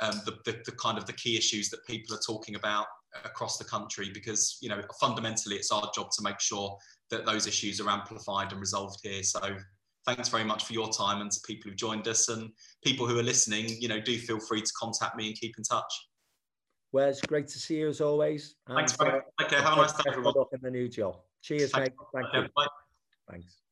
um, 0.00 0.20
the, 0.24 0.36
the, 0.44 0.60
the, 0.66 0.72
kind 0.72 0.98
of 0.98 1.06
the 1.06 1.12
key 1.14 1.38
issues 1.38 1.70
that 1.70 1.84
people 1.86 2.14
are 2.14 2.20
talking 2.26 2.54
about 2.54 2.86
across 3.24 3.58
the 3.58 3.64
country 3.64 4.10
because 4.12 4.58
you 4.60 4.68
know 4.68 4.80
fundamentally 5.00 5.56
it's 5.56 5.70
our 5.70 5.90
job 5.94 6.10
to 6.10 6.22
make 6.22 6.40
sure 6.40 6.76
that 7.10 7.24
those 7.24 7.46
issues 7.46 7.80
are 7.80 7.88
amplified 7.88 8.50
and 8.52 8.60
resolved 8.60 8.98
here 9.02 9.22
so 9.22 9.40
thanks 10.06 10.28
very 10.28 10.44
much 10.44 10.64
for 10.64 10.72
your 10.72 10.88
time 10.90 11.20
and 11.20 11.30
to 11.30 11.40
people 11.46 11.68
who've 11.70 11.78
joined 11.78 12.06
us 12.08 12.28
and 12.28 12.50
people 12.84 13.06
who 13.06 13.18
are 13.18 13.22
listening 13.22 13.66
you 13.80 13.88
know 13.88 14.00
do 14.00 14.18
feel 14.18 14.40
free 14.40 14.60
to 14.60 14.72
contact 14.78 15.16
me 15.16 15.28
and 15.28 15.36
keep 15.36 15.54
in 15.56 15.64
touch 15.64 15.92
Wes, 16.92 17.20
great 17.20 17.48
to 17.48 17.58
see 17.58 17.78
you 17.78 17.88
as 17.88 18.00
always. 18.00 18.54
Thanks, 18.68 18.96
and, 19.00 19.10
uh, 19.10 19.20
Okay, 19.42 19.56
have 19.56 19.74
a 19.74 19.76
nice 19.76 19.92
day, 19.92 20.04
everyone. 20.06 20.32
in 20.52 20.60
the 20.62 20.70
new 20.70 20.88
job. 20.88 21.18
Cheers, 21.42 21.72
Thanks. 21.72 21.90
mate. 21.90 22.06
Thank 22.14 22.28
okay, 22.28 22.38
you. 22.38 22.48
Bye. 22.56 22.66
Thanks. 23.28 23.65